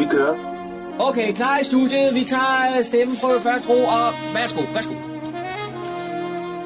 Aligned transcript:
Vi 0.00 0.06
kører. 0.10 0.34
Okay, 0.98 1.34
klar 1.34 1.58
i 1.58 1.64
studiet. 1.64 2.14
Vi 2.14 2.24
tager 2.24 2.78
øh, 2.78 2.84
stemmeprøve 2.84 3.40
først 3.40 3.68
ro, 3.68 3.84
og 3.84 4.12
værsgo, 4.34 4.62
værsgo. 4.74 4.94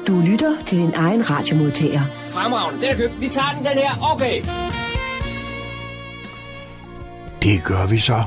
Du 0.07 0.21
lytter 0.31 0.55
til 0.65 0.77
din 0.77 0.93
egen 0.95 1.29
radiomodtager. 1.29 2.01
Fremragende, 2.29 2.81
den 2.81 2.89
er 2.89 2.97
købt. 2.97 3.21
Vi 3.21 3.29
tager 3.29 3.51
den, 3.57 3.65
den 3.65 3.77
her. 3.77 4.13
Okay. 4.13 4.41
Det 7.41 7.63
gør 7.63 7.87
vi 7.89 7.97
så. 7.99 8.23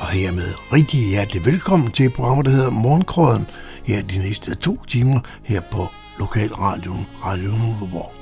Og 0.00 0.06
hermed 0.06 0.72
rigtig 0.72 1.00
hjertelig 1.00 1.46
velkommen 1.46 1.90
til 1.90 2.10
programmet, 2.10 2.46
der 2.46 2.52
hedder 2.52 2.70
Morgenkrøden. 2.70 3.46
Her 3.84 4.02
de 4.02 4.18
næste 4.18 4.54
to 4.54 4.84
timer 4.84 5.20
her 5.44 5.60
på 5.60 5.86
Lokalradioen 6.18 7.06
Radio 7.24 7.50
Nuleborg. 7.50 8.12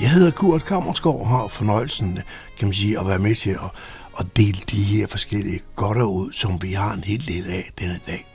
Jeg 0.00 0.10
hedder 0.10 0.30
Kurt 0.30 0.64
Kammerskov 0.64 1.20
og 1.20 1.28
har 1.28 1.46
fornøjelsen, 1.46 2.18
kan 2.58 2.68
man 2.68 2.72
sige, 2.72 3.00
at 3.00 3.08
være 3.08 3.18
med 3.18 3.34
til 3.34 3.50
at, 3.50 3.70
og 4.18 4.36
dele 4.36 4.60
de 4.70 4.82
her 4.82 5.06
forskellige 5.06 5.60
godter 5.76 6.04
ud, 6.04 6.32
som 6.32 6.62
vi 6.62 6.72
har 6.72 6.92
en 6.92 7.04
hel 7.04 7.26
del 7.26 7.50
af 7.50 7.70
denne 7.78 8.00
dag. 8.06 8.26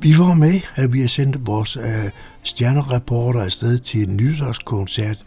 Vi 0.00 0.18
var 0.18 0.34
med, 0.34 0.60
at 0.74 0.92
vi 0.92 1.00
har 1.00 1.08
sendt 1.08 1.46
vores 1.46 1.76
øh, 1.76 2.10
stjernereporter 2.42 3.42
afsted 3.42 3.78
til 3.78 4.08
en 4.08 4.16
nytårskoncert, 4.16 5.24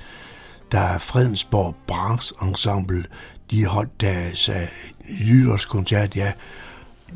der 0.71 0.97
Fredensborg 0.97 1.75
Brass 1.87 2.33
Ensemble, 2.41 3.05
de 3.51 3.65
holdt 3.65 4.01
deres 4.01 4.49
øh, 4.49 4.55
nytårskoncert, 5.27 6.15
ja. 6.15 6.31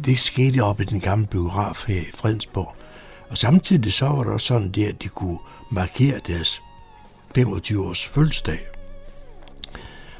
Det 0.05 0.19
skete 0.19 0.63
op 0.63 0.81
i 0.81 0.83
den 0.83 0.99
gamle 0.99 1.27
biograf 1.27 1.85
her 1.87 2.01
i 2.01 2.11
Fredensborg. 2.15 2.75
Og 3.29 3.37
samtidig 3.37 3.93
så 3.93 4.07
var 4.07 4.23
der 4.23 4.31
også 4.31 4.47
sådan 4.47 4.71
der, 4.71 4.89
at 4.89 5.03
de 5.03 5.07
kunne 5.07 5.39
markere 5.71 6.19
deres 6.27 6.61
25 7.35 7.87
års 7.87 8.07
fødselsdag. 8.07 8.78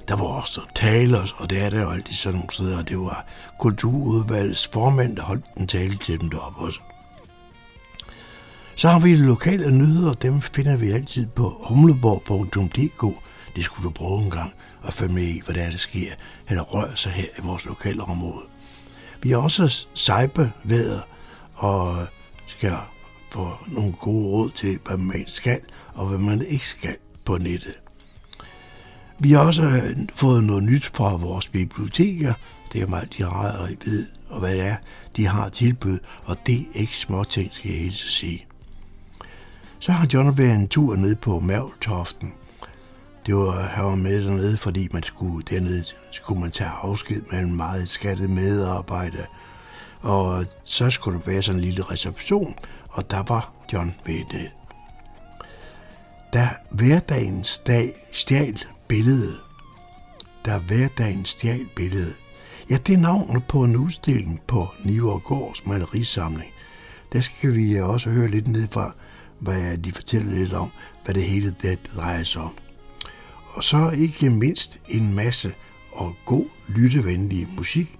Der 0.09 0.15
var 0.15 0.25
også 0.25 0.61
taler, 0.75 1.33
og 1.37 1.49
det 1.49 1.63
er 1.63 1.69
der 1.69 1.81
jo 1.81 1.89
altid 1.89 2.13
sådan 2.13 2.39
nogle 2.39 2.51
steder, 2.51 2.77
og 2.77 2.89
det 2.89 2.99
var 2.99 3.25
kulturudvalgets 3.59 4.69
formand, 4.73 5.15
der 5.15 5.23
holdt 5.23 5.45
en 5.57 5.67
tale 5.67 5.97
til 5.97 6.19
dem 6.19 6.29
deroppe 6.29 6.59
også. 6.59 6.79
Så 8.75 8.89
har 8.89 8.99
vi 8.99 9.15
lokale 9.15 9.71
nyheder, 9.71 10.13
dem 10.13 10.41
finder 10.41 10.77
vi 10.77 10.91
altid 10.91 11.27
på 11.27 11.61
humleborg.dk. 11.63 13.23
Det 13.55 13.63
skulle 13.63 13.85
du 13.85 13.93
prøve 13.93 14.21
en 14.21 14.31
gang 14.31 14.53
og 14.81 14.93
følge 14.93 15.13
med 15.13 15.23
i, 15.23 15.41
hvad 15.45 15.55
der, 15.55 15.63
er, 15.63 15.69
der 15.69 15.77
sker, 15.77 16.11
eller 16.49 16.63
rører 16.63 16.95
sig 16.95 17.11
her 17.11 17.27
i 17.39 17.41
vores 17.43 17.65
lokale 17.65 18.03
område. 18.03 18.45
Vi 19.21 19.29
har 19.29 19.37
også 19.37 19.87
cyberværet 19.95 21.03
og 21.55 21.95
skal 22.47 22.73
få 23.31 23.57
nogle 23.67 23.93
gode 23.93 24.27
råd 24.27 24.49
til, 24.49 24.79
hvad 24.85 24.97
man 24.97 25.23
skal 25.27 25.59
og 25.93 26.07
hvad 26.07 26.19
man 26.19 26.41
ikke 26.41 26.67
skal 26.67 26.95
på 27.25 27.37
nettet. 27.37 27.88
Vi 29.21 29.31
har 29.31 29.47
også 29.47 29.61
øh, 29.61 30.07
fået 30.15 30.43
noget 30.43 30.63
nyt 30.63 30.85
fra 30.85 31.15
vores 31.15 31.47
biblioteker. 31.47 32.33
Det 32.73 32.77
er 32.77 32.81
jo 32.81 32.87
meget, 32.87 33.17
de 33.17 33.23
har 33.23 33.57
og 33.57 33.69
ved, 33.85 34.07
og 34.29 34.39
hvad 34.39 34.51
det 34.51 34.65
er, 34.65 34.75
de 35.15 35.27
har 35.27 35.49
tilbud, 35.49 35.99
og 36.23 36.37
det 36.45 36.55
er 36.55 36.79
ikke 36.79 36.95
småting, 36.95 37.49
skal 37.53 37.71
jeg 37.71 37.79
helst 37.79 38.17
sige. 38.19 38.45
Så 39.79 39.91
har 39.91 40.07
John 40.13 40.37
været 40.37 40.55
en 40.55 40.67
tur 40.67 40.95
ned 40.95 41.15
på 41.15 41.39
Mærveltoften. 41.39 42.33
Det 43.25 43.35
var, 43.35 43.61
han 43.61 43.85
var 43.85 43.95
med 43.95 44.25
dernede, 44.25 44.57
fordi 44.57 44.87
man 44.93 45.03
skulle, 45.03 45.45
dernede 45.49 45.83
skulle 46.11 46.41
man 46.41 46.51
tage 46.51 46.69
afsked 46.69 47.21
med 47.31 47.39
en 47.39 47.55
meget 47.55 47.89
skattet 47.89 48.29
medarbejder. 48.29 49.25
Og 50.01 50.39
øh, 50.39 50.45
så 50.63 50.89
skulle 50.89 51.19
der 51.19 51.31
være 51.31 51.41
sådan 51.41 51.59
en 51.59 51.65
lille 51.65 51.83
reception, 51.83 52.55
og 52.89 53.11
der 53.11 53.23
var 53.27 53.53
John 53.73 53.95
med 54.05 54.19
det. 54.31 54.51
Da 56.33 56.49
hverdagens 56.71 57.59
dag 57.59 57.93
stjal 58.11 58.65
billedet, 58.89 59.39
da 60.45 60.57
hverdagen 60.57 61.25
stjal 61.25 61.67
billede. 61.75 62.13
ja, 62.69 62.77
det 62.77 62.93
er 62.93 62.97
navnet 62.97 63.43
på 63.47 63.63
en 63.63 63.75
udstilling 63.75 64.41
på 64.47 64.67
Nivergårds 64.85 65.65
malerisamling. 65.65 66.51
Der 67.13 67.21
skal 67.21 67.55
vi 67.55 67.79
også 67.79 68.09
høre 68.09 68.27
lidt 68.27 68.47
ned 68.47 68.67
fra, 68.71 68.93
hvad 69.39 69.77
de 69.77 69.91
fortæller 69.91 70.31
lidt 70.33 70.53
om, 70.53 70.71
hvad 71.05 71.13
det 71.15 71.23
hele 71.23 71.55
det 71.61 71.79
drejer 71.95 72.23
sig 72.23 72.41
om. 72.41 72.57
Og 73.53 73.63
så 73.63 73.89
ikke 73.89 74.29
mindst 74.29 74.81
en 74.87 75.13
masse 75.13 75.53
og 75.91 76.15
god 76.25 76.45
lyttevenlig 76.67 77.47
musik, 77.57 77.99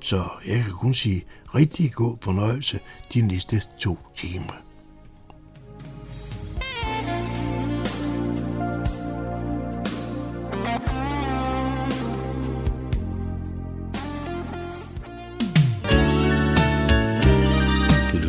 så 0.00 0.28
jeg 0.46 0.62
kan 0.62 0.72
kun 0.72 0.94
sige 0.94 1.22
rigtig 1.54 1.92
god 1.92 2.16
fornøjelse 2.20 2.80
de 3.14 3.20
næste 3.20 3.62
to 3.78 3.98
timer. 4.16 4.71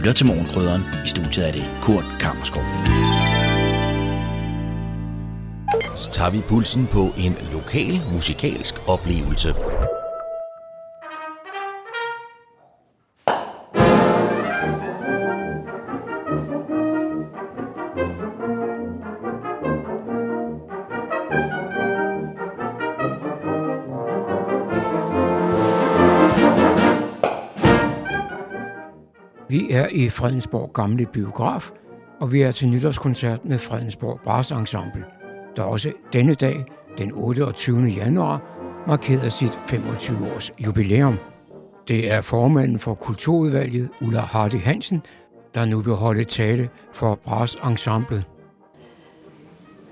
Lytter 0.04 0.14
til 0.14 0.26
Morgenkrydderen. 0.26 0.82
I 1.06 1.08
studiet 1.08 1.48
er 1.48 1.52
det 1.52 1.66
Kurt 1.82 2.06
Kammerskov. 2.20 2.64
Så 5.96 6.12
tager 6.12 6.32
vi 6.32 6.38
pulsen 6.50 6.88
på 6.92 7.04
en 7.18 7.36
lokal 7.54 8.02
musikalsk 8.14 8.90
oplevelse. 8.90 9.50
Er 29.84 29.88
i 29.92 30.10
Fredensborg 30.10 30.74
Gamle 30.74 31.06
Biograf, 31.06 31.72
og 32.22 32.32
vi 32.32 32.42
er 32.42 32.52
til 32.52 32.70
nytårskoncert 32.70 33.46
med 33.46 33.60
Fredensborg 33.60 34.20
Brass 34.24 34.52
Ensemble, 34.52 35.06
der 35.56 35.64
også 35.64 35.92
denne 36.14 36.34
dag, 36.34 36.66
den 36.98 37.12
28. 37.14 37.82
januar, 37.82 38.42
markerede 38.88 39.30
sit 39.30 39.60
25-års 39.70 40.52
jubilæum. 40.66 41.18
Det 41.88 42.12
er 42.12 42.22
formanden 42.22 42.80
for 42.80 42.94
Kulturudvalget, 42.94 43.90
Ulla 44.02 44.20
Hardy 44.20 44.62
Hansen, 44.62 45.04
der 45.56 45.66
nu 45.66 45.80
vil 45.80 45.94
holde 45.94 46.24
tale 46.24 46.70
for 46.94 47.16
Brass 47.16 47.58
Ensemble. 47.68 48.24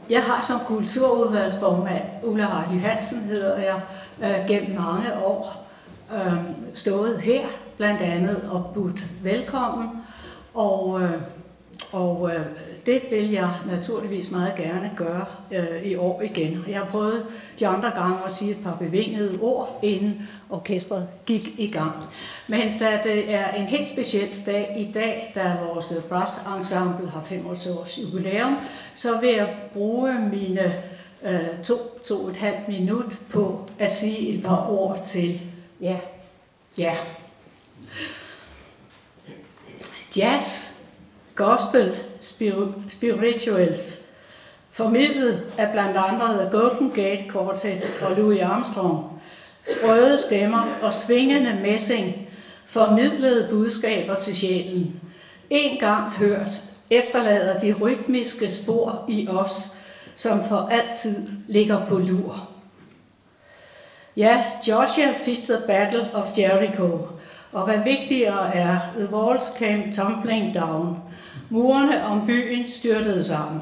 Jeg 0.09 0.23
har 0.23 0.41
som 0.41 0.57
kulturudvalgsformand, 0.67 2.03
Ulla 2.23 2.45
Hardy 2.45 2.79
Hansen 2.79 3.29
hedder 3.29 3.57
jeg, 3.57 3.81
øh, 4.23 4.47
gennem 4.47 4.75
mange 4.75 5.13
år 5.23 5.70
øh, 6.13 6.33
stået 6.73 7.21
her, 7.21 7.41
blandt 7.77 8.01
andet 8.01 8.49
og 8.51 8.71
budt 8.73 9.07
velkommen. 9.23 9.89
Og, 10.53 11.01
øh, 11.01 11.21
og 11.93 12.31
øh, 12.35 12.45
det 12.85 13.01
vil 13.11 13.31
jeg 13.31 13.49
naturligvis 13.67 14.31
meget 14.31 14.55
gerne 14.55 14.91
gøre 14.95 15.25
øh, 15.51 15.83
i 15.83 15.95
år 15.95 16.21
igen. 16.21 16.65
Jeg 16.67 16.79
har 16.79 16.85
prøvet 16.85 17.25
de 17.59 17.67
andre 17.67 17.89
gange 17.89 18.17
at 18.25 18.33
sige 18.33 18.51
et 18.51 18.63
par 18.63 18.75
bevingede 18.75 19.39
ord, 19.41 19.79
inden 19.83 20.29
orkestret 20.49 21.07
gik 21.25 21.53
i 21.57 21.71
gang. 21.71 21.93
Men 22.47 22.79
da 22.79 22.99
det 23.03 23.33
er 23.33 23.51
en 23.51 23.65
helt 23.65 23.87
speciel 23.87 24.29
dag 24.45 24.75
i 24.77 24.91
dag, 24.93 25.31
da 25.35 25.55
vores 25.67 26.05
brass 26.09 26.33
ensemble 26.57 27.09
har 27.09 27.23
25 27.23 27.79
års 27.79 27.97
jubilæum, 27.97 28.55
så 28.95 29.09
vil 29.21 29.29
jeg 29.29 29.55
bruge 29.73 30.29
mine 30.31 30.73
øh, 31.23 31.63
to, 31.63 31.73
to 32.05 32.15
og 32.15 32.29
et 32.29 32.35
halvt 32.35 32.67
minut 32.67 33.19
på 33.29 33.69
at 33.79 33.93
sige 33.93 34.29
et 34.29 34.43
par 34.43 34.71
ord 34.71 34.99
til 35.05 35.41
Ja. 35.81 35.97
Ja. 36.77 36.95
Jazz, 40.17 40.77
gospel, 41.35 41.95
spirituals, 42.89 44.09
formidlet 44.71 45.43
af 45.57 45.71
blandt 45.71 45.97
andre 45.97 46.43
The 46.43 46.51
Golden 46.51 46.89
Gate 46.89 47.31
Quartet 47.31 47.83
og 48.01 48.15
Louis 48.17 48.41
Armstrong. 48.41 49.21
Sprøde 49.63 50.21
stemmer 50.21 50.77
og 50.81 50.93
svingende 50.93 51.59
messing 51.61 52.27
formidlede 52.65 53.47
budskaber 53.49 54.15
til 54.15 54.37
sjælen. 54.37 55.01
En 55.49 55.79
gang 55.79 56.11
hørt 56.11 56.61
efterlader 56.89 57.59
de 57.59 57.75
rytmiske 57.81 58.51
spor 58.51 59.05
i 59.09 59.27
os, 59.27 59.77
som 60.15 60.39
for 60.49 60.69
altid 60.71 61.29
ligger 61.47 61.85
på 61.85 61.97
lur. 61.97 62.50
Ja, 64.21 64.43
Joshua 64.67 65.13
fik 65.13 65.43
the 65.43 65.57
Battle 65.67 66.09
of 66.13 66.37
Jericho, 66.37 67.07
og 67.51 67.65
hvad 67.65 67.77
vigtigere 67.83 68.55
er, 68.55 68.77
the 68.97 69.15
walls 69.15 69.43
came 69.59 69.93
tumbling 69.95 70.53
down. 70.55 70.97
Murene 71.49 72.05
om 72.05 72.25
byen 72.25 72.71
styrtede 72.71 73.23
sammen. 73.23 73.61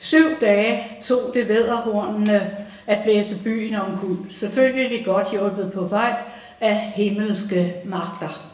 Syv 0.00 0.40
dage 0.40 0.84
tog 1.02 1.18
det 1.34 1.48
væderhornene 1.48 2.56
at 2.86 2.98
blæse 3.04 3.44
byen 3.44 3.74
om 3.74 3.98
kul, 4.00 4.16
selvfølgelig 4.30 5.04
godt 5.04 5.30
hjulpet 5.30 5.72
på 5.72 5.80
vej 5.80 6.14
af 6.60 6.92
himmelske 6.94 7.74
magter. 7.84 8.50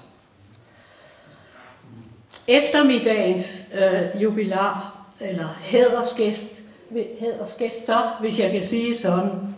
Eftermiddagens 2.49 3.75
øh, 3.75 4.23
jubilar, 4.23 5.05
eller 5.21 5.59
hædersgæst, 5.61 6.61
hædersgæster, 7.21 8.17
hvis 8.21 8.41
jeg 8.41 8.51
kan 8.51 8.63
sige 8.63 8.97
sådan, 8.97 9.58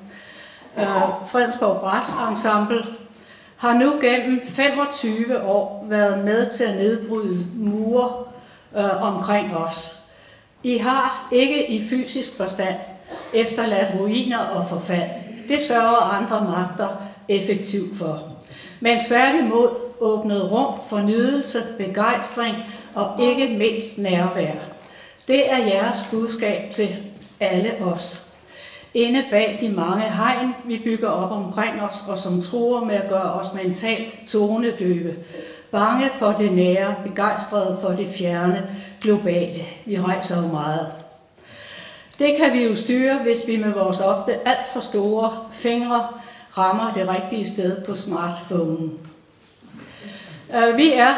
øh, 0.78 0.84
Fredensborg 1.26 1.80
Brass 1.80 2.12
Ensemble 2.30 2.84
har 3.56 3.72
nu 3.74 4.00
gennem 4.00 4.40
25 4.46 5.42
år 5.42 5.86
været 5.88 6.24
med 6.24 6.50
til 6.50 6.64
at 6.64 6.76
nedbryde 6.76 7.46
mure 7.54 8.24
øh, 8.76 9.02
omkring 9.02 9.56
os. 9.56 10.00
I 10.62 10.78
har 10.78 11.28
ikke 11.32 11.70
i 11.70 11.88
fysisk 11.88 12.36
forstand 12.36 12.74
efterladt 13.34 14.00
ruiner 14.00 14.38
og 14.38 14.66
forfald. 14.68 15.10
Det 15.48 15.62
sørger 15.62 15.96
andre 15.96 16.44
magter 16.44 16.88
effektivt 17.28 17.98
for. 17.98 18.22
Men 18.80 18.98
tværtimod 19.08 19.68
åbnede 20.00 20.48
rum 20.48 20.80
for 20.88 21.00
nydelse, 21.00 21.62
begejstring 21.78 22.56
og 22.94 23.22
ikke 23.22 23.48
mindst 23.58 23.98
nærvær. 23.98 24.52
Det 25.28 25.52
er 25.52 25.56
jeres 25.56 25.98
budskab 26.10 26.70
til 26.70 26.96
alle 27.40 27.70
os. 27.84 28.29
Inde 28.94 29.24
bag 29.30 29.58
de 29.60 29.68
mange 29.68 30.02
hegn, 30.02 30.54
vi 30.64 30.78
bygger 30.78 31.08
op 31.08 31.30
omkring 31.30 31.82
os, 31.82 32.04
og 32.08 32.18
som 32.18 32.42
tror 32.42 32.84
med 32.84 32.94
at 32.94 33.08
gøre 33.08 33.32
os 33.32 33.54
mentalt 33.54 34.18
tonedøve. 34.28 35.14
Bange 35.70 36.10
for 36.18 36.32
det 36.32 36.52
nære, 36.52 36.94
begejstrede 37.06 37.78
for 37.80 37.88
det 37.88 38.08
fjerne, 38.18 38.70
globale. 39.00 39.62
Vi 39.86 40.00
rejser 40.00 40.42
jo 40.42 40.48
meget. 40.48 40.86
Det 42.18 42.36
kan 42.36 42.52
vi 42.52 42.64
jo 42.64 42.74
styre, 42.74 43.18
hvis 43.18 43.38
vi 43.46 43.56
med 43.56 43.72
vores 43.72 44.00
ofte 44.00 44.48
alt 44.48 44.66
for 44.72 44.80
store 44.80 45.44
fingre 45.52 46.08
rammer 46.58 46.92
det 46.92 47.08
rigtige 47.08 47.50
sted 47.50 47.84
på 47.84 47.94
smartphonen. 47.94 48.98
Øh, 50.56 50.76
vi 50.76 50.92
er, 50.92 51.14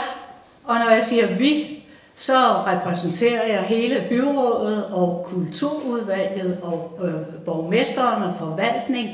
og 0.64 0.74
når 0.74 0.90
jeg 0.90 1.04
siger 1.04 1.26
vi, 1.26 1.81
så 2.16 2.32
repræsenterer 2.66 3.46
jeg 3.46 3.62
hele 3.62 4.06
byrådet 4.08 4.84
og 4.84 5.26
kulturudvalget 5.30 6.58
og 6.62 7.00
øh, 7.04 7.44
borgmesteren 7.44 8.22
og 8.22 8.34
forvaltning 8.38 9.08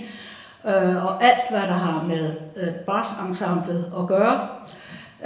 øh, 0.66 1.04
og 1.06 1.24
alt, 1.24 1.50
hvad 1.50 1.60
der 1.60 1.78
har 1.78 2.04
med 2.08 2.32
øh, 2.56 2.68
barsensemblet 2.86 3.92
at 3.98 4.06
gøre. 4.06 4.48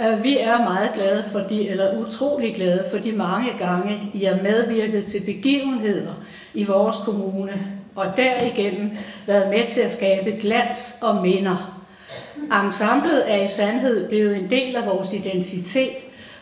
Øh, 0.01 0.23
vi 0.23 0.37
er 0.37 0.57
meget 0.57 0.89
glade 0.93 1.23
for 1.31 1.39
de, 1.39 1.69
eller 1.69 1.97
utrolig 1.97 2.55
glade 2.55 2.85
for 2.91 2.97
de 2.97 3.11
mange 3.11 3.51
gange, 3.59 4.11
I 4.13 4.23
har 4.23 4.37
medvirket 4.43 5.05
til 5.05 5.21
begivenheder 5.25 6.13
i 6.53 6.63
vores 6.63 6.95
kommune, 7.05 7.67
og 7.95 8.05
derigennem 8.17 8.91
været 9.27 9.49
med 9.49 9.67
til 9.67 9.81
at 9.81 9.91
skabe 9.91 10.31
glans 10.41 10.97
og 11.01 11.21
minder. 11.21 11.79
Ensemblet 12.65 13.31
er 13.31 13.43
i 13.43 13.47
sandhed 13.47 14.09
blevet 14.09 14.37
en 14.37 14.49
del 14.49 14.75
af 14.75 14.85
vores 14.85 15.13
identitet, 15.13 15.93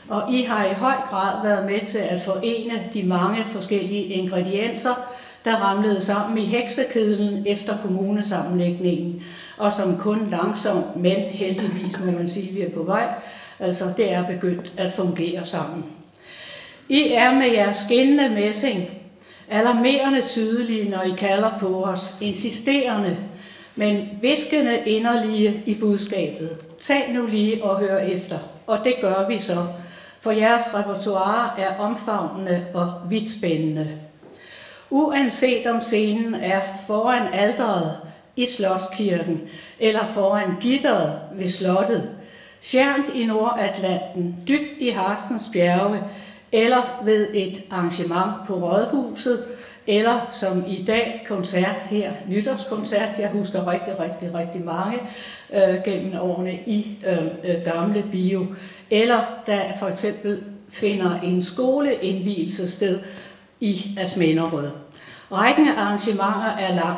og 0.10 0.34
I 0.34 0.42
har 0.44 0.66
i 0.66 0.74
høj 0.74 0.96
grad 1.10 1.44
været 1.44 1.66
med 1.66 1.88
til 1.88 1.98
at 1.98 2.22
forene 2.22 2.84
de 2.94 3.04
mange 3.04 3.44
forskellige 3.46 4.04
ingredienser, 4.04 5.10
der 5.46 5.56
ramlede 5.56 6.02
sammen 6.02 6.38
i 6.38 6.46
heksekedlen 6.46 7.44
efter 7.48 7.78
kommunesammenlægningen, 7.78 9.24
og 9.58 9.74
som 9.74 9.98
kun 9.98 10.28
langsomt, 10.32 10.96
men 10.96 11.16
heldigvis 11.16 12.00
må 12.06 12.12
man 12.12 12.28
sige, 12.28 12.54
vi 12.54 12.62
er 12.62 12.70
på 12.70 12.84
vej, 12.84 13.08
altså 13.60 13.86
det 13.98 14.14
er 14.14 14.28
begyndt 14.28 14.74
at 14.78 14.94
fungere 14.94 15.46
sammen. 15.46 15.86
I 16.90 17.12
er 17.12 17.34
med 17.34 17.52
jeres 17.52 17.78
skinnende 17.78 18.30
messing 18.30 18.90
alarmerende 19.52 20.22
tydelige, 20.28 20.90
når 20.90 21.02
I 21.02 21.14
kalder 21.18 21.52
på 21.60 21.84
os, 21.84 22.18
insisterende, 22.22 23.18
men 23.76 24.10
viskende 24.22 24.80
inderlige 24.86 25.64
i 25.66 25.76
budskabet. 25.76 26.58
Tag 26.80 27.12
nu 27.14 27.26
lige 27.26 27.64
og 27.64 27.80
hør 27.80 27.98
efter, 27.98 28.40
og 28.68 28.78
det 28.84 28.94
gør 29.02 29.28
vi 29.28 29.38
så, 29.38 29.68
for 30.22 30.32
jeres 30.32 30.74
repertoire 30.74 31.60
er 31.60 31.78
omfavnende 31.80 32.66
og 32.74 32.94
vidtspændende. 33.10 33.88
Uanset 34.90 35.68
om 35.68 35.82
scenen 35.82 36.36
er 36.36 36.62
foran 36.88 37.34
alderet 37.34 37.98
i 38.36 38.46
Slottskirken 38.46 39.42
eller 39.80 40.06
foran 40.06 40.56
gitteret 40.60 41.20
ved 41.34 41.50
slottet, 41.50 42.10
fjernt 42.62 43.10
i 43.16 43.26
Nordatlanten, 43.26 44.36
dybt 44.48 44.80
i 44.80 44.90
Harstens 44.90 45.50
bjerge, 45.54 46.04
eller 46.52 47.02
ved 47.04 47.28
et 47.34 47.64
arrangement 47.72 48.48
på 48.48 48.54
Rådhuset, 48.54 49.46
eller 49.88 50.30
som 50.32 50.64
i 50.68 50.84
dag 50.88 51.26
koncert 51.28 51.82
her, 51.90 52.12
nytårskoncert, 52.28 53.20
jeg 53.20 53.30
husker 53.30 53.72
rigtig, 53.72 54.00
rigtig, 54.00 54.34
rigtig 54.34 54.66
mange 54.66 55.00
øh, 55.54 55.84
gennem 55.86 56.14
årene 56.22 56.54
i 56.54 56.98
øh, 57.08 57.26
øh 57.26 57.74
gamle 57.74 58.06
bio, 58.12 58.46
eller 58.92 59.20
der 59.46 59.60
for 59.80 59.88
eksempel 59.88 60.44
finder 60.70 61.20
en 61.20 61.44
skoleindvielse 61.44 62.72
sted 62.72 63.00
i 63.60 63.98
Asmenerød. 64.00 64.70
Rækken 65.32 65.68
af 65.68 65.82
arrangementer 65.82 66.56
er 66.60 66.76
lang. 66.76 66.98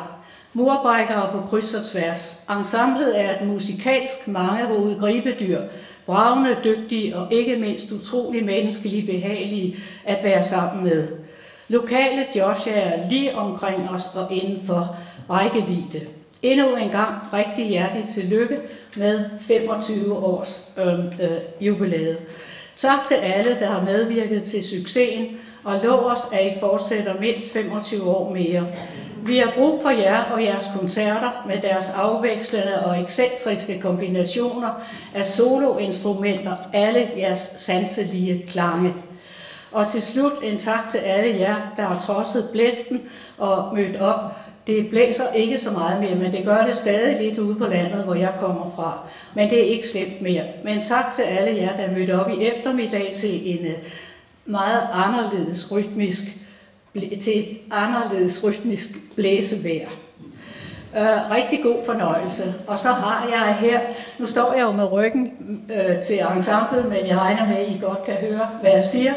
Murbrækkere 0.52 1.32
på 1.32 1.40
kryds 1.40 1.74
og 1.74 1.84
tværs. 1.92 2.46
Ensemblet 2.58 3.20
er 3.20 3.40
et 3.40 3.46
musikalsk 3.46 4.28
mangehovedet 4.28 4.98
gribedyr, 4.98 5.60
bravende, 6.06 6.56
dygtige 6.64 7.16
og 7.16 7.32
ikke 7.32 7.56
mindst 7.56 7.92
utrolig 7.92 8.44
menneskelige 8.44 9.06
behagelige 9.06 9.76
at 10.04 10.24
være 10.24 10.44
sammen 10.44 10.84
med. 10.84 11.23
Lokale 11.68 12.26
Josh 12.36 12.68
er 12.68 13.08
lige 13.08 13.34
omkring 13.34 13.90
os 13.90 14.02
og 14.16 14.32
inden 14.32 14.66
for 14.66 14.96
rækkevidde. 15.30 16.06
Endnu 16.42 16.76
en 16.76 16.90
gang 16.90 17.14
rigtig 17.32 17.66
hjertelig 17.66 18.04
tillykke 18.14 18.58
med 18.96 19.24
25 19.40 20.16
års 20.16 20.72
øh, 20.78 20.98
øh, 20.98 21.66
jubilæet. 21.66 22.18
Tak 22.76 22.98
til 23.08 23.14
alle, 23.14 23.56
der 23.60 23.66
har 23.66 23.84
medvirket 23.84 24.42
til 24.42 24.64
succesen, 24.64 25.26
og 25.64 25.80
lov 25.84 25.98
os, 25.98 26.20
at 26.32 26.46
I 26.46 26.60
fortsætter 26.60 27.20
mindst 27.20 27.52
25 27.52 28.10
år 28.10 28.34
mere. 28.34 28.66
Vi 29.26 29.38
har 29.38 29.52
brug 29.56 29.82
for 29.82 29.90
jer 29.90 30.22
og 30.22 30.44
jeres 30.44 30.66
koncerter 30.78 31.44
med 31.46 31.58
deres 31.62 31.90
afvekslende 31.90 32.86
og 32.86 33.00
ekscentriske 33.02 33.80
kombinationer 33.80 34.70
af 35.14 35.26
soloinstrumenter, 35.26 36.56
alle 36.72 37.08
jeres 37.16 37.40
sanselige 37.58 38.46
klange. 38.46 38.94
Og 39.74 39.90
til 39.90 40.02
slut 40.02 40.32
en 40.42 40.58
tak 40.58 40.88
til 40.90 40.98
alle 40.98 41.40
jer, 41.40 41.56
der 41.76 41.82
har 41.82 42.00
trodset 42.00 42.48
blæsten 42.52 43.02
og 43.38 43.74
mødt 43.74 44.00
op. 44.00 44.18
Det 44.66 44.90
blæser 44.90 45.32
ikke 45.32 45.58
så 45.58 45.70
meget 45.70 46.00
mere, 46.00 46.14
men 46.14 46.32
det 46.32 46.44
gør 46.44 46.66
det 46.66 46.76
stadig 46.76 47.22
lidt 47.22 47.38
ude 47.38 47.54
på 47.54 47.66
landet, 47.66 48.04
hvor 48.04 48.14
jeg 48.14 48.32
kommer 48.40 48.72
fra. 48.76 48.98
Men 49.34 49.50
det 49.50 49.58
er 49.58 49.74
ikke 49.74 49.88
slemt 49.88 50.22
mere. 50.22 50.42
Men 50.64 50.82
tak 50.82 51.04
til 51.16 51.22
alle 51.22 51.60
jer, 51.60 51.76
der 51.76 51.94
mødte 51.94 52.20
op 52.20 52.30
i 52.30 52.44
eftermiddag 52.46 53.14
til 53.16 53.58
en 53.58 53.66
øh, 53.66 53.74
meget 54.46 54.82
anderledes 54.92 55.72
rytmisk 55.72 56.22
til 56.94 57.38
et 57.38 57.58
anderledes 57.70 58.44
rytmisk 58.44 58.88
blæsevejr. 59.14 59.88
Uh, 60.92 61.30
rigtig 61.30 61.62
god 61.62 61.84
fornøjelse. 61.86 62.54
Og 62.66 62.78
så 62.78 62.88
har 62.88 63.28
jeg 63.30 63.56
her, 63.60 63.80
nu 64.18 64.26
står 64.26 64.52
jeg 64.52 64.62
jo 64.62 64.72
med 64.72 64.92
ryggen 64.92 65.32
uh, 65.70 66.02
til 66.02 66.18
ensemblet, 66.36 66.84
men 66.88 67.06
jeg 67.06 67.18
regner 67.18 67.46
med, 67.46 67.56
at 67.56 67.68
I 67.68 67.78
godt 67.82 68.04
kan 68.04 68.14
høre, 68.14 68.48
hvad 68.60 68.70
jeg 68.70 68.84
siger. 68.84 69.12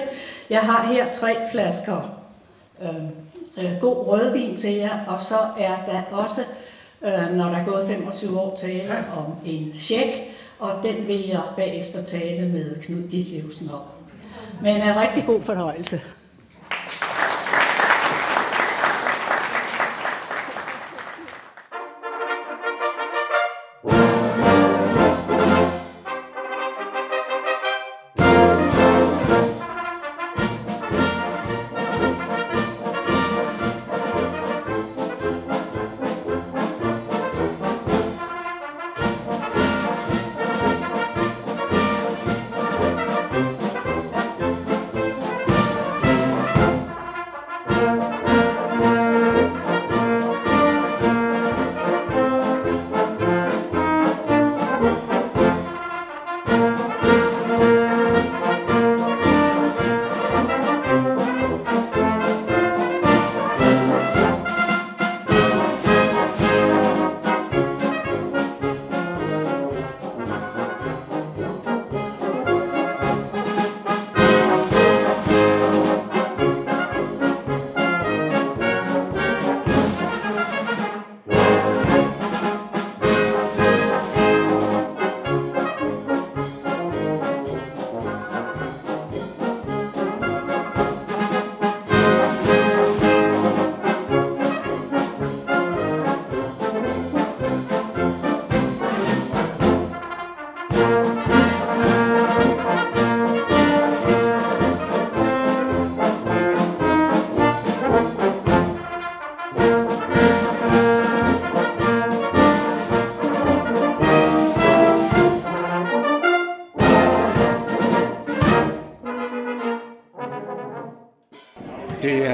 Jeg 0.49 0.59
har 0.59 0.87
her 0.93 1.11
tre 1.11 1.35
flasker 1.51 2.19
uh, 2.81 2.95
uh, 3.57 3.81
god 3.81 4.07
rødvin 4.07 4.57
til 4.57 4.73
jer, 4.73 5.05
og 5.07 5.21
så 5.21 5.35
er 5.59 5.75
der 5.85 6.17
også, 6.17 6.41
uh, 7.01 7.35
når 7.37 7.45
der 7.45 7.57
er 7.57 7.65
gået 7.65 7.87
25 7.87 8.39
år, 8.39 8.55
tale 8.61 9.05
om 9.17 9.25
en 9.45 9.73
check, 9.75 10.09
og 10.59 10.71
den 10.83 11.07
vil 11.07 11.27
jeg 11.27 11.41
bagefter 11.55 12.03
tale 12.03 12.49
med 12.49 12.81
Knud 12.81 13.07
Ditlevsen 13.07 13.71
om. 13.71 13.81
Men 14.61 14.75
en 14.75 14.99
rigtig 14.99 15.23
god 15.25 15.41
fornøjelse. 15.41 16.01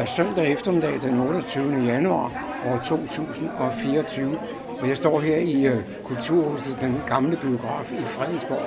Er 0.04 0.08
søndag 0.08 0.52
eftermiddag 0.52 1.02
den 1.02 1.20
28. 1.20 1.84
januar 1.86 2.32
år 2.66 2.78
2024, 2.78 4.40
og 4.80 4.88
jeg 4.88 4.98
står 4.98 5.20
her 5.20 5.38
i 5.38 5.66
øh, 5.66 5.78
Kulturhuset, 6.04 6.78
den 6.82 7.02
gamle 7.08 7.38
biograf 7.38 7.92
i 7.92 8.04
Fredensborg. 8.04 8.62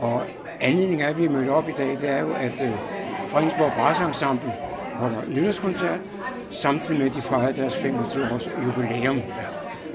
Og 0.00 0.22
anledningen 0.60 1.06
af, 1.06 1.10
at 1.10 1.18
vi 1.18 1.24
er 1.24 1.30
mødt 1.30 1.48
op 1.48 1.68
i 1.68 1.72
dag, 1.72 1.90
det 2.00 2.08
er 2.08 2.20
jo, 2.20 2.32
at 2.32 2.52
øh, 2.62 2.72
Fredensborg 3.28 3.72
Brass 3.78 4.00
Ensemble 4.00 4.52
holder 4.94 5.18
nytårskoncert, 5.28 6.00
samtidig 6.50 6.98
med, 7.00 7.10
at 7.10 7.16
de 7.16 7.22
fejrer 7.22 7.52
deres 7.52 7.76
25 7.76 8.24
års 8.32 8.50
jubilæum. 8.66 9.22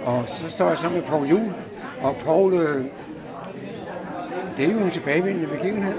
Og 0.04 0.24
så 0.28 0.50
står 0.50 0.68
jeg 0.68 0.78
sammen 0.78 1.00
med 1.00 1.08
Poul 1.08 1.28
Juhl, 1.28 1.54
og 2.02 2.16
Paul, 2.26 2.54
øh, 2.54 2.86
det 4.58 4.66
er 4.66 4.74
jo 4.74 4.80
en 4.80 4.92
tilbagevendende 4.92 5.48
begivenhed. 5.48 5.96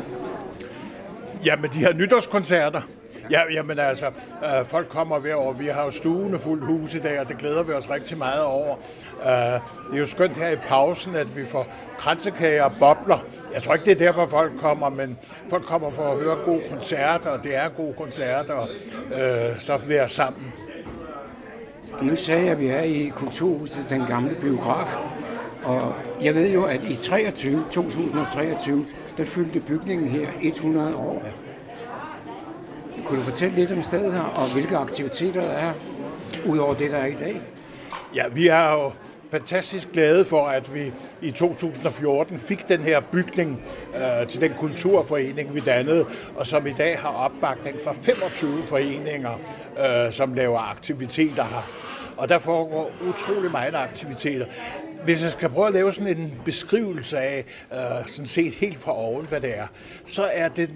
Jamen, 1.45 1.71
de 1.71 1.79
her 1.79 1.95
nytårskoncerter, 1.95 2.81
Ja, 3.31 3.41
jamen 3.53 3.79
altså, 3.79 4.07
øh, 4.45 4.67
folk 4.67 4.89
kommer 4.89 5.19
hver 5.19 5.37
år. 5.37 5.53
Vi 5.53 5.67
har 5.67 5.85
jo 5.85 5.91
stuene 5.91 6.39
fuldt 6.39 6.65
hus 6.65 6.95
i 6.95 6.99
dag, 6.99 7.21
og 7.21 7.29
det 7.29 7.39
glæder 7.39 7.63
vi 7.63 7.73
os 7.73 7.91
rigtig 7.91 8.19
meget 8.19 8.43
over. 8.43 8.77
Øh, 9.23 9.27
det 9.27 9.95
er 9.95 9.99
jo 9.99 10.07
skønt 10.07 10.37
her 10.37 10.51
i 10.51 10.57
pausen, 10.57 11.15
at 11.15 11.37
vi 11.37 11.47
får 11.47 11.67
kransekager 11.99 12.65
og 12.65 12.73
bobler. 12.81 13.19
Jeg 13.55 13.63
tror 13.63 13.75
ikke, 13.75 13.85
det 13.85 13.93
er 13.93 14.07
derfor, 14.07 14.27
folk 14.27 14.53
kommer, 14.59 14.89
men 14.89 15.19
folk 15.51 15.65
kommer 15.65 15.91
for 15.91 16.13
at 16.13 16.19
høre 16.19 16.37
gode 16.45 16.63
koncerter, 16.71 17.31
og 17.31 17.45
det 17.45 17.57
er 17.57 17.69
gode 17.69 17.93
koncerter, 17.93 18.55
og 18.55 18.69
øh, 19.21 19.59
så 19.59 19.77
være 19.77 20.09
sammen. 20.09 20.53
Nu 22.03 22.17
sagde 22.17 22.43
jeg, 22.43 22.53
at 22.53 22.61
vi 22.61 22.69
er 22.69 22.83
i 22.83 23.13
Kulturhuset, 23.17 23.87
den 23.91 24.07
gamle 24.07 24.37
biograf, 24.41 24.97
og 25.65 25.95
jeg 26.23 26.35
ved 26.35 26.53
jo, 26.53 26.65
at 26.65 26.85
i 26.85 26.97
23, 26.97 27.65
2023, 27.71 28.87
der 29.17 29.25
fyldte 29.25 29.61
bygningen 29.61 30.09
her 30.09 30.29
100 30.41 30.97
år. 30.97 31.23
Kunne 33.05 33.19
du 33.19 33.25
fortælle 33.25 33.57
lidt 33.57 33.73
om 33.73 33.83
stedet 33.83 34.13
her, 34.13 34.21
og 34.21 34.53
hvilke 34.53 34.77
aktiviteter 34.77 35.41
der 35.41 35.51
er, 35.51 35.73
udover 36.47 36.75
det, 36.75 36.91
der 36.91 36.97
er 36.97 37.07
i 37.07 37.15
dag? 37.15 37.41
Ja, 38.15 38.29
vi 38.29 38.49
er 38.49 38.73
jo 38.73 38.93
fantastisk 39.31 39.89
glade 39.93 40.25
for, 40.25 40.47
at 40.47 40.75
vi 40.75 40.93
i 41.23 41.31
2014 41.31 42.39
fik 42.39 42.69
den 42.69 42.81
her 42.81 43.01
bygning 43.01 43.63
øh, 43.95 44.29
til 44.29 44.41
den 44.41 44.53
kulturforening, 44.59 45.55
vi 45.55 45.61
dannede, 45.61 46.07
og 46.37 46.47
som 46.47 46.67
i 46.67 46.73
dag 46.73 46.99
har 46.99 47.09
opbakning 47.09 47.77
fra 47.85 47.95
25 48.03 48.63
foreninger, 48.63 49.41
øh, 49.79 50.13
som 50.13 50.35
laver 50.35 50.59
aktiviteter 50.59 51.45
her. 51.45 51.71
Og 52.17 52.29
der 52.29 52.39
foregår 52.39 52.91
utrolig 53.09 53.53
mange 53.53 53.77
aktiviteter. 53.77 54.47
Hvis 55.05 55.23
jeg 55.23 55.33
skal 55.33 55.49
prøve 55.49 55.67
at 55.67 55.73
lave 55.73 55.93
sådan 55.93 56.19
en 56.19 56.41
beskrivelse 56.45 57.19
af, 57.19 57.45
øh, 57.73 57.79
sådan 58.07 58.27
set 58.27 58.55
helt 58.55 58.79
fra 58.79 58.99
oven, 58.99 59.27
hvad 59.27 59.41
det 59.41 59.59
er, 59.59 59.67
så 60.07 60.29
er 60.33 60.49
det 60.49 60.71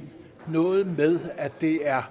noget 0.49 0.87
med, 0.99 1.21
at 1.37 1.53
det 1.61 1.89
er 1.89 2.03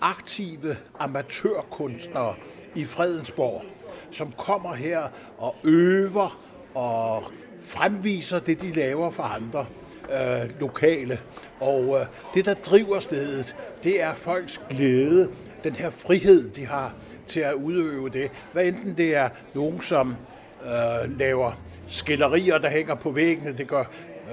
aktive 0.00 0.76
amatørkunstnere 0.98 2.34
i 2.74 2.84
Fredensborg, 2.84 3.62
som 4.10 4.32
kommer 4.38 4.74
her 4.74 5.02
og 5.38 5.54
øver 5.64 6.40
og 6.74 7.24
fremviser 7.60 8.38
det, 8.38 8.62
de 8.62 8.72
laver 8.72 9.10
for 9.10 9.22
andre 9.22 9.66
øh, 10.12 10.60
lokale. 10.60 11.20
Og 11.60 11.98
øh, 12.00 12.06
det, 12.34 12.44
der 12.44 12.54
driver 12.54 13.00
stedet, 13.00 13.56
det 13.84 14.02
er 14.02 14.14
folks 14.14 14.60
glæde, 14.70 15.30
den 15.64 15.76
her 15.76 15.90
frihed, 15.90 16.50
de 16.50 16.66
har 16.66 16.94
til 17.26 17.40
at 17.40 17.54
udøve 17.54 18.08
det. 18.08 18.30
Hvad 18.52 18.64
enten 18.64 18.94
det 18.96 19.16
er 19.16 19.28
nogen, 19.54 19.82
som 19.82 20.16
øh, 20.64 21.18
laver 21.18 21.52
skillerier, 21.88 22.58
der 22.58 22.70
hænger 22.70 22.94
på 22.94 23.10
væggene, 23.10 23.52
det 23.58 23.68
gør 23.68 23.84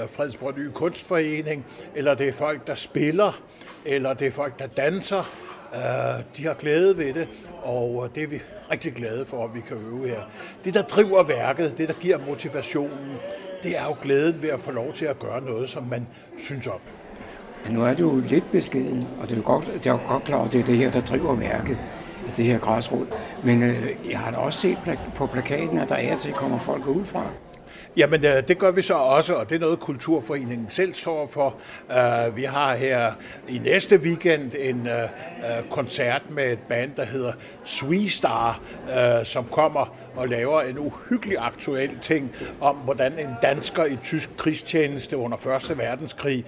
øh, 0.02 0.10
Fredsborg 0.10 0.58
Nye 0.58 0.72
Kunstforening, 0.72 1.66
eller 1.96 2.14
det 2.14 2.28
er 2.28 2.34
folk, 2.34 2.68
der 2.68 2.76
spiller, 2.76 3.42
eller 3.86 4.14
det 4.14 4.28
er 4.28 4.32
folk, 4.32 4.60
der 4.60 4.68
danser. 4.68 5.30
Øh, 5.74 6.24
de 6.38 6.46
har 6.46 6.54
glæde 6.54 6.98
ved 6.98 7.14
det, 7.14 7.28
og 7.64 8.04
øh, 8.06 8.16
det 8.16 8.24
er 8.24 8.28
vi 8.28 8.42
rigtig 8.72 8.94
glade 8.94 9.26
for, 9.26 9.46
at 9.46 9.56
vi 9.56 9.60
kan 9.60 9.78
øve 9.78 10.08
her. 10.08 10.22
Det, 10.66 10.74
der 10.74 10.82
driver 10.82 11.24
værket, 11.24 11.78
det, 11.78 11.88
der 11.88 11.94
giver 11.94 12.18
motivationen, 12.28 13.16
det 13.64 13.78
er 13.78 13.84
jo 13.84 13.96
glæden 14.02 14.42
ved 14.42 14.50
at 14.50 14.60
få 14.60 14.72
lov 14.72 14.94
til 14.94 15.06
at 15.06 15.20
gøre 15.20 15.42
noget, 15.42 15.70
som 15.70 15.84
man 15.84 16.08
synes 16.38 16.68
om. 16.68 16.80
Men 17.66 17.74
nu 17.74 17.82
er 17.82 17.94
du 17.94 18.22
lidt 18.28 18.52
beskeden, 18.52 19.08
og 19.22 19.28
det 19.28 19.34
er 19.34 19.38
jo 19.38 19.44
godt, 19.46 19.66
det 19.66 19.86
er 19.86 19.92
jo 19.92 20.00
godt 20.08 20.24
klart, 20.24 20.48
at 20.48 20.54
det 20.54 20.60
er 20.60 20.66
det 20.66 20.78
her, 20.78 20.92
der 20.92 21.02
driver 21.02 21.36
værket, 21.36 21.78
det 22.38 22.46
her 22.46 22.60
græsrod. 22.60 23.06
Men 23.44 23.64
øh, 23.64 23.90
jeg 24.10 24.20
har 24.20 24.32
da 24.32 24.38
også 24.38 24.60
set 24.60 24.78
på 25.16 25.26
plakaten, 25.26 25.78
at 25.78 25.90
der 25.90 25.96
er 25.96 26.18
til 26.18 26.34
kommer 26.34 26.60
folk 26.60 26.88
udefra. 26.88 27.26
Jamen, 27.98 28.26
øh, 28.26 28.48
det 28.48 28.58
gør 28.58 28.72
vi 28.72 28.82
så 28.82 28.94
også, 28.94 29.34
og 29.36 29.50
det 29.50 29.56
er 29.56 29.60
noget, 29.60 29.80
Kulturforeningen 29.80 30.68
selv 30.70 30.94
står 30.94 31.28
for. 31.28 31.56
Øh, 31.92 32.36
vi 32.36 32.44
har 32.44 32.76
her 32.76 33.12
i 33.50 33.58
næste 33.58 33.98
weekend 33.98 34.52
en 34.60 34.88
øh, 34.88 35.10
koncert 35.70 36.22
med 36.30 36.52
et 36.52 36.60
band, 36.60 36.92
der 36.96 37.06
hedder 37.06 37.34
Sweet 37.66 38.12
Star, 38.12 38.62
som 39.24 39.46
kommer 39.46 39.96
og 40.16 40.28
laver 40.28 40.62
en 40.62 40.80
uhyggelig 40.80 41.38
aktuel 41.40 42.00
ting 42.02 42.32
om, 42.62 42.76
hvordan 42.76 43.20
en 43.20 43.30
dansker 43.42 43.86
i 43.86 43.98
tysk 44.04 44.30
krigstjeneste 44.38 45.18
under 45.18 45.70
1. 45.72 45.78
verdenskrig 45.78 46.46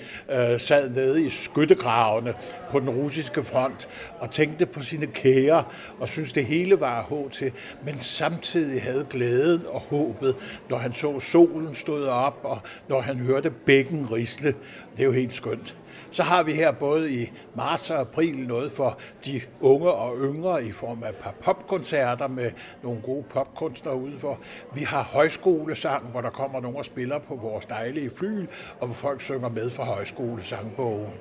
sad 0.57 0.89
nede 0.89 1.25
i 1.25 1.29
skyttegravene 1.29 2.33
på 2.71 2.79
den 2.79 2.89
russiske 2.89 3.43
front 3.43 3.89
og 4.19 4.31
tænkte 4.31 4.65
på 4.65 4.81
sine 4.81 5.05
kære 5.05 5.63
og 5.99 6.07
synes 6.07 6.33
det 6.33 6.45
hele 6.45 6.79
var 6.79 7.01
håb 7.01 7.31
til, 7.31 7.51
men 7.83 7.99
samtidig 7.99 8.81
havde 8.81 9.05
glæden 9.09 9.61
og 9.67 9.81
håbet, 9.81 10.35
når 10.69 10.77
han 10.77 10.93
så 10.93 11.19
solen 11.35 11.75
stod 11.75 12.03
op, 12.03 12.39
og 12.43 12.57
når 12.87 13.01
han 13.01 13.15
hørte 13.15 13.49
bækken 13.49 14.11
risle. 14.11 14.55
Det 14.93 14.99
er 14.99 15.05
jo 15.05 15.11
helt 15.11 15.35
skønt. 15.35 15.77
Så 16.11 16.23
har 16.23 16.43
vi 16.43 16.53
her 16.53 16.71
både 16.71 17.11
i 17.11 17.31
marts 17.55 17.91
og 17.91 17.99
april 17.99 18.35
noget 18.35 18.71
for 18.71 18.97
de 19.25 19.41
unge 19.61 19.91
og 19.91 20.17
yngre 20.17 20.65
i 20.65 20.71
form 20.71 21.03
af 21.03 21.09
et 21.09 21.15
par 21.15 21.33
popkoncerter 21.43 22.27
med 22.27 22.51
nogle 22.83 23.01
gode 23.01 23.23
popkunstnere 23.29 23.95
udenfor. 23.95 24.39
Vi 24.73 24.81
har 24.81 25.03
højskolesang, 25.03 26.05
hvor 26.07 26.21
der 26.21 26.29
kommer 26.29 26.61
nogle 26.61 26.77
og 26.77 26.85
spiller 26.85 27.19
på 27.19 27.35
vores 27.35 27.65
dejlige 27.65 28.09
flyl, 28.09 28.47
og 28.79 28.87
hvor 28.87 28.95
folk 28.95 29.21
synger 29.21 29.49
med 29.49 29.69
fra 29.69 29.83
højskolesangbogen. 29.83 31.13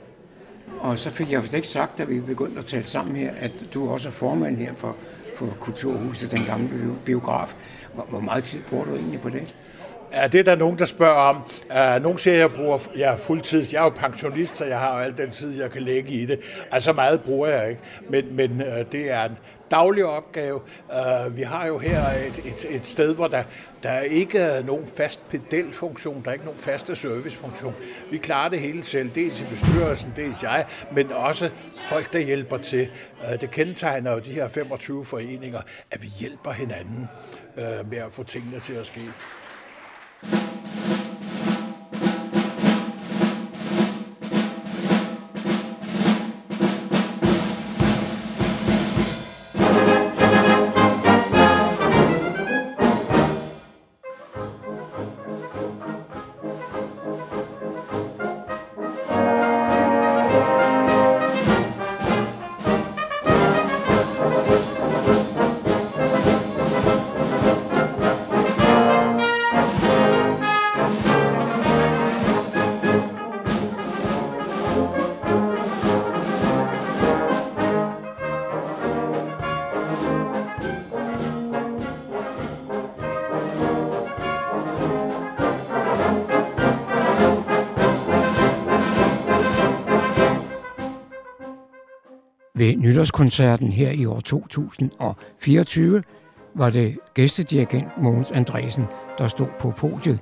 Og 0.80 0.98
så 0.98 1.10
fik 1.10 1.30
jeg 1.30 1.42
vist 1.42 1.54
ikke 1.54 1.68
sagt, 1.68 1.98
da 1.98 2.04
vi 2.04 2.20
begyndte 2.20 2.58
at 2.58 2.64
tale 2.64 2.84
sammen 2.84 3.16
her, 3.16 3.32
at 3.40 3.52
du 3.74 3.90
også 3.90 4.08
er 4.08 4.12
formand 4.12 4.56
her 4.56 4.74
for, 4.74 4.96
for 5.36 5.46
Kulturhuset, 5.60 6.30
den 6.30 6.44
gamle 6.44 6.94
biograf. 7.04 7.54
Hvor, 7.94 8.04
hvor 8.04 8.20
meget 8.20 8.44
tid 8.44 8.62
bruger 8.62 8.84
du 8.84 8.94
egentlig 8.94 9.20
på 9.20 9.30
det? 9.30 9.54
Ja, 10.14 10.26
det 10.26 10.40
er 10.40 10.44
der 10.44 10.56
nogen, 10.56 10.78
der 10.78 10.84
spørger 10.84 11.14
om. 11.14 11.42
Nogle 11.68 12.00
nogen 12.00 12.18
siger, 12.18 12.34
at 12.34 12.40
jeg 12.40 12.50
bruger 12.50 12.78
jeg 12.96 13.12
er 13.12 13.16
fuldtids. 13.16 13.72
Jeg 13.72 13.78
er 13.78 13.84
jo 13.84 13.88
pensionist, 13.88 14.56
så 14.56 14.64
jeg 14.64 14.78
har 14.78 14.98
jo 14.98 15.04
al 15.04 15.16
den 15.16 15.30
tid, 15.30 15.60
jeg 15.60 15.70
kan 15.70 15.82
lægge 15.82 16.10
i 16.10 16.26
det. 16.26 16.40
Altså 16.70 16.92
meget 16.92 17.22
bruger 17.22 17.48
jeg 17.48 17.68
ikke, 17.68 17.80
men, 18.08 18.36
men 18.36 18.62
øh, 18.62 18.92
det 18.92 19.10
er 19.10 19.24
en 19.24 19.38
daglig 19.70 20.04
opgave. 20.04 20.60
Øh, 20.92 21.36
vi 21.36 21.42
har 21.42 21.66
jo 21.66 21.78
her 21.78 22.08
et, 22.08 22.38
et, 22.44 22.66
et 22.70 22.84
sted, 22.84 23.14
hvor 23.14 23.26
der, 23.26 23.42
der 23.82 23.90
er 23.90 24.00
ikke 24.00 24.62
nogen 24.66 24.86
fast 24.96 25.20
pedelfunktion, 25.28 26.22
der 26.22 26.28
er 26.28 26.32
ikke 26.32 26.44
nogen 26.44 26.60
faste 26.60 26.96
servicefunktion. 26.96 27.74
Vi 28.10 28.18
klarer 28.18 28.48
det 28.48 28.60
hele 28.60 28.82
selv, 28.82 29.10
dels 29.14 29.40
i 29.40 29.44
bestyrelsen, 29.50 30.12
dels 30.16 30.42
jeg, 30.42 30.66
men 30.92 31.12
også 31.12 31.50
folk, 31.82 32.12
der 32.12 32.18
hjælper 32.18 32.56
til. 32.56 32.90
Det 33.40 33.50
kendetegner 33.50 34.12
jo 34.12 34.18
de 34.18 34.32
her 34.32 34.48
25 34.48 35.04
foreninger, 35.04 35.60
at 35.90 36.02
vi 36.02 36.08
hjælper 36.18 36.50
hinanden 36.50 37.08
med 37.90 37.98
at 37.98 38.12
få 38.12 38.22
tingene 38.22 38.60
til 38.60 38.74
at 38.74 38.86
ske. 38.86 39.00
Bye. 40.30 40.53
Ved 92.64 92.76
nytårskoncerten 92.76 93.72
her 93.72 93.90
i 93.90 94.06
år 94.06 94.20
2024 94.20 96.02
var 96.54 96.70
det 96.70 96.98
gæstedirigent 97.14 97.88
Mogens 98.02 98.30
Andresen, 98.30 98.84
der 99.18 99.28
stod 99.28 99.46
på 99.60 99.70
podiet. 99.70 100.18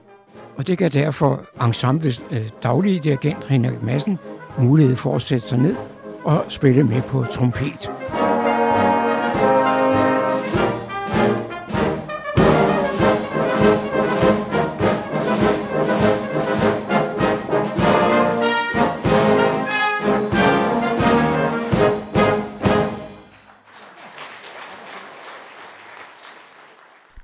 Og 0.57 0.67
det 0.67 0.79
gav 0.79 0.89
derfor 0.89 1.41
ensemblets 1.65 2.25
øh, 2.31 2.49
daglige 2.63 2.99
dirigent 2.99 3.49
Henrik 3.49 3.83
Madsen 3.83 4.19
mulighed 4.59 4.97
for 4.97 5.17
at 5.17 5.23
sætte 5.23 5.47
sig 5.47 5.59
ned 5.59 5.77
og 6.25 6.45
spille 6.49 6.85
med 6.85 7.03
på 7.03 7.25
trompet. 7.25 8.02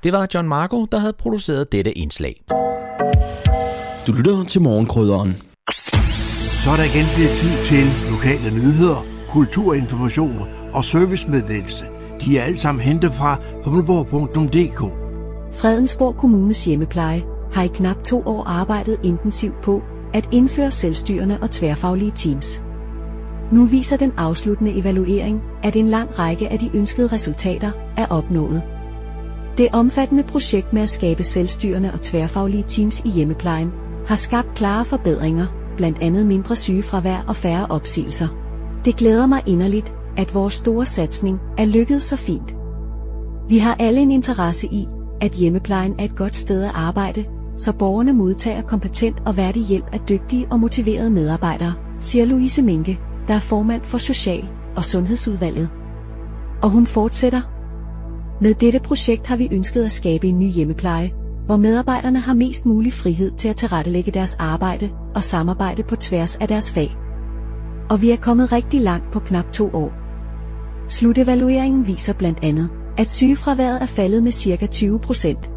Det 0.08 0.16
var 0.16 0.28
John 0.34 0.48
Marco, 0.48 0.84
der 0.84 0.98
havde 0.98 1.12
produceret 1.12 1.72
dette 1.72 1.98
indslag. 1.98 2.44
Du 4.06 4.12
lytter 4.12 4.44
til 4.44 4.60
morgenkrydderen. 4.62 5.32
Så 6.62 6.70
er 6.70 6.76
der 6.76 6.84
igen 6.84 7.06
blevet 7.14 7.30
tid 7.30 7.50
til 7.64 7.84
lokale 8.10 8.50
nyheder, 8.56 9.06
kulturinformation 9.28 10.48
og 10.72 10.84
servicemeddelelse. 10.84 11.84
De 12.20 12.38
er 12.38 12.42
alle 12.42 12.58
sammen 12.58 12.84
hentet 12.84 13.12
fra 13.14 13.40
humleborg.dk. 13.64 14.80
Fredensborg 15.52 16.16
Kommunes 16.16 16.64
hjemmepleje 16.64 17.24
har 17.52 17.62
i 17.62 17.68
knap 17.68 18.04
to 18.04 18.22
år 18.26 18.44
arbejdet 18.44 18.96
intensivt 19.02 19.60
på 19.62 19.82
at 20.14 20.28
indføre 20.32 20.70
selvstyrende 20.70 21.38
og 21.42 21.50
tværfaglige 21.50 22.12
teams. 22.16 22.62
Nu 23.52 23.64
viser 23.64 23.96
den 23.96 24.12
afsluttende 24.16 24.78
evaluering, 24.78 25.42
at 25.62 25.76
en 25.76 25.88
lang 25.88 26.18
række 26.18 26.48
af 26.48 26.58
de 26.58 26.70
ønskede 26.74 27.06
resultater 27.06 27.70
er 27.96 28.06
opnået. 28.06 28.77
Det 29.58 29.68
omfattende 29.72 30.22
projekt 30.22 30.72
med 30.72 30.82
at 30.82 30.90
skabe 30.90 31.24
selvstyrende 31.24 31.92
og 31.92 32.00
tværfaglige 32.00 32.64
teams 32.68 33.02
i 33.04 33.08
hjemmeplejen 33.08 33.72
har 34.06 34.16
skabt 34.16 34.54
klare 34.54 34.84
forbedringer, 34.84 35.46
blandt 35.76 35.98
andet 36.00 36.26
mindre 36.26 36.56
sygefravær 36.56 37.24
og 37.28 37.36
færre 37.36 37.66
opsigelser. 37.70 38.28
Det 38.84 38.96
glæder 38.96 39.26
mig 39.26 39.42
inderligt, 39.46 39.92
at 40.16 40.34
vores 40.34 40.54
store 40.54 40.86
satsning 40.86 41.40
er 41.58 41.64
lykkedes 41.64 42.02
så 42.02 42.16
fint. 42.16 42.54
Vi 43.48 43.58
har 43.58 43.76
alle 43.78 44.00
en 44.00 44.10
interesse 44.10 44.66
i, 44.66 44.86
at 45.20 45.32
hjemmeplejen 45.32 45.94
er 45.98 46.04
et 46.04 46.16
godt 46.16 46.36
sted 46.36 46.64
at 46.64 46.72
arbejde, 46.74 47.24
så 47.56 47.72
borgerne 47.72 48.12
modtager 48.12 48.62
kompetent 48.62 49.16
og 49.26 49.36
værdig 49.36 49.62
hjælp 49.62 49.86
af 49.92 50.00
dygtige 50.08 50.46
og 50.50 50.60
motiverede 50.60 51.10
medarbejdere, 51.10 51.74
siger 52.00 52.24
Louise 52.24 52.62
Minke, 52.62 53.00
der 53.28 53.34
er 53.34 53.40
formand 53.40 53.82
for 53.84 53.98
Social- 53.98 54.48
og 54.76 54.84
Sundhedsudvalget. 54.84 55.68
Og 56.62 56.70
hun 56.70 56.86
fortsætter. 56.86 57.57
Med 58.40 58.54
dette 58.54 58.80
projekt 58.80 59.26
har 59.26 59.37
vi 59.37 59.49
ønsket 59.52 59.85
at 59.85 59.92
skabe 59.92 60.26
en 60.26 60.38
ny 60.38 60.47
hjemmepleje, 60.47 61.12
hvor 61.47 61.57
medarbejderne 61.57 62.21
har 62.21 62.35
mest 62.35 62.66
mulig 62.66 62.92
frihed 62.92 63.30
til 63.37 63.49
at 63.49 63.57
tilrettelægge 63.57 64.11
deres 64.12 64.35
arbejde 64.35 64.90
og 65.14 65.24
samarbejde 65.24 65.83
på 65.83 65.96
tværs 65.96 66.37
af 66.37 66.48
deres 66.48 66.72
fag. 66.72 66.96
Og 67.90 68.03
vi 68.03 68.11
er 68.11 68.16
kommet 68.16 68.53
rigtig 68.53 68.81
langt 68.81 69.11
på 69.12 69.20
knap 69.20 69.53
to 69.53 69.70
år. 69.72 69.92
Slutevalueringen 70.88 71.87
viser 71.87 72.12
blandt 72.12 72.38
andet, 72.42 72.70
at 72.96 73.11
sygefraværet 73.11 73.83
er 73.83 73.87
faldet 73.87 74.22
med 74.22 74.33
ca. 74.33 74.66
20 74.66 74.98
procent. 74.98 75.51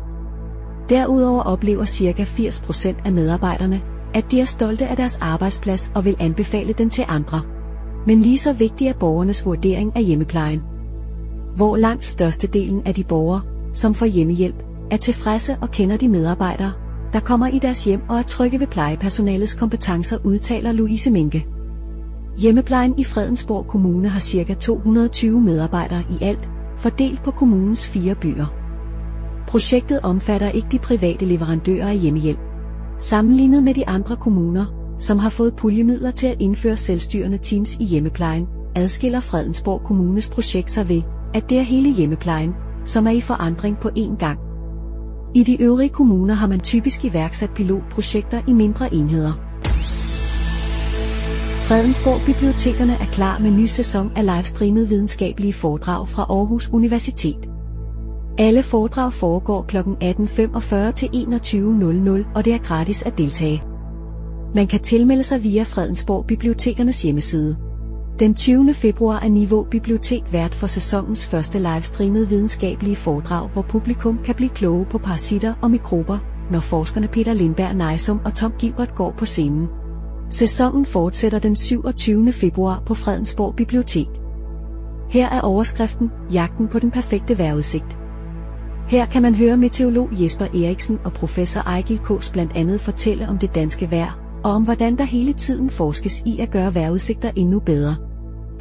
Derudover 0.90 1.44
oplever 1.44 1.86
ca. 1.86 2.24
80 2.24 2.62
procent 2.62 2.98
af 3.06 3.12
medarbejderne, 3.12 3.82
at 4.14 4.32
de 4.32 4.40
er 4.42 4.46
stolte 4.46 4.88
af 4.88 4.98
deres 4.98 5.18
arbejdsplads 5.22 5.92
og 5.96 6.06
vil 6.06 6.16
anbefale 6.20 6.74
den 6.74 6.90
til 6.90 7.06
andre. 7.08 7.42
Men 8.08 8.20
lige 8.20 8.38
så 8.38 8.54
vigtig 8.54 8.88
er 8.88 8.94
borgernes 8.94 9.46
vurdering 9.46 9.96
af 9.96 10.04
hjemmeplejen. 10.04 10.71
Hvor 11.56 11.76
langt 11.76 12.06
størstedelen 12.06 12.82
af 12.86 12.94
de 12.94 13.04
borgere, 13.04 13.42
som 13.74 13.94
får 13.94 14.06
hjemmehjælp, 14.06 14.64
er 14.92 14.98
tilfredse 14.98 15.58
og 15.62 15.72
kender 15.72 15.98
de 15.98 16.08
medarbejdere, 16.08 16.72
der 17.14 17.20
kommer 17.20 17.48
i 17.48 17.60
deres 17.60 17.84
hjem 17.84 18.02
og 18.10 18.18
er 18.18 18.24
trygge 18.24 18.60
ved 18.60 18.68
plejepersonalets 18.68 19.56
kompetencer, 19.56 20.18
udtaler 20.24 20.72
Louise 20.72 21.12
Minke. 21.12 21.46
Hjemmeplejen 22.38 22.94
i 22.98 23.04
Fredensborg 23.04 23.68
Kommune 23.68 24.10
har 24.10 24.20
ca. 24.20 24.54
220 24.54 25.42
medarbejdere 25.42 26.04
i 26.10 26.24
alt, 26.24 26.50
fordelt 26.78 27.24
på 27.24 27.32
kommunens 27.32 27.88
fire 27.88 28.16
byer. 28.16 28.46
Projektet 29.48 30.00
omfatter 30.04 30.50
ikke 30.50 30.68
de 30.72 30.80
private 30.80 31.26
leverandører 31.26 31.88
af 31.88 31.98
hjemmehjælp. 31.98 32.40
Sammenlignet 32.98 33.64
med 33.64 33.74
de 33.74 33.88
andre 33.88 34.16
kommuner, 34.16 34.66
som 35.00 35.20
har 35.20 35.30
fået 35.30 35.56
puljemidler 35.56 36.12
til 36.12 36.28
at 36.28 36.42
indføre 36.42 36.78
selvstyrende 36.78 37.38
teams 37.38 37.78
i 37.80 37.84
hjemmeplejen, 37.84 38.48
adskiller 38.76 39.20
Fredensborg 39.20 39.82
Kommunes 39.84 40.30
projekt 40.30 40.72
sig 40.72 40.90
ved, 40.90 41.02
at 41.34 41.50
det 41.50 41.58
er 41.58 41.62
hele 41.62 41.94
hjemmeplejen, 41.94 42.54
som 42.86 43.08
er 43.08 43.12
i 43.12 43.22
forandring 43.22 43.78
på 43.78 43.90
én 43.98 44.18
gang. 44.18 44.40
I 45.36 45.44
de 45.44 45.62
øvrige 45.62 45.90
kommuner 45.90 46.34
har 46.34 46.48
man 46.48 46.60
typisk 46.60 47.06
iværksat 47.06 47.50
pilotprojekter 47.50 48.42
i 48.48 48.54
mindre 48.54 48.94
enheder. 48.94 49.34
Fredensborg 51.68 52.26
Bibliotekerne 52.26 52.94
er 52.94 53.06
klar 53.06 53.40
med 53.40 53.52
ny 53.52 53.66
sæson 53.66 54.12
af 54.16 54.26
livestreamet 54.26 54.90
videnskabelige 54.90 55.54
foredrag 55.54 56.08
fra 56.08 56.26
Aarhus 56.30 56.70
Universitet. 56.74 57.50
Alle 58.38 58.64
foredrag 58.64 59.14
foregår 59.14 59.62
kl. 59.62 59.78
18.45 59.78 60.92
til 60.92 61.08
21.00, 61.08 62.36
og 62.36 62.46
det 62.46 62.54
er 62.54 62.58
gratis 62.58 63.04
at 63.04 63.18
deltage. 63.18 63.64
Man 64.56 64.68
kan 64.68 64.80
tilmelde 64.80 65.24
sig 65.24 65.44
via 65.44 65.64
Fredensborg 65.64 66.26
Bibliotekernes 66.26 67.02
hjemmeside. 67.02 67.58
Den 68.22 68.36
20. 68.36 68.74
februar 68.74 69.20
er 69.20 69.30
Niveau 69.30 69.64
Bibliotek 69.64 70.24
vært 70.34 70.56
for 70.56 70.68
sæsonens 70.68 71.28
første 71.28 71.60
livestreamede 71.60 72.30
videnskabelige 72.30 72.96
foredrag, 72.96 73.50
hvor 73.50 73.62
publikum 73.62 74.20
kan 74.26 74.36
blive 74.36 74.50
kloge 74.50 74.86
på 74.86 74.98
parasitter 74.98 75.54
og 75.62 75.72
mikrober, 75.72 76.18
når 76.52 76.60
forskerne 76.60 77.08
Peter 77.08 77.34
Lindberg 77.34 77.76
Nejsum 77.76 78.20
og 78.26 78.34
Tom 78.34 78.54
Gilbert 78.60 78.96
går 78.96 79.12
på 79.18 79.26
scenen. 79.26 79.68
Sæsonen 80.30 80.86
fortsætter 80.86 81.40
den 81.40 81.56
27. 81.56 82.32
februar 82.32 82.84
på 82.86 82.94
Fredensborg 82.94 83.56
Bibliotek. 83.56 84.08
Her 85.10 85.30
er 85.30 85.42
overskriften 85.42 86.12
Jagten 86.34 86.68
på 86.68 86.80
den 86.80 86.92
perfekte 86.92 87.38
vejrudsigt. 87.38 87.98
Her 88.88 89.06
kan 89.06 89.22
man 89.22 89.36
høre 89.36 89.58
meteorolog 89.58 90.10
Jesper 90.12 90.46
Eriksen 90.46 91.00
og 91.04 91.14
professor 91.14 91.62
Ejgil 91.62 92.00
Kås 92.00 92.32
blandt 92.32 92.52
andet 92.56 92.82
fortælle 92.82 93.30
om 93.30 93.38
det 93.38 93.56
danske 93.56 93.92
vejr, 93.92 94.40
og 94.44 94.52
om 94.52 94.64
hvordan 94.64 94.98
der 94.98 95.04
hele 95.04 95.34
tiden 95.34 95.70
forskes 95.70 96.24
i 96.26 96.40
at 96.40 96.52
gøre 96.52 96.76
vejrudsigter 96.76 97.32
endnu 97.36 97.60
bedre. 97.60 98.11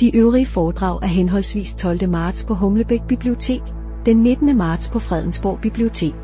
De 0.00 0.16
øvrige 0.16 0.46
foredrag 0.46 0.98
er 1.02 1.06
henholdsvis 1.06 1.74
12. 1.74 2.08
marts 2.08 2.44
på 2.44 2.54
Humlebæk 2.54 3.00
Bibliotek, 3.08 3.60
den 4.06 4.16
19. 4.16 4.56
marts 4.56 4.90
på 4.90 4.98
Fredensborg 4.98 5.58
Bibliotek. 5.62 6.14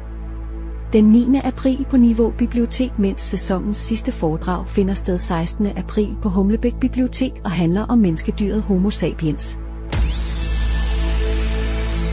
Den 0.92 1.04
9. 1.04 1.40
april 1.44 1.86
på 1.90 1.96
Niveau 1.96 2.30
Bibliotek, 2.38 2.98
mens 2.98 3.20
sæsonens 3.20 3.76
sidste 3.76 4.12
foredrag 4.12 4.68
finder 4.68 4.94
sted 4.94 5.18
16. 5.18 5.66
april 5.66 6.16
på 6.22 6.28
Humlebæk 6.28 6.74
Bibliotek 6.80 7.32
og 7.44 7.50
handler 7.50 7.82
om 7.82 7.98
menneskedyret 7.98 8.62
Homo 8.62 8.90
sapiens. 8.90 9.58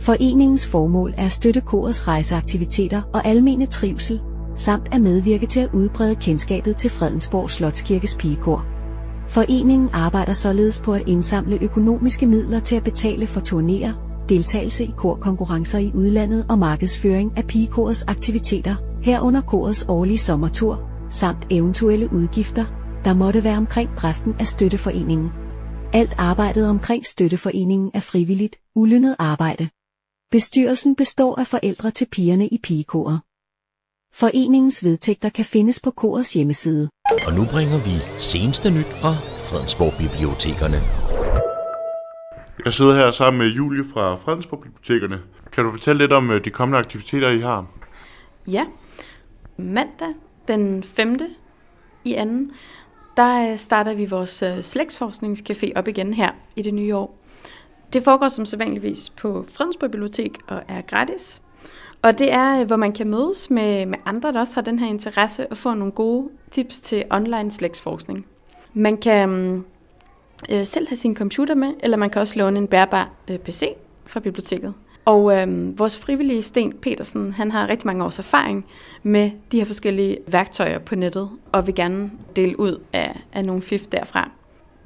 Foreningens 0.00 0.66
formål 0.66 1.14
er 1.16 1.26
at 1.26 1.32
støtte 1.32 1.60
korets 1.60 2.08
rejseaktiviteter 2.08 3.02
og 3.12 3.26
almene 3.26 3.66
trivsel, 3.66 4.20
samt 4.54 4.88
at 4.92 5.00
medvirke 5.00 5.46
til 5.46 5.60
at 5.60 5.70
udbrede 5.72 6.14
kendskabet 6.14 6.76
til 6.76 6.90
Fredensborg 6.90 7.50
Slotskirkes 7.50 8.16
pigekor. 8.16 8.66
Foreningen 9.28 9.88
arbejder 9.92 10.32
således 10.32 10.82
på 10.84 10.92
at 10.92 11.02
indsamle 11.06 11.58
økonomiske 11.62 12.26
midler 12.26 12.60
til 12.60 12.76
at 12.76 12.84
betale 12.84 13.26
for 13.26 13.40
turnéer, 13.40 14.05
deltagelse 14.28 14.84
i 14.84 14.90
korkonkurrencer 14.96 15.78
i 15.78 15.92
udlandet 15.94 16.46
og 16.48 16.58
markedsføring 16.58 17.32
af 17.36 17.46
pigekorets 17.46 18.04
aktiviteter, 18.08 18.74
herunder 19.02 19.40
korets 19.40 19.84
årlige 19.88 20.18
sommertur, 20.18 20.80
samt 21.10 21.46
eventuelle 21.50 22.12
udgifter, 22.12 22.64
der 23.04 23.14
måtte 23.14 23.44
være 23.44 23.56
omkring 23.56 23.90
driften 23.96 24.34
af 24.38 24.46
støtteforeningen. 24.46 25.30
Alt 25.92 26.14
arbejdet 26.18 26.68
omkring 26.68 27.06
støtteforeningen 27.06 27.90
er 27.94 28.00
frivilligt, 28.00 28.56
ulønnet 28.74 29.16
arbejde. 29.18 29.68
Bestyrelsen 30.30 30.96
består 30.96 31.40
af 31.40 31.46
forældre 31.46 31.90
til 31.90 32.06
pigerne 32.12 32.48
i 32.48 32.58
pigekoret. 32.62 33.20
Foreningens 34.14 34.84
vedtægter 34.84 35.28
kan 35.28 35.44
findes 35.44 35.80
på 35.80 35.90
korets 35.90 36.32
hjemmeside. 36.32 36.88
Og 37.26 37.32
nu 37.34 37.44
bringer 37.52 37.78
vi 37.84 37.94
seneste 38.18 38.70
nyt 38.70 38.92
fra 39.00 39.12
Fredensborg 39.46 39.92
Bibliotekerne. 39.98 41.15
Jeg 42.64 42.72
sidder 42.72 42.94
her 42.94 43.10
sammen 43.10 43.38
med 43.38 43.48
Julie 43.48 43.84
fra 43.84 44.14
Fredensborg 44.14 44.60
Bibliotekerne. 44.62 45.20
Kan 45.52 45.64
du 45.64 45.70
fortælle 45.70 45.98
lidt 45.98 46.12
om 46.12 46.30
øh, 46.30 46.44
de 46.44 46.50
kommende 46.50 46.78
aktiviteter, 46.78 47.30
I 47.30 47.40
har? 47.40 47.66
Ja. 48.50 48.64
Mandag 49.56 50.14
den 50.48 50.82
5. 50.82 51.18
i 52.04 52.14
anden, 52.14 52.52
der 53.16 53.50
øh, 53.50 53.58
starter 53.58 53.94
vi 53.94 54.06
vores 54.06 54.42
øh, 54.42 54.58
slægtsforskningscafé 54.62 55.72
op 55.76 55.88
igen 55.88 56.14
her 56.14 56.30
i 56.56 56.62
det 56.62 56.74
nye 56.74 56.96
år. 56.96 57.18
Det 57.92 58.02
foregår 58.02 58.28
som 58.28 58.44
sædvanligvis 58.44 59.10
på 59.10 59.44
Fredensborg 59.48 59.90
Bibliotek 59.90 60.38
og 60.46 60.62
er 60.68 60.80
gratis. 60.80 61.42
Og 62.02 62.18
det 62.18 62.32
er, 62.32 62.64
hvor 62.64 62.76
man 62.76 62.92
kan 62.92 63.08
mødes 63.10 63.50
med, 63.50 63.86
med 63.86 63.98
andre, 64.04 64.32
der 64.32 64.40
også 64.40 64.54
har 64.54 64.62
den 64.62 64.78
her 64.78 64.86
interesse, 64.86 65.46
og 65.46 65.56
få 65.56 65.74
nogle 65.74 65.92
gode 65.92 66.28
tips 66.50 66.80
til 66.80 67.04
online 67.10 67.50
slægtsforskning. 67.50 68.26
Man 68.74 68.96
kan 68.96 69.28
mm, 69.28 69.64
øh, 70.50 70.64
selv 70.66 70.88
have 70.88 70.96
sin 70.96 71.14
computer 71.14 71.54
med, 71.54 71.72
eller 71.80 71.96
man 71.96 72.10
kan 72.10 72.20
også 72.20 72.38
låne 72.38 72.58
en 72.58 72.66
bærbar 72.66 73.10
øh, 73.30 73.38
PC 73.38 73.74
fra 74.06 74.20
biblioteket. 74.20 74.74
Og 75.04 75.36
øh, 75.36 75.78
vores 75.78 75.98
frivillige 75.98 76.42
Sten 76.42 76.72
Petersen, 76.72 77.32
han 77.32 77.50
har 77.50 77.68
rigtig 77.68 77.86
mange 77.86 78.04
års 78.04 78.18
erfaring 78.18 78.66
med 79.02 79.30
de 79.52 79.58
her 79.58 79.64
forskellige 79.64 80.18
værktøjer 80.26 80.78
på 80.78 80.94
nettet, 80.94 81.30
og 81.52 81.66
vil 81.66 81.74
gerne 81.74 82.10
dele 82.36 82.60
ud 82.60 82.82
af, 82.92 83.20
af 83.32 83.44
nogle 83.44 83.62
fif 83.62 83.86
derfra. 83.86 84.30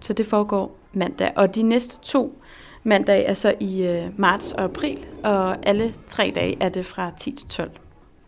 Så 0.00 0.12
det 0.12 0.26
foregår 0.26 0.78
mandag. 0.92 1.32
Og 1.36 1.54
de 1.54 1.62
næste 1.62 1.98
to 2.02 2.42
mandag 2.84 3.24
er 3.26 3.34
så 3.34 3.54
i 3.60 3.82
øh, 3.82 4.04
marts 4.16 4.52
og 4.52 4.64
april, 4.64 5.06
og 5.22 5.66
alle 5.66 5.94
tre 6.08 6.32
dage 6.34 6.56
er 6.60 6.68
det 6.68 6.86
fra 6.86 7.10
10 7.18 7.32
til 7.32 7.48
12. 7.48 7.70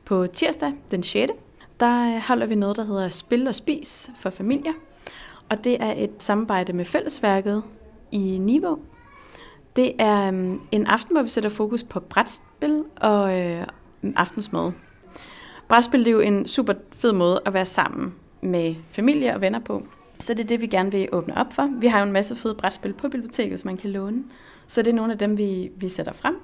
På 0.05 0.27
tirsdag, 0.27 0.73
den 0.91 1.03
6., 1.03 1.33
der 1.81 2.15
øh, 2.15 2.23
holder 2.29 2.47
vi 2.47 2.55
noget, 2.55 2.77
der 2.77 2.85
hedder 2.85 3.09
Spil 3.09 3.49
og 3.49 3.55
Spis 3.55 4.11
for 4.17 4.31
familier. 4.31 4.73
Og 5.53 5.65
det 5.65 5.77
er 5.81 5.95
et 5.97 6.11
samarbejde 6.19 6.73
med 6.73 6.85
Fællesværket 6.85 7.62
i 8.12 8.38
Niveau, 8.38 8.79
det 9.77 9.93
er 9.99 10.29
øhm, 10.29 10.61
en 10.73 10.87
aften, 10.87 11.17
hvor 11.17 11.23
vi 11.23 11.29
sætter 11.29 11.51
fokus 11.51 11.83
på 11.83 12.01
brætspil 12.01 12.85
og 12.97 13.41
øh, 13.41 13.67
aftensmad. 14.17 14.73
Brætspil 15.69 16.01
det 16.01 16.07
er 16.07 16.12
jo 16.12 16.21
en 16.21 16.47
super 16.47 16.73
fed 16.93 17.12
måde 17.12 17.41
at 17.47 17.53
være 17.53 17.67
sammen 17.67 18.15
med 18.41 18.75
familie 18.91 19.35
og 19.35 19.41
venner 19.41 19.59
på. 19.59 19.87
Så 20.19 20.35
det 20.35 20.41
er 20.43 20.47
det, 20.47 20.61
vi 20.61 20.67
gerne 20.67 20.91
vil 20.91 21.09
åbne 21.12 21.37
op 21.37 21.53
for. 21.53 21.71
Vi 21.81 21.87
har 21.87 21.99
jo 21.99 22.07
en 22.07 22.12
masse 22.12 22.37
fede 22.37 22.55
brætspil 22.55 22.93
på 22.93 23.09
biblioteket, 23.09 23.61
som 23.61 23.69
man 23.69 23.77
kan 23.77 23.91
låne. 23.91 24.25
Så 24.67 24.83
det 24.83 24.91
er 24.91 24.95
nogle 24.95 25.12
af 25.12 25.19
dem, 25.19 25.38
vi, 25.38 25.71
vi 25.77 25.88
sætter 25.88 26.12
frem. 26.12 26.37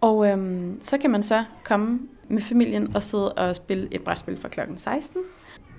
Og 0.00 0.26
øhm, 0.26 0.80
så 0.82 0.98
kan 0.98 1.10
man 1.10 1.22
så 1.22 1.44
komme 1.64 2.00
med 2.28 2.42
familien 2.42 2.96
og 2.96 3.02
sidde 3.02 3.32
og 3.32 3.56
spille 3.56 3.88
et 3.90 4.02
brætspil 4.02 4.36
fra 4.36 4.48
klokken 4.48 4.78
16. 4.78 5.20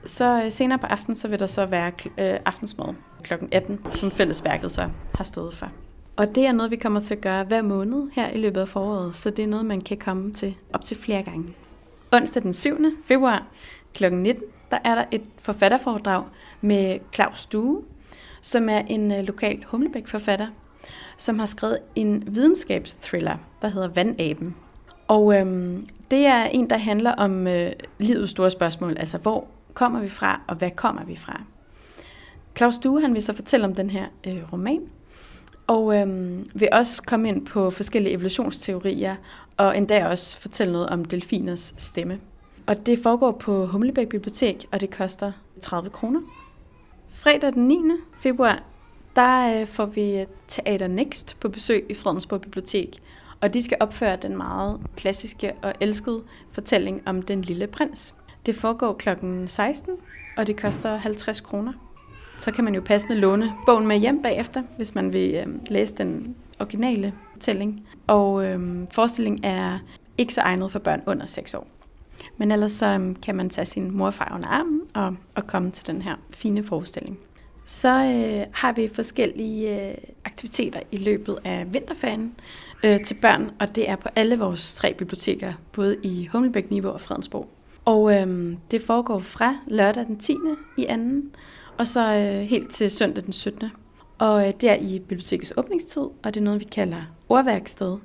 Så 0.06 0.44
øh, 0.46 0.52
senere 0.52 0.80
på 0.80 0.86
aftenen, 0.86 1.16
så 1.16 1.28
vil 1.28 1.40
der 1.40 1.48
så 1.48 1.66
være 1.66 1.92
øh, 2.06 2.40
aftensmad 2.46 2.94
kl. 3.24 3.34
18, 3.52 3.80
som 3.94 4.12
fællesværket 4.12 4.72
så 4.72 4.90
har 5.16 5.24
stået 5.24 5.54
for. 5.54 5.72
Og 6.16 6.36
det 6.36 6.46
er 6.46 6.52
noget, 6.52 6.72
vi 6.72 6.76
kommer 6.76 7.00
til 7.00 7.14
at 7.14 7.22
gøre 7.22 7.44
hver 7.44 7.62
måned 7.62 8.10
her 8.14 8.30
i 8.30 8.38
løbet 8.38 8.62
af 8.62 8.68
foråret, 8.68 9.16
så 9.16 9.30
det 9.30 9.44
er 9.44 9.48
noget, 9.48 9.66
man 9.66 9.82
kan 9.82 9.98
komme 9.98 10.34
til 10.34 10.56
op 10.74 10.84
til 10.84 10.98
flere 10.98 11.24
gange. 11.24 11.54
Onsdag 12.12 12.44
den 12.44 12.54
7. 12.54 12.78
februar 13.04 13.48
kl. 13.94 14.14
19, 14.14 14.44
der 14.72 14.78
er 14.84 14.96
der 14.96 15.04
et 15.12 15.22
forfatterforedrag 15.38 16.24
med 16.62 17.00
Claus 17.14 17.46
Due, 17.46 17.84
som 18.42 18.70
er 18.70 18.80
en 18.80 19.12
øh, 19.12 19.24
lokal 19.24 19.64
Humlebæk-forfatter, 19.68 20.48
som 21.18 21.40
har 21.40 21.46
skrevet 21.46 21.78
en 21.96 22.24
videnskabsthriller, 22.28 23.38
der 23.62 23.68
hedder 23.68 23.88
Vandaben. 23.88 24.56
Og 25.08 25.36
øhm, 25.36 25.88
det 26.12 26.26
er 26.26 26.44
en, 26.44 26.70
der 26.70 26.78
handler 26.78 27.12
om 27.12 27.48
øh, 27.48 27.72
livets 27.98 28.32
store 28.32 28.50
spørgsmål, 28.50 28.98
altså 28.98 29.18
hvor 29.18 29.48
kommer 29.74 30.00
vi 30.00 30.10
fra, 30.10 30.42
og 30.48 30.56
hvad 30.56 30.72
kommer 30.72 31.04
vi 31.04 31.16
fra? 31.16 31.42
Claus 32.58 32.78
Due, 32.78 33.02
han 33.02 33.14
vil 33.14 33.22
så 33.22 33.34
fortælle 33.34 33.66
om 33.66 33.76
den 33.76 33.90
her 33.90 34.06
øh, 34.28 34.54
roman, 34.54 34.82
og 35.68 35.96
øh, 35.98 36.40
vil 36.62 36.70
også 36.72 37.04
komme 37.04 37.30
ind 37.30 37.46
på 37.46 37.70
forskellige 37.70 38.14
evolutionsteorier, 38.14 39.16
og 39.58 39.78
endda 39.78 40.08
også 40.08 40.38
fortælle 40.38 40.74
noget 40.74 40.90
om 40.90 41.06
delfiners 41.06 41.74
stemme. 41.78 42.20
Og 42.68 42.86
det 42.86 43.00
foregår 43.00 43.32
på 43.32 43.66
Humlebæk 43.66 44.10
Bibliotek, 44.10 44.66
og 44.72 44.82
det 44.82 44.90
koster 44.90 45.32
30 45.62 45.90
kroner. 45.90 46.22
Fredag 47.10 47.54
den 47.54 47.68
9. 47.68 47.80
februar, 48.20 48.64
der 49.16 49.62
øh, 49.62 49.68
får 49.68 49.86
vi 49.86 50.20
øh, 50.20 50.26
Teater 50.48 50.88
Next 50.88 51.38
på 51.40 51.50
besøg 51.50 51.86
i 51.90 51.94
Fredensborg 51.94 52.42
Bibliotek, 52.42 53.00
og 53.42 53.54
de 53.54 53.62
skal 53.62 53.78
opføre 53.80 54.16
den 54.16 54.38
meget 54.38 54.82
klassiske 54.98 55.54
og 55.62 55.74
elskede 55.80 56.24
fortælling 56.52 57.02
om 57.06 57.22
den 57.22 57.42
lille 57.42 57.68
prins. 57.68 58.16
Det 58.50 58.58
foregår 58.58 58.94
kl. 58.94 59.10
16, 59.48 59.94
og 60.38 60.48
det 60.48 60.62
koster 60.62 60.98
50 60.98 61.42
kroner 61.42 61.74
så 62.40 62.52
kan 62.52 62.64
man 62.64 62.76
jo 62.76 62.82
passende 62.82 63.16
låne 63.16 63.54
bogen 63.66 63.88
med 63.88 63.98
hjem 63.98 64.22
bagefter, 64.22 64.64
hvis 64.78 64.96
man 64.96 65.14
vil 65.14 65.34
øh, 65.34 65.48
læse 65.68 65.96
den 65.96 66.36
originale 66.60 67.14
fortælling. 67.34 67.88
Og 68.08 68.46
øh, 68.46 68.88
forestillingen 68.92 69.44
er 69.44 69.80
ikke 70.18 70.34
så 70.34 70.42
egnet 70.42 70.72
for 70.72 70.80
børn 70.80 71.02
under 71.08 71.26
6 71.26 71.54
år. 71.54 71.68
Men 72.38 72.52
ellers 72.52 72.72
så 72.72 72.86
øh, 72.86 73.16
kan 73.22 73.36
man 73.36 73.50
tage 73.50 73.66
sin 73.66 73.92
morfar 73.92 74.32
under 74.36 74.48
armen 74.48 74.82
og, 74.94 75.16
og 75.36 75.48
komme 75.48 75.72
til 75.72 75.88
den 75.88 76.02
her 76.02 76.16
fine 76.34 76.64
forestilling. 76.64 77.20
Så 77.66 77.90
øh, 77.90 78.46
har 78.54 78.72
vi 78.72 78.90
forskellige 78.94 79.90
øh, 79.90 79.98
aktiviteter 80.26 80.80
i 80.92 80.98
løbet 80.98 81.38
af 81.44 81.74
vinterferien 81.74 82.36
øh, 82.84 83.02
til 83.02 83.14
børn, 83.14 83.52
og 83.60 83.76
det 83.76 83.90
er 83.90 83.96
på 83.96 84.10
alle 84.16 84.40
vores 84.40 84.76
tre 84.76 84.94
biblioteker, 84.94 85.54
både 85.72 85.98
i 86.04 86.26
Hummelbæk, 86.26 86.72
Niveau 86.72 86.92
og 86.92 87.02
Fredensborg. 87.02 87.50
Og 87.90 88.14
øhm, 88.14 88.58
det 88.72 88.82
foregår 88.82 89.20
fra 89.20 89.56
lørdag 89.68 90.06
den 90.06 90.18
10. 90.18 90.36
i 90.78 90.86
anden 90.86 91.32
og 91.78 91.88
så 91.88 92.16
øh, 92.16 92.42
helt 92.42 92.72
til 92.72 92.92
søndag 92.92 93.24
den 93.24 93.34
17. 93.34 93.72
Og 94.18 94.48
øh, 94.48 94.54
det 94.62 94.70
er 94.70 94.76
i 94.76 95.00
bibliotekets 95.00 95.54
åbningstid, 95.58 96.02
og 96.02 96.34
det 96.34 96.38
er 96.38 96.42
noget, 96.42 96.60
vi 96.60 96.66
kalder 96.66 97.02
ordværksted. 97.30 97.98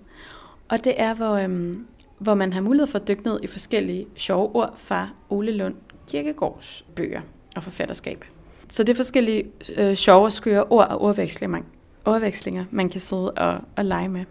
Og 0.69 0.85
det 0.85 0.95
er, 0.97 1.15
hvor, 1.15 1.35
øhm, 1.35 1.87
hvor 2.19 2.35
man 2.35 2.53
har 2.53 2.61
mulighed 2.61 2.87
for 2.87 2.99
at 2.99 3.09
dykke 3.09 3.25
ned 3.25 3.41
i 3.43 3.47
forskellige 3.47 4.07
sjove 4.17 4.57
ord 4.57 4.75
fra 4.77 5.09
Ole 5.31 5.53
Lund 5.53 5.75
Kirkegårds 6.09 6.87
bøger 6.97 7.21
og 7.57 7.63
forfatterskab. 7.63 8.25
Så 8.69 8.83
det 8.83 8.93
er 8.93 8.97
forskellige 8.97 9.45
øh, 9.77 9.95
sjove 9.95 10.25
og 10.25 10.33
skøre 10.33 10.65
ord 10.65 10.89
og 10.89 11.01
ordvekslinger, 11.01 11.53
man, 11.59 11.65
ordvekslinger, 12.05 12.65
man 12.71 12.89
kan 12.89 13.01
sidde 13.01 13.31
og, 13.31 13.61
og 13.77 13.85
lege 13.85 14.09
med. 14.09 14.25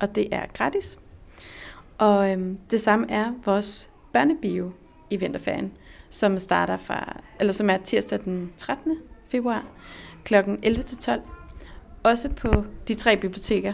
Og 0.00 0.14
det 0.14 0.28
er 0.32 0.46
gratis. 0.54 0.98
Og 1.98 2.30
øhm, 2.30 2.58
det 2.70 2.80
samme 2.80 3.10
er 3.10 3.32
vores 3.44 3.90
børnebio 4.12 4.72
i 5.12 5.16
vinterferien, 5.16 5.72
som 6.10 6.38
starter 6.38 6.76
fra, 6.76 7.20
eller 7.40 7.52
som 7.52 7.70
er 7.70 7.76
tirsdag 7.76 8.18
den 8.24 8.52
13. 8.56 8.96
februar 9.28 9.64
kl. 10.24 10.34
11 10.62 10.82
til 10.82 10.98
12. 10.98 11.20
Også 12.02 12.28
på 12.34 12.64
de 12.88 12.94
tre 12.94 13.16
biblioteker. 13.16 13.72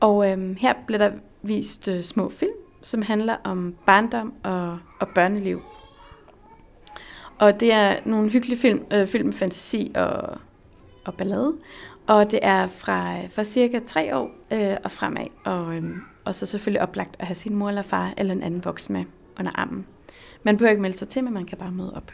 Og 0.00 0.30
øhm, 0.30 0.56
her 0.60 0.74
bliver 0.86 0.98
der 0.98 1.12
vist 1.42 1.88
øh, 1.88 2.02
små 2.02 2.30
film, 2.30 2.52
som 2.82 3.02
handler 3.02 3.36
om 3.44 3.74
barndom 3.86 4.34
og, 4.42 4.78
og 5.00 5.08
børneliv. 5.14 5.62
Og 7.38 7.60
det 7.60 7.72
er 7.72 7.96
nogle 8.04 8.30
hyggelige 8.30 8.58
film, 8.58 8.84
øh, 8.92 9.06
film 9.06 9.26
med 9.26 9.34
fantasi 9.34 9.92
og, 9.94 10.38
og 11.04 11.14
ballade. 11.14 11.54
Og 12.06 12.30
det 12.30 12.38
er 12.42 12.66
fra, 12.66 13.18
øh, 13.18 13.30
fra 13.30 13.44
cirka 13.44 13.78
tre 13.86 14.16
år 14.16 14.30
øh, 14.50 14.76
og 14.84 14.90
fremad. 14.90 15.26
Og, 15.44 15.76
øh, 15.76 15.96
og 16.24 16.34
så 16.34 16.46
selvfølgelig 16.46 16.82
oplagt 16.82 17.16
at 17.18 17.26
have 17.26 17.34
sin 17.34 17.54
mor 17.54 17.68
eller 17.68 17.82
far 17.82 18.14
eller 18.16 18.34
en 18.34 18.42
anden 18.42 18.64
voksen 18.64 18.92
med 18.92 19.04
under 19.38 19.52
armen. 19.54 19.86
Man 20.44 20.56
behøver 20.56 20.70
ikke 20.70 20.82
melde 20.82 20.96
sig 20.96 21.08
til, 21.08 21.24
men 21.24 21.32
man 21.34 21.44
kan 21.44 21.58
bare 21.58 21.70
møde 21.70 21.92
op. 21.96 22.12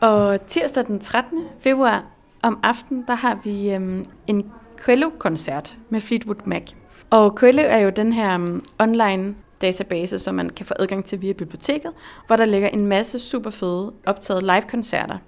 Og 0.00 0.46
tirsdag 0.46 0.86
den 0.86 1.00
13. 1.00 1.44
februar 1.60 2.04
om 2.42 2.58
aftenen, 2.62 3.04
der 3.06 3.14
har 3.14 3.38
vi 3.44 3.70
øhm, 3.70 4.06
en 4.26 4.50
Quello-koncert 4.84 5.76
med 5.90 6.00
Fleetwood 6.00 6.46
Mac. 6.46 6.62
Og 7.10 7.38
Quello 7.38 7.62
er 7.62 7.78
jo 7.78 7.90
den 7.90 8.12
her 8.12 8.34
um, 8.34 8.64
online 8.78 9.34
database, 9.62 10.18
som 10.18 10.34
man 10.34 10.50
kan 10.50 10.66
få 10.66 10.74
adgang 10.78 11.04
til 11.04 11.20
via 11.20 11.32
biblioteket, 11.32 11.92
hvor 12.26 12.36
der 12.36 12.44
ligger 12.44 12.68
en 12.68 12.86
masse 12.86 13.18
super 13.18 13.50
fede 13.50 13.92
optaget 14.06 14.42
live-koncerter 14.42 15.18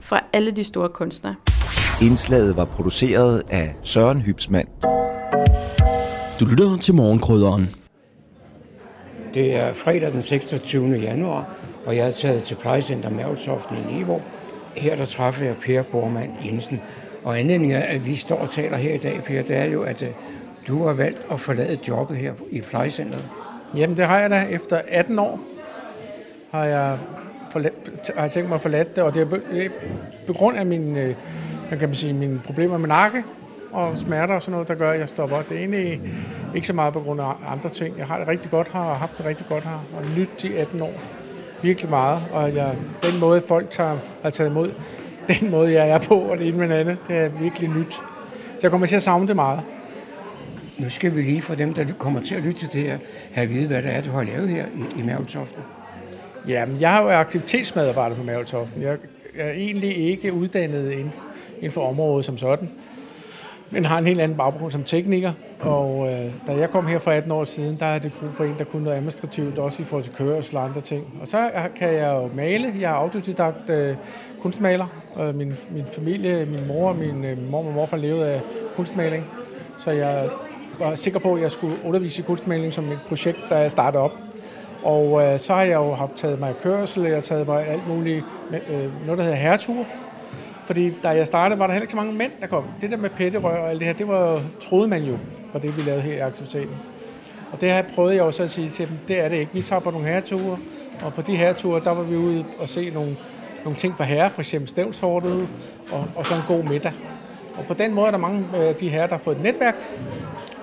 fra 0.00 0.20
alle 0.32 0.50
de 0.50 0.64
store 0.64 0.88
kunstnere. 0.88 1.34
Indslaget 2.02 2.56
var 2.56 2.64
produceret 2.64 3.42
af 3.48 3.74
Søren 3.82 4.20
Hybsmand. 4.20 4.68
Du 6.40 6.44
lytter 6.44 6.76
til 6.76 6.94
morgenkrydderen. 6.94 7.85
Det 9.36 9.54
er 9.54 9.72
fredag 9.72 10.12
den 10.12 10.22
26. 10.22 10.96
januar, 10.96 11.48
og 11.86 11.96
jeg 11.96 12.06
er 12.06 12.10
taget 12.10 12.42
til 12.42 12.54
plejecenter 12.54 13.10
Mærvelsoften 13.10 13.76
i 13.76 13.94
Niveau. 13.94 14.22
Her 14.76 14.96
der 14.96 15.04
træffer 15.04 15.44
jeg 15.44 15.56
Per 15.56 15.82
Bormann 15.82 16.30
Jensen. 16.44 16.80
Og 17.24 17.38
anledningen 17.38 17.78
af, 17.78 17.94
at 17.94 18.06
vi 18.06 18.16
står 18.16 18.36
og 18.36 18.50
taler 18.50 18.76
her 18.76 18.94
i 18.94 18.98
dag, 18.98 19.20
Per, 19.24 19.42
det 19.42 19.56
er 19.56 19.64
jo, 19.64 19.82
at 19.82 20.02
øh, 20.02 20.08
du 20.68 20.84
har 20.84 20.92
valgt 20.92 21.26
at 21.30 21.40
forlade 21.40 21.78
jobbet 21.88 22.16
her 22.16 22.32
i 22.50 22.60
plejecenteret. 22.60 23.24
Jamen, 23.76 23.96
det 23.96 24.06
har 24.06 24.20
jeg 24.20 24.30
da. 24.30 24.46
Efter 24.50 24.80
18 24.88 25.18
år 25.18 25.40
har 26.50 26.64
jeg, 26.64 26.98
forladt, 27.52 28.10
har 28.16 28.22
jeg 28.22 28.30
tænkt 28.30 28.48
mig 28.48 28.56
at 28.56 28.62
forlade 28.62 28.88
det, 28.96 29.02
og 29.02 29.14
det 29.14 29.22
er 29.22 29.68
på 30.26 30.32
grund 30.32 30.56
af 30.56 30.66
min, 30.66 30.96
øh, 30.96 31.14
man 31.70 31.78
kan 31.78 31.94
sige, 31.94 32.12
mine 32.12 32.40
problemer 32.44 32.78
med 32.78 32.88
nakke, 32.88 33.24
og 33.76 33.96
smerter 33.98 34.34
og 34.34 34.42
sådan 34.42 34.52
noget, 34.52 34.68
der 34.68 34.74
gør, 34.74 34.90
at 34.90 35.00
jeg 35.00 35.08
stopper. 35.08 35.42
Det 35.42 35.56
er 35.56 35.60
egentlig 35.60 36.00
ikke 36.54 36.66
så 36.66 36.72
meget 36.72 36.92
på 36.92 37.00
grund 37.00 37.20
af 37.20 37.32
andre 37.46 37.70
ting. 37.70 37.98
Jeg 37.98 38.06
har 38.06 38.18
det 38.18 38.28
rigtig 38.28 38.50
godt 38.50 38.68
her, 38.72 38.80
og 38.80 38.86
har 38.86 38.94
haft 38.94 39.18
det 39.18 39.26
rigtig 39.26 39.46
godt 39.46 39.64
her, 39.64 39.84
og 39.96 40.04
nyt 40.18 40.44
i 40.44 40.54
18 40.56 40.82
år. 40.82 40.92
Virkelig 41.62 41.90
meget, 41.90 42.22
og 42.32 42.54
jeg, 42.54 42.76
den 43.02 43.20
måde, 43.20 43.42
folk 43.48 43.70
tager, 43.70 43.98
har 44.22 44.30
taget 44.30 44.50
imod, 44.50 44.72
den 45.40 45.50
måde, 45.50 45.72
jeg 45.72 45.90
er 45.90 45.98
på, 45.98 46.18
og 46.18 46.38
det 46.38 46.48
ene 46.48 46.58
med 46.58 46.76
andet, 46.76 46.98
det 47.08 47.16
er 47.16 47.28
virkelig 47.28 47.70
nyt. 47.70 47.94
Så 47.94 48.60
jeg 48.62 48.70
kommer 48.70 48.86
til 48.86 48.96
at 48.96 49.02
savne 49.02 49.28
det 49.28 49.36
meget. 49.36 49.60
Nu 50.78 50.90
skal 50.90 51.14
vi 51.14 51.22
lige 51.22 51.42
for 51.42 51.54
dem, 51.54 51.74
der 51.74 51.84
kommer 51.98 52.20
til 52.20 52.34
at 52.34 52.42
lytte 52.42 52.60
til 52.60 52.72
det 52.72 52.80
her, 52.82 52.98
have 53.32 53.44
at 53.44 53.50
vide, 53.50 53.66
hvad 53.66 53.82
det 53.82 53.94
er, 53.94 54.02
du 54.02 54.10
har 54.10 54.22
lavet 54.22 54.48
her 54.48 54.64
i, 54.66 55.00
i 55.00 55.02
Mærveltoften. 55.02 55.62
Jamen, 56.48 56.80
jeg 56.80 56.90
har 56.90 57.02
jo 57.02 57.08
aktivitetsmedarbejder 57.08 58.16
på 58.16 58.22
Mærveltoften. 58.22 58.82
Jeg 58.82 58.98
er 59.36 59.52
egentlig 59.52 59.96
ikke 59.96 60.32
uddannet 60.32 60.92
inden 60.92 61.70
for 61.70 61.88
området 61.88 62.24
som 62.24 62.38
sådan, 62.38 62.70
men 63.70 63.84
har 63.84 63.98
en 63.98 64.06
helt 64.06 64.20
anden 64.20 64.38
baggrund 64.38 64.72
som 64.72 64.82
tekniker. 64.84 65.32
Og 65.60 66.12
øh, 66.12 66.32
da 66.46 66.56
jeg 66.56 66.70
kom 66.70 66.86
her 66.86 66.98
for 66.98 67.10
18 67.10 67.32
år 67.32 67.44
siden, 67.44 67.76
der 67.80 67.86
er 67.86 67.98
det 67.98 68.12
brug 68.12 68.30
for 68.32 68.44
en, 68.44 68.54
der 68.58 68.64
kunne 68.64 68.84
noget 68.84 68.96
administrativt, 68.96 69.58
også 69.58 69.82
i 69.82 69.84
forhold 69.84 70.04
til 70.04 70.12
kørsel 70.14 70.56
og 70.56 70.64
andre 70.64 70.80
ting. 70.80 71.04
Og 71.20 71.28
så 71.28 71.50
kan 71.76 71.94
jeg 71.94 72.22
jo 72.22 72.30
male. 72.34 72.74
Jeg 72.80 72.90
er 72.90 72.94
autodidakt 72.94 73.70
øh, 73.70 73.96
kunstmaler. 74.42 74.86
Øh, 75.20 75.34
min, 75.34 75.54
min 75.70 75.84
familie, 75.92 76.46
min 76.46 76.66
mor 76.66 76.88
og 76.88 76.96
min 76.96 77.24
øh, 77.24 77.50
mor 77.50 77.58
og 77.58 77.72
morfar 77.72 77.96
levede 77.96 78.28
af 78.28 78.40
kunstmaling. 78.76 79.24
Så 79.78 79.90
jeg 79.90 80.28
var 80.78 80.94
sikker 80.94 81.20
på, 81.20 81.34
at 81.34 81.42
jeg 81.42 81.50
skulle 81.50 81.76
undervise 81.84 82.22
i 82.22 82.24
kunstmaling 82.24 82.72
som 82.72 82.92
et 82.92 82.98
projekt, 83.08 83.38
da 83.50 83.58
jeg 83.58 83.70
startede 83.70 84.02
op. 84.02 84.12
Og 84.82 85.22
øh, 85.22 85.38
så 85.38 85.54
har 85.54 85.62
jeg 85.62 85.74
jo 85.74 85.94
haft 85.94 86.12
taget 86.14 86.40
mig 86.40 86.54
kørsel, 86.62 87.02
jeg 87.02 87.14
har 87.14 87.20
taget 87.20 87.46
mig 87.46 87.66
alt 87.66 87.88
muligt, 87.88 88.24
øh, 88.70 89.06
noget 89.06 89.18
der 89.18 89.24
hedder 89.24 89.36
herretur. 89.36 89.86
Fordi 90.66 90.92
da 91.02 91.08
jeg 91.08 91.26
startede, 91.26 91.58
var 91.58 91.66
der 91.66 91.72
heller 91.72 91.84
ikke 91.84 91.90
så 91.90 91.96
mange 91.96 92.12
mænd, 92.12 92.32
der 92.40 92.46
kom. 92.46 92.64
Det 92.80 92.90
der 92.90 92.96
med 92.96 93.10
petterør 93.10 93.62
og 93.62 93.70
alt 93.70 93.78
det 93.78 93.86
her, 93.86 93.94
det 93.94 94.08
var, 94.08 94.42
troede 94.60 94.88
man 94.88 95.02
jo, 95.02 95.18
var 95.52 95.60
det, 95.60 95.76
vi 95.76 95.82
lavede 95.82 96.02
her 96.02 96.12
i 96.12 96.18
aktiviteten. 96.18 96.76
Og 97.52 97.60
det 97.60 97.72
her 97.72 97.82
prøvede 97.94 98.14
jeg 98.14 98.22
også 98.22 98.42
at 98.42 98.50
sige 98.50 98.68
til 98.68 98.88
dem, 98.88 98.98
det 99.08 99.24
er 99.24 99.28
det 99.28 99.36
ikke. 99.36 99.52
Vi 99.52 99.62
tager 99.62 99.80
på 99.80 99.90
nogle 99.90 100.06
herreture, 100.06 100.58
og 101.02 101.14
på 101.14 101.22
de 101.22 101.36
herreture, 101.36 101.80
der 101.80 101.90
var 101.90 102.02
vi 102.02 102.16
ude 102.16 102.44
og 102.58 102.68
se 102.68 102.90
nogle, 102.90 103.16
nogle 103.64 103.76
ting 103.76 103.96
for 103.96 104.04
herrer, 104.04 104.28
for 104.28 104.40
eksempel 104.40 104.68
stævnsfortet, 104.68 105.48
og, 105.92 106.04
og 106.14 106.26
så 106.26 106.34
en 106.34 106.40
god 106.48 106.62
middag. 106.64 106.92
Og 107.58 107.64
på 107.68 107.74
den 107.74 107.94
måde 107.94 108.06
er 108.06 108.10
der 108.10 108.18
mange 108.18 108.46
af 108.54 108.74
de 108.74 108.88
herrer, 108.88 109.06
der 109.06 109.14
har 109.14 109.22
fået 109.22 109.36
et 109.36 109.42
netværk, 109.42 109.74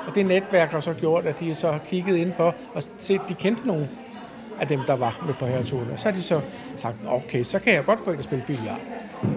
og 0.07 0.15
det 0.15 0.25
netværk 0.25 0.71
har 0.71 0.79
så 0.79 0.93
gjort, 0.93 1.25
at 1.25 1.39
de 1.39 1.55
så 1.55 1.71
har 1.71 1.79
kigget 1.85 2.15
indenfor 2.15 2.55
og 2.73 2.83
set, 2.97 3.21
at 3.23 3.29
de 3.29 3.33
kendte 3.33 3.67
nogen 3.67 3.89
af 4.63 4.69
dem, 4.69 4.79
der 4.87 4.93
var 4.93 5.23
med 5.25 5.33
på 5.33 5.45
herreturen. 5.45 5.91
Og 5.91 5.99
så 5.99 6.09
har 6.09 6.15
de 6.15 6.23
så 6.23 6.41
sagt, 6.77 6.95
okay, 7.07 7.43
så 7.43 7.59
kan 7.59 7.73
jeg 7.73 7.85
godt 7.85 8.03
gå 8.05 8.11
ind 8.11 8.17
og 8.17 8.23
spille 8.23 8.43
billiard. 8.47 8.79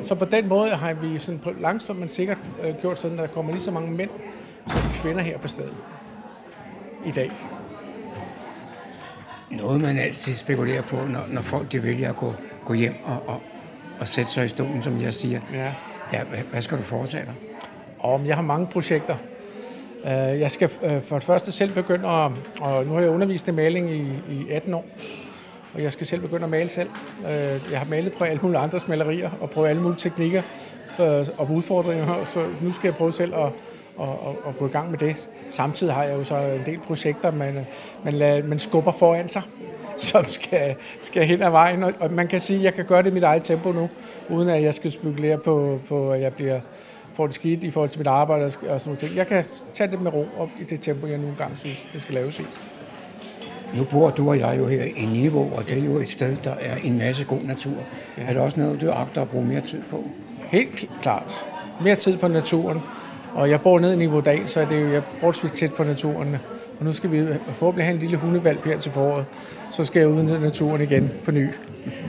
Så 0.03 0.15
på 0.15 0.25
den 0.25 0.49
måde 0.49 0.71
har 0.71 0.95
vi 0.95 1.19
sådan 1.19 1.39
på 1.39 1.51
langsomt, 1.61 1.99
men 1.99 2.09
sikkert 2.09 2.39
øh, 2.63 2.75
gjort 2.81 2.99
sådan, 2.99 3.19
at 3.19 3.29
der 3.29 3.35
kommer 3.35 3.53
lige 3.53 3.63
så 3.63 3.71
mange 3.71 3.91
mænd 3.91 4.11
som 4.67 4.81
kvinder 4.95 5.23
her 5.23 5.39
på 5.39 5.49
stedet 5.49 5.77
i 7.07 7.11
dag. 7.11 7.33
Noget, 9.51 9.81
man 9.81 9.99
altid 9.99 10.35
spekulerer 10.35 10.83
på, 10.83 10.97
når, 10.97 11.27
når 11.29 11.43
folk 11.43 11.73
de 11.73 11.83
vælger 11.83 12.09
at 12.09 12.17
gå, 12.17 12.33
gå 12.65 12.73
hjem 12.73 12.95
og, 13.05 13.23
og, 13.27 13.41
og 14.01 14.09
sætte 14.09 14.31
sig 14.31 14.45
i 14.45 14.49
stolen, 14.49 14.83
som 14.83 15.01
jeg 15.01 15.15
siger. 15.15 15.41
Ja. 15.53 15.73
Ja, 16.13 16.25
hvad, 16.25 16.39
hvad 16.39 16.63
skal 16.63 16.79
du 16.79 16.83
foretage 16.83 17.25
dig? 17.25 17.35
Og 17.99 18.27
jeg 18.27 18.35
har 18.37 18.43
mange 18.43 18.67
projekter. 18.67 19.17
Øh, 20.07 20.41
Jeg 20.41 20.51
skal 20.51 20.71
øh, 20.83 21.03
for 21.03 21.17
det 21.17 21.25
første 21.25 21.53
selv 21.53 21.73
begynde 21.73 22.09
at, 22.09 22.31
og 22.61 22.87
nu 22.87 22.93
har 22.95 23.01
jeg 23.01 23.11
undervist 23.11 23.49
i 23.49 23.51
maling 23.51 23.91
i, 23.91 24.03
i 24.31 24.51
18 24.51 24.75
år, 24.75 24.85
og 25.75 25.83
jeg 25.83 25.93
skal 25.93 26.07
selv 26.07 26.21
begynde 26.21 26.45
at 26.45 26.51
male 26.51 26.71
selv. 26.71 26.89
Øh, 27.21 27.61
Jeg 27.73 27.79
har 27.79 27.87
malet 27.87 28.13
på 28.13 28.25
alle 28.25 28.41
mulige 28.43 28.59
andres 28.59 28.89
malerier 28.89 29.31
og 29.41 29.51
prøvet 29.51 29.69
alle 29.69 29.83
mulige 29.83 29.99
teknikker 29.99 30.43
for, 30.91 31.25
og 31.39 31.51
udfordringer, 31.53 32.25
så 32.25 32.47
nu 32.61 32.73
skal 32.73 32.89
jeg 32.89 32.95
prøve 32.95 33.13
selv 33.13 33.35
at, 33.35 33.41
at, 34.01 34.09
at, 34.09 34.35
at 34.49 34.59
gå 34.59 34.67
i 34.67 34.71
gang 34.71 34.91
med 34.91 34.99
det. 34.99 35.31
Samtidig 35.51 35.95
har 35.95 36.05
jeg 36.05 36.19
jo 36.19 36.25
så 36.25 36.37
en 36.39 36.63
del 36.67 36.79
projekter, 36.79 37.31
man, 37.31 37.67
man, 38.05 38.13
lader, 38.15 38.43
man 38.43 38.59
skubber 38.59 38.93
foran 38.93 39.29
sig, 39.29 39.43
som 39.97 40.25
skal, 40.25 40.75
skal 41.01 41.25
hen 41.27 41.43
ad 41.43 41.51
vejen, 41.51 41.83
og, 41.85 41.93
og 42.01 42.13
man 42.13 42.29
kan 42.29 42.41
sige, 42.41 42.59
at 42.59 42.65
jeg 42.65 42.75
kan 42.75 42.85
gøre 42.85 43.03
det 43.03 43.11
i 43.11 43.15
mit 43.15 43.23
eget 43.23 43.45
tempo 43.45 43.73
nu, 43.73 43.89
uden 44.31 44.49
at 44.49 44.63
jeg 44.63 44.75
skal 44.75 44.91
spekulere 44.91 45.39
på, 45.39 45.79
på 45.89 46.11
at 46.13 46.21
jeg 46.21 46.33
bliver 46.33 46.61
får 47.17 47.27
det 47.27 47.35
skidt 47.35 47.65
i 47.65 47.71
forhold 47.71 47.91
til 47.91 48.01
mit 48.01 48.07
arbejde 48.07 48.45
og 48.45 48.51
sådan 48.51 48.81
nogle 48.85 48.97
ting. 48.97 49.17
Jeg 49.17 49.27
kan 49.27 49.45
tage 49.75 49.91
det 49.91 50.01
med 50.01 50.15
ro 50.15 50.27
op 50.39 50.49
i 50.61 50.65
det 50.65 50.81
tempo, 50.81 51.07
jeg 51.07 51.19
nu 51.19 51.27
engang 51.29 51.59
synes, 51.59 51.89
det 51.93 52.03
skal 52.03 52.15
laves 52.15 52.41
i. 52.41 52.43
Nu 53.77 53.85
bor 53.85 54.11
du 54.11 54.29
og 54.29 54.39
jeg 54.39 54.59
jo 54.59 54.67
her 54.69 54.85
i 54.85 55.05
Niveau, 55.05 55.53
og 55.57 55.69
det 55.69 55.79
er 55.79 55.85
jo 55.85 55.99
et 55.99 56.09
sted, 56.09 56.37
der 56.45 56.55
er 56.61 56.77
en 56.77 56.99
masse 56.99 57.25
god 57.25 57.41
natur. 57.43 57.73
Ja. 58.19 58.23
Er 58.23 58.33
det 58.33 58.43
også 58.43 58.61
noget, 58.61 58.81
du 58.81 58.91
agter 58.91 59.23
at 59.23 59.29
bruge 59.29 59.45
mere 59.47 59.61
tid 59.61 59.83
på? 59.91 60.05
Helt 60.49 60.71
kl- 60.71 61.03
klart. 61.03 61.47
Mere 61.83 61.97
tid 61.97 62.17
på 62.17 62.29
naturen. 62.29 62.81
Og 63.35 63.51
jeg 63.51 63.61
bor 63.61 63.79
nede 63.79 63.95
i 63.95 63.97
Nivodal, 63.97 64.49
så 64.49 64.61
er 64.61 64.65
det 64.65 64.81
jo 64.81 64.87
jeg 64.87 64.97
er 64.97 65.03
forholdsvis 65.11 65.51
tæt 65.51 65.75
på 65.75 65.85
naturen. 65.85 66.37
Og 66.79 66.85
nu 66.85 66.93
skal 66.93 67.11
vi 67.13 67.27
forhåbentlig 67.53 67.85
have 67.85 67.95
en 67.95 68.01
lille 68.01 68.17
hundevalp 68.17 68.65
her 68.65 68.79
til 68.79 68.93
foråret. 68.93 69.25
Så 69.71 69.85
skal 69.85 70.01
jeg 70.01 70.09
ud 70.09 70.21
i 70.21 70.25
naturen 70.25 70.83
igen 70.83 71.11
på 71.25 71.31
ny. 71.31 71.49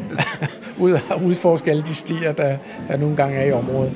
ud 0.80 0.92
og 1.10 1.24
udforske 1.24 1.72
alle 1.72 1.84
de 1.84 1.96
stier, 1.96 2.32
der, 2.32 2.58
der 2.88 2.98
nogle 2.98 3.16
gange 3.16 3.38
er 3.38 3.46
i 3.46 3.52
området. 3.52 3.94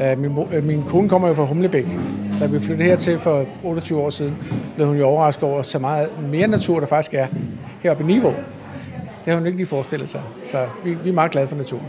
Øh, 0.00 0.18
Min, 0.18 0.38
øh, 0.52 0.64
min 0.64 0.82
kone 0.82 1.08
kommer 1.08 1.28
jo 1.28 1.34
fra 1.34 1.44
Humlebæk. 1.44 1.86
Da 2.40 2.46
vi 2.46 2.60
flyttede 2.60 2.88
hertil 2.88 3.18
for 3.18 3.46
28 3.64 4.00
år 4.00 4.10
siden, 4.10 4.36
blev 4.74 4.86
hun 4.86 4.96
jo 4.96 5.06
overrasket 5.06 5.44
over 5.44 5.62
så 5.62 5.78
meget 5.78 6.08
mere 6.22 6.48
natur, 6.48 6.80
der 6.80 6.86
faktisk 6.86 7.14
er 7.14 7.26
heroppe 7.80 8.02
i 8.02 8.06
Niveau. 8.06 8.34
Det 9.24 9.32
har 9.32 9.36
hun 9.36 9.46
ikke 9.46 9.56
lige 9.58 9.66
forestillet 9.66 10.08
sig. 10.08 10.22
Så 10.42 10.68
vi, 10.84 10.94
vi 10.94 11.08
er 11.08 11.12
meget 11.12 11.30
glade 11.32 11.48
for 11.48 11.56
naturen. 11.56 11.86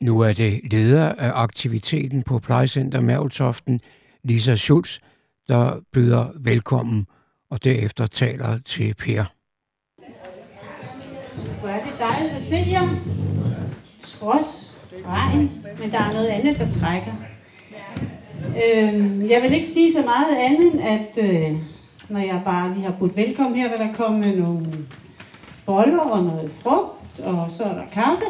Nu 0.00 0.20
er 0.20 0.32
det 0.32 0.60
leder 0.72 1.12
af 1.18 1.30
aktiviteten 1.34 2.22
på 2.22 2.38
plejecenter 2.38 3.00
Mærveltoften, 3.00 3.80
Lisa 4.24 4.56
Schulz, 4.56 4.98
der 5.48 5.80
byder 5.92 6.26
velkommen 6.40 7.06
og 7.50 7.64
derefter 7.64 8.06
taler 8.06 8.58
til 8.64 8.94
Per. 8.94 9.24
Hvor 11.60 11.68
er 11.68 11.84
det 11.84 11.92
dejligt 11.98 12.34
at 12.34 12.42
se 12.42 12.56
jer. 12.70 12.88
Trods 14.02 14.67
vejen, 15.04 15.50
men 15.80 15.90
der 15.90 15.98
er 15.98 16.12
noget 16.12 16.28
andet, 16.28 16.58
der 16.58 16.70
trækker. 16.70 17.12
Øh, 18.46 19.30
jeg 19.30 19.42
vil 19.42 19.52
ikke 19.52 19.68
sige 19.68 19.92
så 19.92 20.02
meget 20.02 20.36
andet, 20.38 20.72
end 20.72 20.82
at 20.82 21.18
øh, 21.24 21.56
når 22.08 22.20
jeg 22.20 22.42
bare 22.44 22.74
lige 22.74 22.84
har 22.84 22.94
budt 22.98 23.16
velkommen 23.16 23.60
her, 23.60 23.68
vil 23.70 23.78
der 23.78 23.94
komme 23.94 24.36
nogle 24.36 24.66
boller 25.66 26.00
og 26.00 26.24
noget 26.24 26.50
frugt, 26.50 27.20
og 27.20 27.46
så 27.50 27.64
er 27.64 27.74
der 27.74 27.86
kaffe 27.92 28.24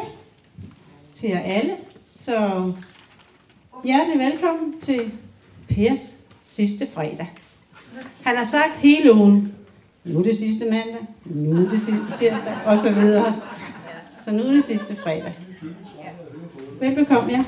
til 1.13 1.29
jer 1.29 1.39
alle. 1.39 1.73
Så 2.19 2.63
hjertelig 3.83 4.19
velkommen 4.19 4.79
til 4.79 5.11
Pers 5.69 6.17
sidste 6.43 6.87
fredag. 6.93 7.27
Han 8.23 8.37
har 8.37 8.43
sagt 8.43 8.75
hele 8.75 9.13
ugen, 9.13 9.53
nu 10.03 10.19
er 10.19 10.23
det 10.23 10.37
sidste 10.37 10.65
mandag, 10.65 11.07
nu 11.25 11.65
er 11.65 11.69
det 11.69 11.81
sidste 11.81 12.17
tirsdag, 12.17 12.53
og 12.65 12.77
så 12.77 12.91
videre. 12.91 13.35
Så 14.19 14.31
nu 14.31 14.43
er 14.43 14.51
det 14.51 14.63
sidste 14.63 14.95
fredag. 14.95 15.33
Velbekomme 16.79 17.31
ja. 17.31 17.43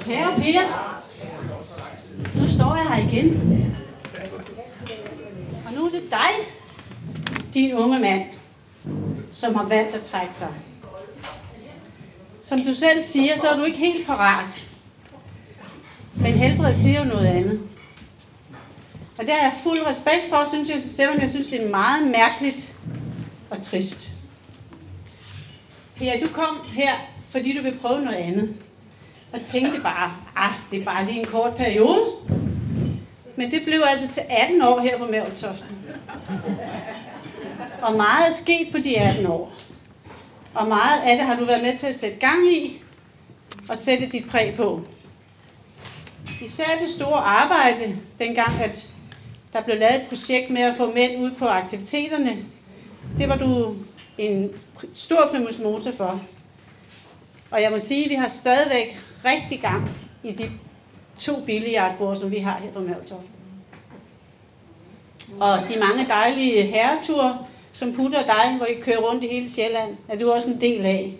Kære 0.00 0.34
Per, 0.36 0.96
nu 2.40 2.48
står 2.48 2.76
jeg 2.76 2.94
her 2.94 3.08
igen. 3.08 3.56
Og 5.66 5.72
nu 5.72 5.86
er 5.86 5.90
det 5.90 6.02
dig, 6.10 6.56
din 7.54 7.74
unge 7.74 7.98
mand, 7.98 8.22
som 9.32 9.54
har 9.54 9.68
valgt 9.68 9.94
at 9.94 10.02
trække 10.02 10.36
sig. 10.36 10.54
Som 12.42 12.60
du 12.60 12.74
selv 12.74 13.02
siger, 13.02 13.36
så 13.36 13.48
er 13.48 13.56
du 13.56 13.64
ikke 13.64 13.78
helt 13.78 14.06
parat. 14.06 14.66
Men 16.14 16.32
helbred 16.32 16.74
siger 16.74 17.04
jo 17.04 17.08
noget 17.08 17.26
andet. 17.26 17.60
Og 19.20 19.26
det 19.26 19.34
har 19.34 19.42
jeg 19.42 19.52
fuld 19.62 19.86
respekt 19.86 20.28
for, 20.28 20.44
synes 20.48 20.70
jeg, 20.70 20.80
selvom 20.96 21.20
jeg 21.20 21.30
synes, 21.30 21.46
det 21.46 21.64
er 21.64 21.70
meget 21.70 22.10
mærkeligt 22.10 22.76
og 23.50 23.62
trist. 23.62 24.10
Per, 25.96 26.12
du 26.22 26.28
kom 26.28 26.66
her, 26.74 26.92
fordi 27.30 27.56
du 27.56 27.62
vil 27.62 27.78
prøve 27.80 28.00
noget 28.00 28.16
andet. 28.16 28.56
Og 29.32 29.40
tænkte 29.44 29.80
bare, 29.80 30.12
ah, 30.36 30.50
det 30.70 30.80
er 30.80 30.84
bare 30.84 31.04
lige 31.04 31.18
en 31.18 31.24
kort 31.24 31.54
periode. 31.54 32.04
Men 33.36 33.50
det 33.50 33.62
blev 33.64 33.82
altså 33.86 34.08
til 34.08 34.22
18 34.28 34.62
år 34.62 34.80
her 34.80 34.98
på 34.98 35.06
Mærveltoften. 35.06 35.78
Og 37.82 37.96
meget 37.96 38.28
er 38.28 38.32
sket 38.32 38.68
på 38.72 38.78
de 38.78 38.98
18 38.98 39.26
år. 39.26 39.52
Og 40.54 40.68
meget 40.68 41.00
af 41.04 41.16
det 41.16 41.26
har 41.26 41.36
du 41.36 41.44
været 41.44 41.62
med 41.62 41.76
til 41.76 41.86
at 41.86 41.94
sætte 41.94 42.16
gang 42.16 42.52
i 42.52 42.82
og 43.68 43.78
sætte 43.78 44.06
dit 44.06 44.28
præg 44.30 44.54
på. 44.56 44.80
Især 46.42 46.78
det 46.80 46.88
store 46.88 47.20
arbejde, 47.20 47.98
dengang 48.18 48.60
at 48.60 48.92
der 49.52 49.62
blev 49.62 49.78
lavet 49.78 49.94
et 49.94 50.08
projekt 50.08 50.50
med 50.50 50.62
at 50.62 50.74
få 50.76 50.92
mænd 50.94 51.22
ud 51.22 51.30
på 51.30 51.46
aktiviteterne. 51.46 52.36
Det 53.18 53.28
var 53.28 53.36
du 53.36 53.74
en 54.18 54.50
stor 54.94 55.28
primus 55.30 55.58
motor 55.58 55.92
for. 55.92 56.20
Og 57.50 57.62
jeg 57.62 57.70
må 57.70 57.78
sige, 57.78 58.04
at 58.04 58.10
vi 58.10 58.14
har 58.14 58.28
stadigvæk 58.28 59.00
rigtig 59.24 59.60
gang 59.60 59.90
i 60.22 60.32
de 60.32 60.50
to 61.18 61.40
billiardbord, 61.46 62.16
som 62.16 62.30
vi 62.30 62.38
har 62.38 62.60
her 62.62 62.70
på 62.72 62.80
Mærvetoften. 62.80 63.30
Og 65.40 65.58
de 65.68 65.78
mange 65.78 66.06
dejlige 66.08 66.62
herreture, 66.62 67.38
som 67.72 67.92
putter 67.92 68.26
dig, 68.26 68.56
hvor 68.56 68.66
I 68.66 68.74
kører 68.82 68.98
rundt 68.98 69.24
i 69.24 69.28
hele 69.28 69.50
Sjælland, 69.50 69.96
er 70.08 70.18
du 70.18 70.32
også 70.32 70.48
en 70.48 70.60
del 70.60 70.86
af. 70.86 71.14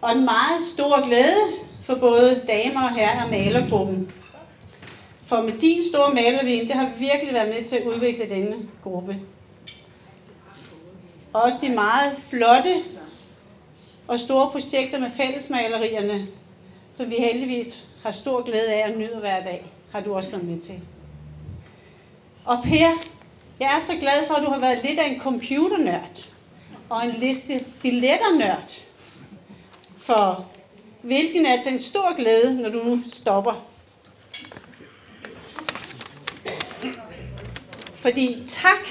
Og 0.00 0.12
en 0.12 0.24
meget 0.24 0.62
stor 0.74 1.06
glæde 1.06 1.62
for 1.84 1.94
både 1.94 2.42
damer 2.48 2.82
og 2.82 2.94
herrer 2.94 3.24
og 3.24 3.30
malergruppen. 3.30 4.12
For 5.32 5.42
med 5.42 5.58
din 5.58 5.84
store 5.84 6.14
malervin, 6.14 6.68
det 6.68 6.72
har 6.72 6.90
virkelig 6.98 7.34
været 7.34 7.48
med 7.48 7.64
til 7.64 7.76
at 7.76 7.86
udvikle 7.86 8.30
denne 8.30 8.56
gruppe. 8.82 9.16
Og 11.32 11.42
også 11.42 11.58
de 11.62 11.68
meget 11.68 12.16
flotte 12.16 12.82
og 14.08 14.18
store 14.18 14.50
projekter 14.50 14.98
med 14.98 15.10
fællesmalerierne, 15.10 16.26
som 16.92 17.10
vi 17.10 17.14
heldigvis 17.14 17.84
har 18.02 18.12
stor 18.12 18.42
glæde 18.42 18.72
af 18.72 18.88
at 18.88 18.98
nyde 18.98 19.16
hver 19.20 19.42
dag, 19.42 19.66
har 19.92 20.00
du 20.00 20.14
også 20.14 20.30
været 20.30 20.44
med 20.44 20.60
til. 20.60 20.80
Og 22.44 22.58
Per, 22.64 22.90
jeg 23.60 23.76
er 23.76 23.80
så 23.80 23.92
glad 24.00 24.26
for, 24.26 24.34
at 24.34 24.46
du 24.46 24.50
har 24.50 24.60
været 24.60 24.84
lidt 24.84 24.98
af 24.98 25.08
en 25.08 25.20
computernørd 25.20 26.28
og 26.88 27.06
en 27.06 27.12
liste 27.12 27.64
billetternørd. 27.82 28.82
For 29.96 30.46
hvilken 31.02 31.46
er 31.46 31.62
til 31.62 31.72
en 31.72 31.80
stor 31.80 32.16
glæde, 32.16 32.62
når 32.62 32.68
du 32.68 32.78
nu 32.84 33.00
stopper. 33.12 33.71
Fordi 38.02 38.42
tak 38.46 38.88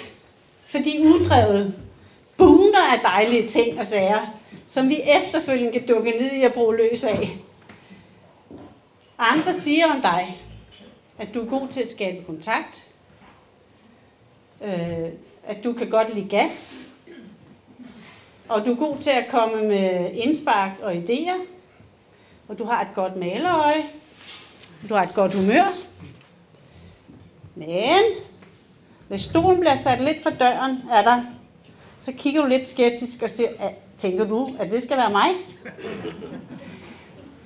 for 0.65 0.77
de 0.77 1.01
uddrevet 1.03 1.75
buner 2.37 2.93
af 2.93 2.99
dejlige 3.03 3.47
ting 3.47 3.79
og 3.79 3.85
sager, 3.85 4.39
som 4.65 4.89
vi 4.89 5.01
efterfølgende 5.01 5.71
kan 5.71 5.87
dukke 5.87 6.11
ned 6.11 6.31
i 6.31 6.43
at 6.43 6.53
bruge 6.53 6.77
løs 6.77 7.03
af. 7.03 7.37
Andre 9.17 9.53
siger 9.53 9.85
om 9.95 10.01
dig, 10.01 10.41
at 11.17 11.27
du 11.33 11.41
er 11.41 11.49
god 11.49 11.67
til 11.67 11.81
at 11.81 11.87
skabe 11.87 12.25
kontakt, 12.25 12.87
øh, 14.63 15.09
at 15.43 15.63
du 15.63 15.73
kan 15.73 15.89
godt 15.89 16.15
lide 16.15 16.29
gas, 16.29 16.77
og 18.49 18.65
du 18.65 18.71
er 18.71 18.77
god 18.77 18.97
til 18.97 19.09
at 19.09 19.27
komme 19.29 19.67
med 19.67 20.11
indspark 20.13 20.71
og 20.81 20.93
idéer, 20.93 21.41
og 22.47 22.59
du 22.59 22.63
har 22.63 22.81
et 22.81 22.95
godt 22.95 23.15
malerøje, 23.15 23.83
du 24.89 24.93
har 24.93 25.03
et 25.03 25.13
godt 25.13 25.33
humør. 25.33 25.77
Men 27.55 28.01
hvis 29.11 29.21
stolen 29.21 29.59
bliver 29.59 29.75
sat 29.75 30.01
lidt 30.01 30.23
for 30.23 30.29
døren 30.29 30.77
af 30.91 31.03
dig, 31.03 31.23
så 31.97 32.11
kigger 32.17 32.41
du 32.41 32.47
lidt 32.47 32.69
skeptisk 32.69 33.21
og 33.23 33.29
siger, 33.29 33.49
tænker 33.97 34.25
du, 34.25 34.55
at 34.59 34.71
det 34.71 34.83
skal 34.83 34.97
være 34.97 35.11
mig? 35.11 35.29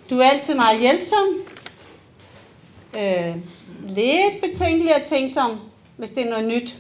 Du 0.10 0.19
er 0.19 0.30
altid 0.30 0.56
meget 0.56 0.80
hjælpsom. 0.80 1.28
Øh, 2.93 3.36
lidt 3.88 4.41
betænkelig 4.41 4.95
og 4.95 5.01
tænksom, 5.06 5.60
hvis 5.97 6.12
det 6.12 6.25
er 6.25 6.30
noget 6.30 6.47
nyt. 6.47 6.78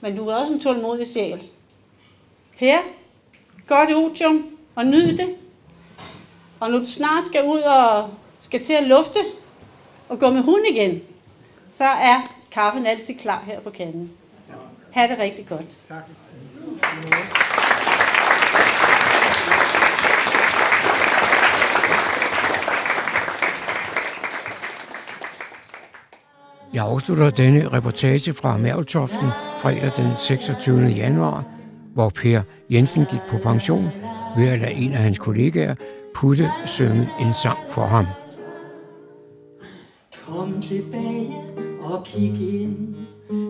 Men 0.00 0.16
du 0.16 0.28
er 0.28 0.34
også 0.34 0.52
en 0.52 0.60
tålmodig 0.60 1.06
sjæl. 1.06 1.42
Per, 2.58 2.78
godt 3.66 3.94
otium 3.94 4.46
og 4.74 4.86
nyd 4.86 5.16
det. 5.16 5.36
Og 6.60 6.70
når 6.70 6.78
du 6.78 6.86
snart 6.86 7.26
skal 7.26 7.44
ud 7.44 7.60
og 7.60 8.10
skal 8.40 8.62
til 8.62 8.72
at 8.72 8.84
lufte 8.84 9.18
og 10.08 10.18
gå 10.18 10.30
med 10.30 10.42
hund 10.42 10.66
igen, 10.70 11.00
så 11.68 11.84
er 11.84 12.41
kaffen 12.52 12.86
altid 12.86 13.14
klar 13.14 13.42
her 13.46 13.60
på 13.60 13.70
kanden. 13.70 14.10
Ha' 14.90 15.06
det 15.06 15.18
rigtig 15.18 15.46
godt. 15.46 15.76
Tak. 15.88 16.02
Jeg 26.74 26.84
afslutter 26.84 27.30
denne 27.30 27.68
reportage 27.68 28.32
fra 28.32 28.56
Mærveltoften 28.56 29.28
fredag 29.60 29.90
den 29.96 30.16
26. 30.16 30.86
januar, 30.86 31.44
hvor 31.94 32.10
Per 32.10 32.42
Jensen 32.70 33.04
gik 33.04 33.20
på 33.28 33.38
pension 33.38 33.84
ved 34.36 34.48
at 34.48 34.58
lade 34.58 34.72
en 34.72 34.92
af 34.92 35.02
hans 35.02 35.18
kollegaer 35.18 35.74
putte 36.14 36.50
synge 36.64 37.08
en 37.20 37.34
sang 37.34 37.58
for 37.70 37.82
ham. 37.82 38.06
Kom 40.26 40.62
tilbage 40.62 41.61
og 41.84 42.04
kig 42.04 42.60
ind. 42.62 42.96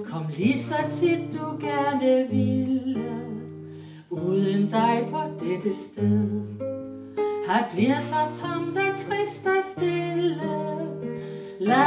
Kom 0.05 0.25
lige 0.37 0.59
så 0.59 0.75
tit 0.89 1.21
du 1.33 1.67
gerne 1.67 2.27
ville. 2.31 3.23
Uden 4.11 4.71
dig 4.71 5.09
på 5.11 5.45
dette 5.45 5.75
sted. 5.75 6.29
Her 7.47 7.65
bliver 7.73 8.01
så 8.01 8.41
tomt 8.41 8.79
og 8.79 8.97
trist 8.97 9.47
og 9.47 9.63
stille. 9.69 10.41
La 11.61 11.85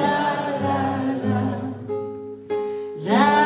la 0.00 0.18
la 0.62 0.78
la. 1.24 1.60
La 2.98 3.40
la 3.40 3.45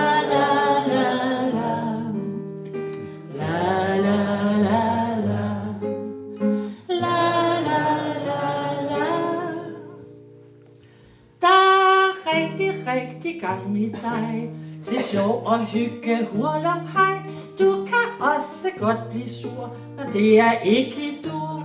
gang 13.41 13.79
i 13.79 13.89
dig. 13.89 14.51
Til 14.83 15.03
sjov 15.03 15.43
og 15.47 15.67
hygge, 15.67 16.27
hurlum 16.33 16.87
hej. 16.95 17.17
Du 17.59 17.87
kan 17.87 18.29
også 18.29 18.69
godt 18.79 19.11
blive 19.11 19.29
sur, 19.29 19.73
og 19.99 20.13
det 20.13 20.41
er 20.41 20.53
ikke 20.61 20.97
i 20.97 21.19
dur. 21.25 21.63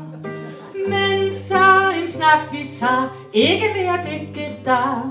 Men 0.90 1.32
så 1.32 1.94
en 2.02 2.08
snak 2.08 2.40
vi 2.52 2.70
tager, 2.72 3.30
ikke 3.34 3.66
ved 3.76 3.88
at 4.00 4.06
dække 4.06 4.58
dig. 4.66 5.02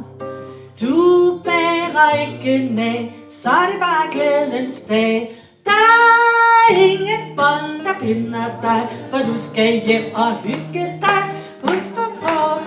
Du 0.81 1.41
bærer 1.45 2.29
ikke 2.29 2.75
næ, 2.75 2.93
så 3.29 3.51
er 3.51 3.67
det 3.71 3.81
bare 3.81 4.11
glædens 4.13 4.81
dag. 4.81 5.35
Der 5.65 5.71
er 5.71 6.77
ingen 6.77 7.37
bånd, 7.37 7.85
der 7.85 8.01
binder 8.01 8.47
dig 8.63 8.89
For 9.11 9.19
du 9.19 9.39
skal 9.39 9.81
hjem 9.87 10.15
og 10.15 10.37
hygge 10.37 10.85
dig. 11.01 11.23
Husk 11.63 11.95
på, 11.95 12.05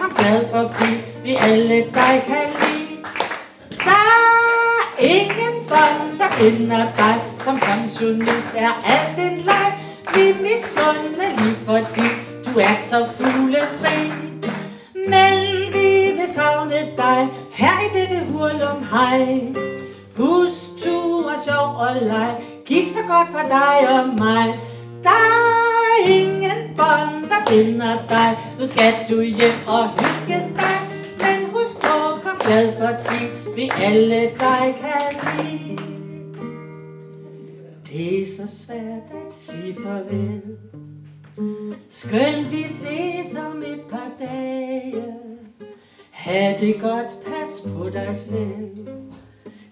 kom 0.01 0.11
glad 0.15 0.47
forbi, 0.49 0.91
vi 1.23 1.35
alle 1.35 1.75
dig 1.75 2.23
kan 2.27 2.45
lide 2.47 2.66
der 3.87 4.05
er 4.97 5.03
ingen 5.15 5.55
bånd, 5.69 6.19
der 6.19 6.29
kender 6.39 6.85
dig. 6.97 7.15
Som 7.39 7.59
pensionist 7.59 8.51
er 8.55 8.73
alt 8.93 9.17
en 9.19 9.37
leg. 9.49 9.69
Vi 10.15 10.25
misunder 10.45 11.29
lige 11.37 11.55
fordi 11.65 12.07
du 12.45 12.59
er 12.59 12.75
så 12.89 13.05
fuglefri. 13.17 13.97
Men 15.07 15.73
vi 15.73 16.11
vil 16.17 16.27
savne 16.35 16.79
dig. 16.97 17.27
Her 17.51 17.75
i 17.85 17.99
dette 17.99 18.19
hurlum 18.31 18.83
hej. 18.91 19.53
Bustur 20.15 21.31
og 21.31 21.37
sjov 21.45 21.75
og 21.75 21.95
leg. 22.01 22.35
Gik 22.65 22.87
så 22.87 22.99
godt 23.07 23.29
for 23.31 23.45
dig 23.49 23.89
og 23.89 24.07
mig. 24.07 24.59
Der 25.03 25.09
er 25.09 26.07
ingen 26.07 26.75
bånd, 26.77 27.29
der 27.29 27.41
binder 27.49 27.97
dig. 28.09 28.37
Nu 28.59 28.67
skal 28.67 28.93
du 29.09 29.21
hjem 29.21 29.57
og 29.67 29.89
hygge 29.89 30.43
dig 30.55 30.86
glad 32.47 32.73
fordi 32.73 33.25
Vi 33.55 33.71
alle 33.81 34.21
dig 34.21 34.75
kan 34.79 35.37
lide. 35.37 35.77
Det 37.89 38.21
er 38.21 38.25
så 38.25 38.57
svært 38.57 39.27
at 39.27 39.33
sige 39.33 39.75
farvel. 39.83 40.41
Skønt 41.89 42.51
vi 42.51 42.63
ses 42.67 43.35
om 43.35 43.57
et 43.57 43.81
par 43.89 44.11
dage. 44.19 45.13
Ha' 46.11 46.57
det 46.59 46.81
godt, 46.81 47.25
pas 47.25 47.63
på 47.75 47.89
dig 47.89 48.15
selv. 48.15 48.87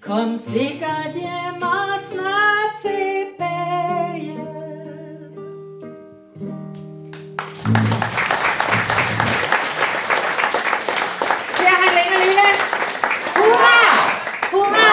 Kom 0.02 0.36
sikkert 0.36 1.14
hjem 1.14 1.62
og 1.62 2.00
snart 2.12 2.76
tilbage 2.82 4.38
Her 11.60 11.76
han 11.82 11.92
længere 11.98 12.22
lille. 12.26 12.48
Hurra! 13.38 13.78
Hurra! 14.52 14.92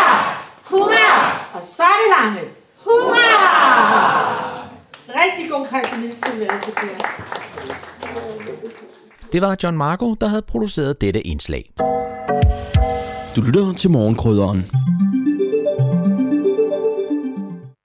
Hurra! 0.70 1.51
Og 1.62 1.68
så 1.68 1.82
er 1.82 1.96
det 2.02 2.08
lange. 2.18 2.50
Hurra! 2.84 3.22
Rigtig 5.08 5.50
god 5.50 5.66
pensionisttilværelse, 5.66 6.70
Per. 6.70 6.96
Det 9.32 9.42
var 9.42 9.56
John 9.62 9.76
Marco, 9.76 10.14
der 10.14 10.26
havde 10.26 10.42
produceret 10.42 11.00
dette 11.00 11.20
indslag. 11.26 11.72
Du 13.36 13.40
lytter 13.40 13.72
til 13.72 13.90
morgenkrydderen. 13.90 14.58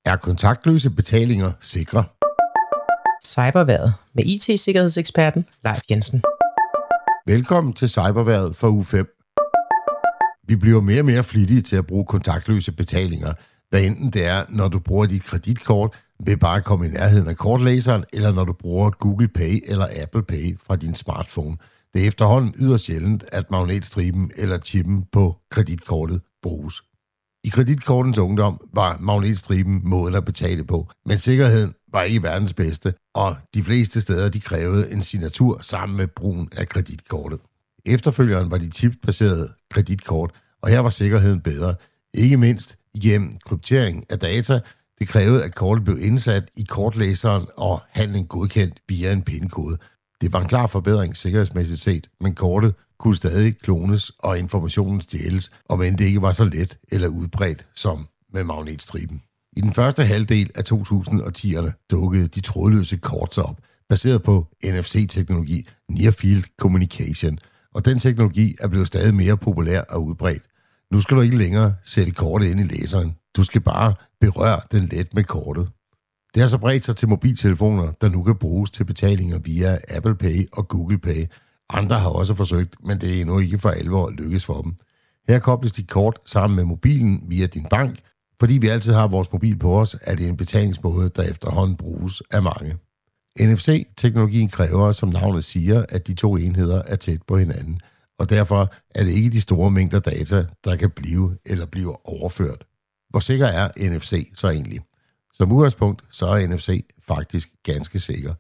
Er 0.06 0.16
kontaktløse 0.16 0.90
betalinger 0.90 1.52
sikre? 1.62 2.04
Cyberværet 3.26 3.94
med 4.14 4.24
IT-sikkerhedseksperten 4.26 5.46
Leif 5.64 5.82
Jensen. 5.92 6.24
Velkommen 7.28 7.74
til 7.74 7.90
Cyberværet 7.90 8.56
for 8.56 8.68
u 8.68 8.84
5. 8.84 9.08
Vi 10.48 10.56
bliver 10.56 10.82
mere 10.82 11.02
og 11.02 11.06
mere 11.06 11.24
flittige 11.24 11.62
til 11.62 11.76
at 11.76 11.88
bruge 11.88 12.06
kontaktløse 12.06 12.72
betalinger, 12.72 13.34
hvad 13.70 13.82
enten 13.82 14.10
det 14.10 14.26
er, 14.26 14.46
når 14.50 14.68
du 14.68 14.80
bruger 14.80 15.06
dit 15.06 15.24
kreditkort 15.24 16.04
ved 16.26 16.38
bare 16.38 16.58
at 16.58 16.66
komme 16.66 16.86
i 16.86 16.90
nærheden 16.90 17.28
af 17.28 17.38
kortlæseren, 17.38 18.04
eller 18.14 18.32
når 18.32 18.44
du 18.44 18.54
bruger 18.54 18.90
Google 18.90 19.28
Pay 19.28 19.60
eller 19.66 19.88
Apple 20.02 20.24
Pay 20.24 20.60
fra 20.68 20.76
din 20.76 20.96
smartphone. 20.96 21.58
Det 21.94 22.04
er 22.04 22.08
efterhånden 22.08 22.54
yderst 22.60 22.86
sjældent, 22.86 23.24
at 23.32 23.52
magnetstriben 23.52 24.32
eller 24.36 24.60
chippen 24.60 25.06
på 25.12 25.38
kreditkortet 25.52 26.22
bruges. 26.44 26.82
I 27.44 27.50
kreditkortens 27.50 28.18
ungdom 28.18 28.68
var 28.74 28.98
magnetstriben 29.00 29.82
måden 29.84 30.16
at 30.16 30.26
betale 30.26 30.64
på, 30.64 30.90
men 31.06 31.20
sikkerheden 31.20 31.74
var 31.92 32.02
ikke 32.02 32.24
verdens 32.24 32.54
bedste, 32.54 32.94
og 33.16 33.36
de 33.54 33.64
fleste 33.64 34.02
steder 34.02 34.30
de 34.30 34.40
krævede 34.40 34.92
en 34.92 35.04
signatur 35.04 35.60
sammen 35.62 35.98
med 35.98 36.08
brugen 36.08 36.50
af 36.58 36.70
kreditkortet. 36.70 37.40
Efterfølgeren 37.86 38.52
var 38.52 38.58
de 38.58 38.72
chipbaserede 38.72 39.54
kreditkort, 39.72 40.32
og 40.62 40.70
her 40.70 40.80
var 40.80 40.90
sikkerheden 40.90 41.42
bedre, 41.42 41.76
ikke 42.14 42.38
mindst 42.38 42.77
hjem, 43.04 43.38
kryptering 43.46 44.06
af 44.10 44.20
data. 44.20 44.60
Det 45.00 45.08
krævede, 45.08 45.44
at 45.44 45.56
kortet 45.56 45.86
blev 45.86 45.98
indsat 46.02 46.50
i 46.56 46.64
kortlæseren 46.70 47.46
og 47.58 47.82
handlen 47.90 48.26
godkendt 48.26 48.80
via 48.90 49.12
en 49.12 49.22
pindkode. 49.22 49.78
Det 50.22 50.34
var 50.34 50.42
en 50.42 50.48
klar 50.48 50.68
forbedring 50.68 51.18
sikkerhedsmæssigt 51.18 51.80
set, 51.80 52.08
men 52.22 52.36
kortet 52.36 52.76
kunne 53.00 53.16
stadig 53.16 53.58
klones 53.58 54.12
og 54.20 54.40
informationen 54.40 55.02
stjæles, 55.02 55.50
om 55.70 55.82
end 55.82 55.98
det 55.98 56.06
ikke 56.06 56.22
var 56.22 56.32
så 56.32 56.44
let 56.44 56.78
eller 56.92 57.08
udbredt 57.08 57.66
som 57.76 58.08
med 58.34 58.44
magnetstriben. 58.44 59.22
I 59.58 59.62
den 59.62 59.74
første 59.74 60.04
halvdel 60.04 60.52
af 60.56 60.64
2010'erne 60.72 61.88
dukkede 61.92 62.28
de 62.28 62.42
trådløse 62.42 62.98
kort 62.98 63.36
sig 63.36 63.44
op, 63.44 63.60
baseret 63.90 64.24
på 64.24 64.48
NFC-teknologi, 64.66 65.66
Near 65.90 66.12
Field 66.12 66.44
Communication, 66.60 67.40
og 67.74 67.86
den 67.86 68.00
teknologi 68.00 68.56
er 68.60 68.68
blevet 68.68 68.88
stadig 68.88 69.16
mere 69.16 69.38
populær 69.38 69.82
og 69.82 70.04
udbredt. 70.04 70.44
Nu 70.92 71.02
skal 71.02 71.18
du 71.18 71.22
ikke 71.22 71.38
længere 71.38 71.76
sætte 71.84 72.12
kortet 72.12 72.48
ind 72.48 72.60
i 72.60 72.64
læseren. 72.64 73.16
Du 73.36 73.44
skal 73.44 73.62
bare 73.62 73.94
berøre 74.22 74.60
den 74.72 74.84
let 74.84 75.14
med 75.14 75.24
kortet. 75.24 75.70
Det 76.34 76.42
har 76.42 76.48
så 76.48 76.58
bredt 76.58 76.86
sig 76.86 76.96
til 76.96 77.08
mobiltelefoner, 77.08 77.92
der 78.02 78.10
nu 78.10 78.24
kan 78.24 78.36
bruges 78.36 78.72
til 78.72 78.84
betalinger 78.86 79.40
via 79.40 79.78
Apple 79.90 80.16
Pay 80.16 80.46
og 80.52 80.68
Google 80.68 80.98
Pay. 80.98 81.26
Andre 81.70 82.00
har 82.00 82.10
også 82.10 82.34
forsøgt, 82.34 82.76
men 82.86 83.02
det 83.02 83.18
er 83.18 83.22
endnu 83.22 83.40
ikke 83.40 83.58
for 83.58 83.70
alvor 83.70 84.10
lykkes 84.10 84.46
for 84.46 84.62
dem. 84.62 84.76
Her 85.28 85.40
kobles 85.40 85.72
dit 85.72 85.90
kort 85.90 86.20
sammen 86.26 86.56
med 86.56 86.66
mobilen 86.66 87.24
via 87.28 87.46
din 87.46 87.66
bank. 87.70 88.00
Fordi 88.40 88.58
vi 88.58 88.68
altid 88.68 88.94
har 88.94 89.08
vores 89.08 89.34
mobil 89.34 89.60
på 89.60 89.82
os, 89.82 89.96
er 90.02 90.16
det 90.16 90.28
en 90.28 90.38
betalingsmåde, 90.38 91.10
der 91.16 91.24
efterhånden 91.24 91.78
bruges 91.78 92.22
af 92.32 92.44
mange. 92.44 92.78
NFC-teknologien 93.40 94.50
kræver, 94.50 94.92
som 94.92 95.10
navnet 95.10 95.44
siger, 95.44 95.86
at 95.90 96.08
de 96.08 96.14
to 96.14 96.36
enheder 96.36 96.82
er 96.88 96.96
tæt 96.96 97.22
på 97.28 97.38
hinanden, 97.38 97.80
og 98.20 98.30
derfor 98.30 98.74
er 98.96 99.04
det 99.04 99.12
ikke 99.12 99.30
de 99.30 99.42
store 99.42 99.72
mængder 99.72 100.00
data, 100.00 100.46
der 100.64 100.76
kan 100.76 100.90
blive 100.90 101.38
eller 101.46 101.66
blive 101.66 102.06
overført. 102.06 102.66
Hvor 103.10 103.20
sikker 103.20 103.48
er 103.48 103.70
NFC 103.78 104.32
så 104.36 104.50
egentlig? 104.50 104.80
Som 105.34 105.52
udgangspunkt, 105.52 106.04
så 106.12 106.26
er 106.26 106.48
NFC 106.48 106.86
faktisk 107.08 107.50
ganske 107.64 108.00
sikker. 108.00 108.34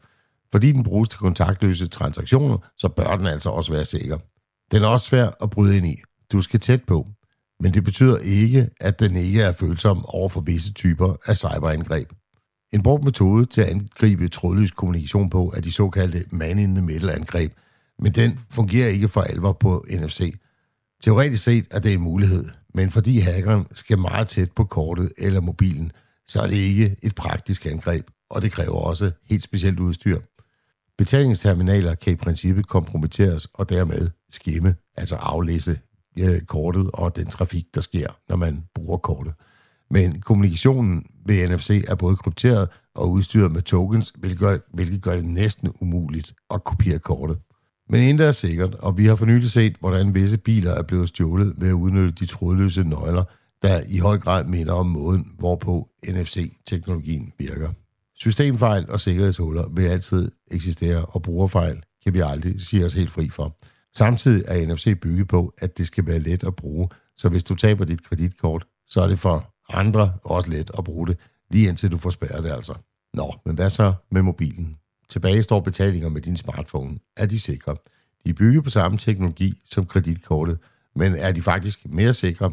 Fordi 0.51 0.71
den 0.71 0.83
bruges 0.83 1.09
til 1.09 1.19
kontaktløse 1.19 1.87
transaktioner, 1.87 2.57
så 2.77 2.87
bør 2.87 3.15
den 3.15 3.27
altså 3.27 3.49
også 3.49 3.71
være 3.73 3.85
sikker. 3.85 4.17
Den 4.71 4.83
er 4.83 4.87
også 4.87 5.07
svær 5.07 5.43
at 5.43 5.49
bryde 5.49 5.77
ind 5.77 5.85
i. 5.85 5.97
Du 6.31 6.41
skal 6.41 6.59
tæt 6.59 6.83
på. 6.83 7.07
Men 7.59 7.73
det 7.73 7.83
betyder 7.83 8.17
ikke, 8.17 8.69
at 8.81 8.99
den 8.99 9.15
ikke 9.15 9.41
er 9.41 9.51
følsom 9.51 10.05
over 10.05 10.29
for 10.29 10.41
visse 10.41 10.73
typer 10.73 11.15
af 11.25 11.37
cyberangreb. 11.37 12.11
En 12.73 12.83
brugt 12.83 13.03
metode 13.03 13.45
til 13.45 13.61
at 13.61 13.69
angribe 13.69 14.29
trådløs 14.29 14.71
kommunikation 14.71 15.29
på 15.29 15.53
er 15.55 15.61
de 15.61 15.71
såkaldte 15.71 16.25
man-in-the-middle-angreb, 16.31 17.51
men 17.99 18.11
den 18.11 18.39
fungerer 18.49 18.87
ikke 18.87 19.07
for 19.07 19.21
alvor 19.21 19.51
på 19.51 19.85
NFC. 19.89 20.33
Teoretisk 21.03 21.43
set 21.43 21.65
er 21.71 21.79
det 21.79 21.93
en 21.93 22.01
mulighed, 22.01 22.45
men 22.73 22.91
fordi 22.91 23.19
hackeren 23.19 23.67
skal 23.71 23.99
meget 23.99 24.27
tæt 24.27 24.51
på 24.51 24.63
kortet 24.63 25.11
eller 25.17 25.41
mobilen, 25.41 25.91
så 26.27 26.41
er 26.41 26.47
det 26.47 26.55
ikke 26.55 26.95
et 27.03 27.15
praktisk 27.15 27.65
angreb, 27.65 28.07
og 28.29 28.41
det 28.41 28.51
kræver 28.51 28.79
også 28.79 29.11
helt 29.29 29.43
specielt 29.43 29.79
udstyr. 29.79 30.19
Betalingsterminaler 30.97 31.95
kan 31.95 32.13
i 32.13 32.15
princippet 32.15 32.67
kompromitteres 32.67 33.47
og 33.53 33.69
dermed 33.69 34.09
skimme, 34.31 34.75
altså 34.97 35.15
aflæse 35.15 35.79
øh, 36.19 36.41
kortet 36.41 36.91
og 36.93 37.15
den 37.15 37.27
trafik, 37.27 37.65
der 37.75 37.81
sker, 37.81 38.07
når 38.29 38.35
man 38.35 38.63
bruger 38.75 38.97
kortet. 38.97 39.33
Men 39.91 40.21
kommunikationen 40.21 41.05
ved 41.25 41.49
NFC 41.49 41.83
er 41.87 41.95
både 41.95 42.15
krypteret 42.15 42.69
og 42.95 43.11
udstyret 43.11 43.51
med 43.51 43.61
tokens, 43.61 44.13
hvilket 44.17 44.39
gør, 44.39 44.57
hvilket 44.73 45.01
gør 45.01 45.15
det 45.15 45.25
næsten 45.25 45.73
umuligt 45.79 46.33
at 46.49 46.63
kopiere 46.63 46.99
kortet. 46.99 47.39
Men 47.89 48.01
intet 48.01 48.27
er 48.27 48.31
sikkert, 48.31 48.75
og 48.75 48.97
vi 48.97 49.05
har 49.05 49.15
for 49.15 49.25
nylig 49.25 49.51
set, 49.51 49.75
hvordan 49.79 50.13
visse 50.13 50.37
biler 50.37 50.71
er 50.71 50.83
blevet 50.83 51.07
stjålet 51.07 51.53
ved 51.57 51.67
at 51.67 51.73
udnytte 51.73 52.11
de 52.11 52.25
trådløse 52.25 52.83
nøgler, 52.83 53.23
der 53.61 53.81
i 53.89 53.97
høj 53.97 54.17
grad 54.17 54.43
minder 54.43 54.73
om 54.73 54.85
måden, 54.85 55.31
hvorpå 55.39 55.87
NFC-teknologien 56.07 57.31
virker. 57.39 57.69
Systemfejl 58.15 58.89
og 58.89 58.99
sikkerhedshuller 58.99 59.69
vil 59.69 59.83
altid 59.83 60.31
eksistere, 60.51 61.05
og 61.05 61.21
brugerfejl 61.21 61.81
kan 62.03 62.13
vi 62.13 62.19
aldrig 62.19 62.61
sige 62.61 62.85
os 62.85 62.93
helt 62.93 63.11
fri 63.11 63.29
for. 63.29 63.57
Samtidig 63.97 64.43
er 64.47 64.73
NFC 64.73 64.99
bygget 65.01 65.27
på, 65.27 65.53
at 65.57 65.77
det 65.77 65.87
skal 65.87 66.07
være 66.07 66.19
let 66.19 66.43
at 66.43 66.55
bruge, 66.55 66.89
så 67.17 67.29
hvis 67.29 67.43
du 67.43 67.55
taber 67.55 67.85
dit 67.85 68.03
kreditkort, 68.03 68.65
så 68.87 69.01
er 69.01 69.07
det 69.07 69.19
for 69.19 69.53
andre 69.69 70.13
også 70.23 70.51
let 70.51 70.71
at 70.77 70.83
bruge 70.83 71.07
det, 71.07 71.17
lige 71.51 71.69
indtil 71.69 71.91
du 71.91 71.97
får 71.97 72.09
spærret 72.09 72.43
det 72.43 72.51
altså. 72.51 72.73
Nå, 73.13 73.33
men 73.45 73.55
hvad 73.55 73.69
så 73.69 73.93
med 74.11 74.21
mobilen? 74.21 74.77
Tilbage 75.17 75.43
står 75.43 75.59
betalinger 75.59 76.09
med 76.09 76.21
din 76.21 76.37
smartphone. 76.37 76.99
Er 77.15 77.25
de 77.25 77.39
sikre? 77.39 77.75
De 78.25 78.29
er 78.29 78.33
bygget 78.33 78.63
på 78.63 78.69
samme 78.69 78.97
teknologi 78.97 79.61
som 79.65 79.85
kreditkortet, 79.85 80.59
men 80.95 81.15
er 81.15 81.31
de 81.31 81.41
faktisk 81.41 81.79
mere 81.85 82.13
sikre? 82.13 82.51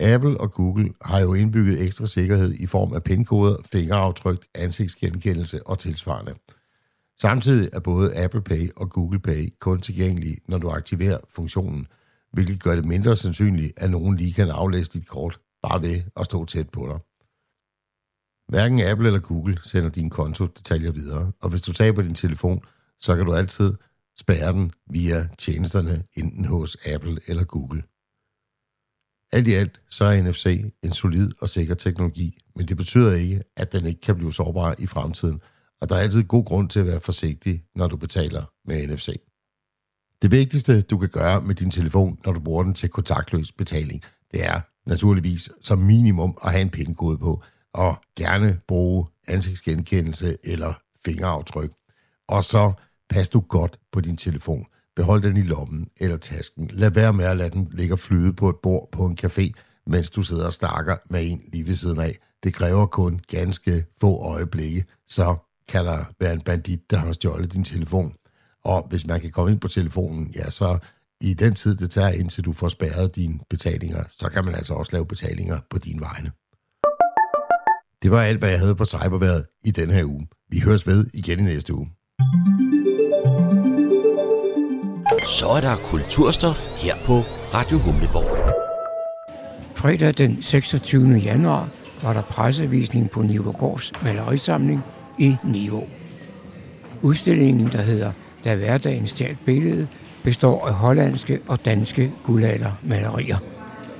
Apple 0.00 0.40
og 0.40 0.52
Google 0.52 0.92
har 1.02 1.20
jo 1.20 1.34
indbygget 1.34 1.80
ekstra 1.80 2.06
sikkerhed 2.06 2.54
i 2.54 2.66
form 2.66 2.92
af 2.92 3.02
pindkoder, 3.02 3.56
fingeraftryk, 3.72 4.46
ansigtsgenkendelse 4.54 5.66
og 5.66 5.78
tilsvarende. 5.78 6.34
Samtidig 7.20 7.70
er 7.72 7.80
både 7.80 8.16
Apple 8.16 8.42
Pay 8.42 8.70
og 8.76 8.90
Google 8.90 9.20
Pay 9.20 9.54
kun 9.60 9.80
tilgængelige, 9.80 10.36
når 10.48 10.58
du 10.58 10.70
aktiverer 10.70 11.18
funktionen, 11.34 11.86
hvilket 12.32 12.62
gør 12.62 12.74
det 12.74 12.84
mindre 12.84 13.16
sandsynligt, 13.16 13.72
at 13.76 13.90
nogen 13.90 14.16
lige 14.16 14.32
kan 14.32 14.50
aflæse 14.50 14.92
dit 14.92 15.08
kort 15.08 15.40
bare 15.62 15.82
ved 15.82 16.02
at 16.16 16.26
stå 16.26 16.44
tæt 16.44 16.70
på 16.70 16.86
dig. 16.86 17.09
Hverken 18.50 18.80
Apple 18.80 19.06
eller 19.06 19.20
Google 19.20 19.58
sender 19.64 19.90
dine 19.90 20.10
kontodetaljer 20.10 20.92
videre, 20.92 21.32
og 21.40 21.50
hvis 21.50 21.62
du 21.62 21.72
taber 21.72 22.02
din 22.02 22.14
telefon, 22.14 22.64
så 22.98 23.16
kan 23.16 23.26
du 23.26 23.34
altid 23.34 23.74
spærre 24.20 24.52
den 24.52 24.72
via 24.90 25.28
tjenesterne 25.38 26.04
enten 26.14 26.44
hos 26.44 26.76
Apple 26.94 27.18
eller 27.26 27.44
Google. 27.44 27.82
Alt 29.32 29.48
i 29.48 29.52
alt 29.52 29.80
så 29.90 30.04
er 30.04 30.22
NFC 30.22 30.72
en 30.82 30.92
solid 30.92 31.30
og 31.40 31.48
sikker 31.48 31.74
teknologi, 31.74 32.38
men 32.56 32.68
det 32.68 32.76
betyder 32.76 33.12
ikke, 33.12 33.42
at 33.56 33.72
den 33.72 33.86
ikke 33.86 34.00
kan 34.00 34.16
blive 34.16 34.32
sårbar 34.32 34.74
i 34.78 34.86
fremtiden, 34.86 35.40
og 35.80 35.88
der 35.88 35.96
er 35.96 36.00
altid 36.00 36.22
god 36.22 36.44
grund 36.44 36.68
til 36.68 36.80
at 36.80 36.86
være 36.86 37.00
forsigtig, 37.00 37.64
når 37.74 37.88
du 37.88 37.96
betaler 37.96 38.44
med 38.64 38.88
NFC. 38.88 39.08
Det 40.22 40.30
vigtigste, 40.30 40.82
du 40.82 40.98
kan 40.98 41.08
gøre 41.08 41.40
med 41.40 41.54
din 41.54 41.70
telefon, 41.70 42.18
når 42.24 42.32
du 42.32 42.40
bruger 42.40 42.62
den 42.62 42.74
til 42.74 42.88
kontaktløs 42.88 43.52
betaling, 43.52 44.02
det 44.32 44.44
er 44.44 44.60
naturligvis 44.86 45.50
som 45.60 45.78
minimum 45.78 46.38
at 46.44 46.50
have 46.50 46.62
en 46.62 46.70
pindkode 46.70 47.18
på, 47.18 47.42
og 47.74 47.96
gerne 48.16 48.60
bruge 48.68 49.06
ansigtsgenkendelse 49.28 50.36
eller 50.44 50.72
fingeraftryk. 51.04 51.70
Og 52.28 52.44
så 52.44 52.72
pas 53.10 53.28
du 53.28 53.40
godt 53.40 53.78
på 53.92 54.00
din 54.00 54.16
telefon. 54.16 54.66
Behold 54.96 55.22
den 55.22 55.36
i 55.36 55.42
lommen 55.42 55.88
eller 55.96 56.16
tasken. 56.16 56.70
Lad 56.72 56.90
være 56.90 57.12
med 57.12 57.24
at 57.24 57.36
lade 57.36 57.50
den 57.50 57.68
ligge 57.72 57.94
og 57.94 57.98
flyde 57.98 58.32
på 58.32 58.48
et 58.48 58.56
bord 58.62 58.88
på 58.92 59.06
en 59.06 59.18
café, 59.24 59.50
mens 59.86 60.10
du 60.10 60.22
sidder 60.22 60.46
og 60.46 60.52
snakker 60.52 60.96
med 61.10 61.30
en 61.30 61.42
lige 61.52 61.66
ved 61.66 61.76
siden 61.76 62.00
af. 62.00 62.18
Det 62.42 62.54
kræver 62.54 62.86
kun 62.86 63.20
ganske 63.28 63.84
få 64.00 64.22
øjeblikke, 64.22 64.84
så 65.06 65.36
kan 65.68 65.84
der 65.84 66.04
være 66.20 66.32
en 66.32 66.40
bandit, 66.40 66.90
der 66.90 66.96
har 66.96 67.12
stjålet 67.12 67.52
din 67.52 67.64
telefon. 67.64 68.14
Og 68.64 68.86
hvis 68.88 69.06
man 69.06 69.20
kan 69.20 69.30
komme 69.30 69.52
ind 69.52 69.60
på 69.60 69.68
telefonen, 69.68 70.32
ja, 70.36 70.50
så 70.50 70.78
i 71.20 71.34
den 71.34 71.54
tid, 71.54 71.76
det 71.76 71.90
tager, 71.90 72.08
indtil 72.08 72.44
du 72.44 72.52
får 72.52 72.68
spærret 72.68 73.16
dine 73.16 73.38
betalinger, 73.50 74.04
så 74.08 74.28
kan 74.28 74.44
man 74.44 74.54
altså 74.54 74.74
også 74.74 74.92
lave 74.92 75.06
betalinger 75.06 75.58
på 75.70 75.78
dine 75.78 76.00
vegne. 76.00 76.32
Det 78.02 78.10
var 78.10 78.22
alt, 78.22 78.38
hvad 78.38 78.50
jeg 78.50 78.58
havde 78.58 78.74
på 78.74 78.84
cyberværet 78.84 79.44
i 79.64 79.70
denne 79.70 79.94
her 79.94 80.04
uge. 80.04 80.28
Vi 80.50 80.58
høres 80.60 80.86
ved 80.86 81.06
igen 81.14 81.38
i 81.40 81.42
næste 81.42 81.74
uge. 81.74 81.88
Så 85.26 85.48
er 85.48 85.60
der 85.60 85.74
kulturstof 85.90 86.84
her 86.84 86.94
på 87.06 87.12
Radio 87.54 87.78
Humleborg. 87.78 88.54
Fredag 89.74 90.14
den 90.18 90.42
26. 90.42 91.12
januar 91.12 91.68
var 92.02 92.12
der 92.12 92.22
pressevisning 92.22 93.10
på 93.10 93.22
Nivogårds 93.22 93.92
malerisamling 94.02 94.80
i 95.18 95.36
Niveau. 95.44 95.84
Udstillingen, 97.02 97.72
der 97.72 97.82
hedder 97.82 98.12
Da 98.44 98.54
hverdagen 98.54 99.06
stjal 99.06 99.36
billedet, 99.46 99.88
består 100.24 100.66
af 100.66 100.74
hollandske 100.74 101.40
og 101.48 101.64
danske 101.64 102.12
guldaldermalerier. 102.24 103.38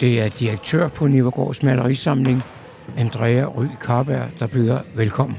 Det 0.00 0.20
er 0.20 0.28
direktør 0.28 0.88
på 0.88 1.06
Nivogårds 1.06 1.62
malerisamling, 1.62 2.42
Andrea 2.98 3.44
Ry 3.44 3.66
Karberg, 3.80 4.28
der 4.38 4.46
byder 4.46 4.80
velkommen. 4.94 5.38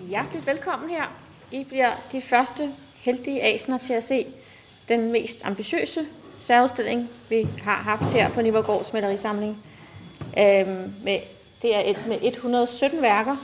Hjerteligt 0.00 0.46
velkommen 0.46 0.90
her. 0.90 1.12
I 1.50 1.64
bliver 1.64 1.90
de 2.12 2.20
første 2.20 2.70
heldige 2.94 3.42
asener 3.42 3.78
til 3.78 3.92
at 3.92 4.04
se 4.04 4.26
den 4.88 5.12
mest 5.12 5.46
ambitiøse 5.46 6.00
særudstilling, 6.38 7.08
vi 7.28 7.48
har 7.62 7.74
haft 7.74 8.12
her 8.12 8.30
på 8.30 8.42
Nivogårds 8.42 8.92
malerisamling. 8.92 9.58
Øhm, 10.38 10.94
med, 11.04 11.20
det 11.62 11.76
er 11.76 11.80
et, 11.80 12.06
med 12.08 12.18
117 12.22 13.02
værker 13.02 13.36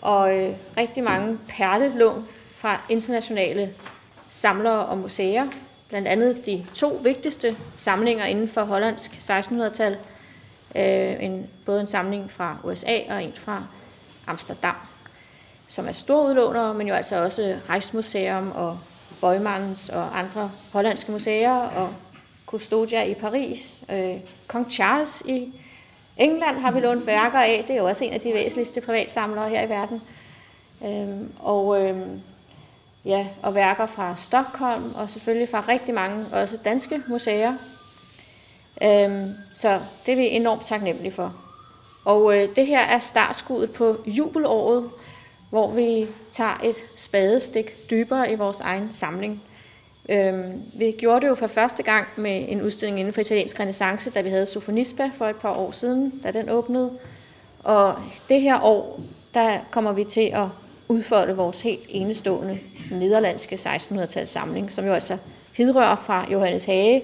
og 0.00 0.38
øh, 0.38 0.56
rigtig 0.76 1.04
mange 1.04 1.38
perlelån 1.48 2.28
fra 2.54 2.80
internationale 2.88 3.70
samlere 4.30 4.86
og 4.86 4.98
museer. 4.98 5.46
Blandt 5.88 6.08
andet 6.08 6.46
de 6.46 6.66
to 6.74 7.00
vigtigste 7.02 7.56
samlinger 7.76 8.24
inden 8.24 8.48
for 8.48 8.64
hollandsk 8.64 9.10
1600-tal. 9.10 9.96
Øh, 10.74 11.24
en, 11.24 11.46
både 11.66 11.80
en 11.80 11.86
samling 11.86 12.30
fra 12.30 12.56
USA 12.64 12.98
og 13.08 13.24
en 13.24 13.32
fra 13.34 13.66
Amsterdam, 14.26 14.74
som 15.68 15.88
er 15.88 15.92
store 15.92 16.28
udlånere, 16.28 16.74
men 16.74 16.88
jo 16.88 16.94
altså 16.94 17.22
også 17.22 17.58
Rijksmuseum 17.68 18.52
og 18.54 18.78
Bøjmans 19.20 19.88
og 19.88 20.18
andre 20.18 20.50
hollandske 20.72 21.12
museer 21.12 21.54
og 21.54 21.94
Custodia 22.46 23.02
i 23.02 23.14
Paris. 23.14 23.84
Øh, 23.90 24.16
Kong 24.46 24.70
Charles 24.70 25.22
i 25.26 25.52
England 26.16 26.56
har 26.56 26.70
vi 26.70 26.80
lånt 26.80 27.06
værker 27.06 27.38
af. 27.38 27.64
Det 27.66 27.74
er 27.74 27.78
jo 27.78 27.88
også 27.88 28.04
en 28.04 28.12
af 28.12 28.20
de 28.20 28.34
væsentligste 28.34 28.80
privatsamlere 28.80 29.48
her 29.48 29.62
i 29.66 29.68
verden. 29.68 30.02
Øh, 30.84 31.28
og 31.38 31.82
øh, 31.82 32.06
ja, 33.04 33.26
og 33.42 33.54
værker 33.54 33.86
fra 33.86 34.16
Stockholm, 34.16 34.94
og 34.94 35.10
selvfølgelig 35.10 35.48
fra 35.48 35.64
rigtig 35.68 35.94
mange 35.94 36.26
også 36.32 36.56
danske 36.64 37.02
museer. 37.06 37.54
Øhm, 38.82 39.30
så 39.50 39.80
det 40.06 40.12
er 40.12 40.16
vi 40.16 40.26
enormt 40.28 40.64
taknemmelige 40.64 41.12
for. 41.12 41.34
Og 42.04 42.36
øh, 42.36 42.56
det 42.56 42.66
her 42.66 42.80
er 42.80 42.98
startskuddet 42.98 43.70
på 43.70 43.96
jubelåret, 44.06 44.90
hvor 45.50 45.70
vi 45.70 46.06
tager 46.30 46.60
et 46.64 46.76
spadestik 46.96 47.90
dybere 47.90 48.32
i 48.32 48.34
vores 48.34 48.60
egen 48.60 48.92
samling. 48.92 49.42
Øhm, 50.08 50.62
vi 50.74 50.94
gjorde 50.98 51.20
det 51.20 51.28
jo 51.28 51.34
for 51.34 51.46
første 51.46 51.82
gang 51.82 52.06
med 52.16 52.44
en 52.48 52.62
udstilling 52.62 53.00
inden 53.00 53.14
for 53.14 53.20
italiensk 53.20 53.60
renaissance, 53.60 54.10
da 54.10 54.20
vi 54.20 54.28
havde 54.28 54.46
Sofonisba 54.46 55.10
for 55.14 55.26
et 55.26 55.36
par 55.36 55.54
år 55.54 55.70
siden, 55.70 56.20
da 56.24 56.30
den 56.30 56.48
åbnede. 56.48 56.90
Og 57.62 57.94
det 58.28 58.40
her 58.40 58.60
år, 58.62 59.00
der 59.34 59.58
kommer 59.70 59.92
vi 59.92 60.04
til 60.04 60.30
at 60.34 60.46
udfolde 60.88 61.36
vores 61.36 61.60
helt 61.60 61.84
enestående 61.88 62.58
nederlandske 62.90 63.56
1600-tals 63.56 64.30
samling, 64.30 64.72
som 64.72 64.86
jo 64.86 64.92
altså 64.92 65.16
hidrører 65.56 65.96
fra 65.96 66.26
Johannes 66.32 66.64
Hage, 66.64 67.02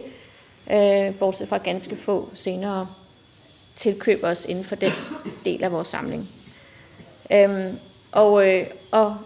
øh, 0.71 1.15
bortset 1.15 1.49
fra 1.49 1.59
ganske 1.59 1.97
få 1.97 2.29
senere 2.35 2.87
tilkøber 3.77 4.29
os 4.29 4.45
inden 4.45 4.65
for 4.65 4.77
den 4.77 4.93
del 5.45 5.65
af 5.65 5.73
vores 5.73 5.89
samling. 5.89 6.29
Øhm, 7.33 7.79
og, 8.13 8.49
øh, 8.49 8.67
og 8.91 9.17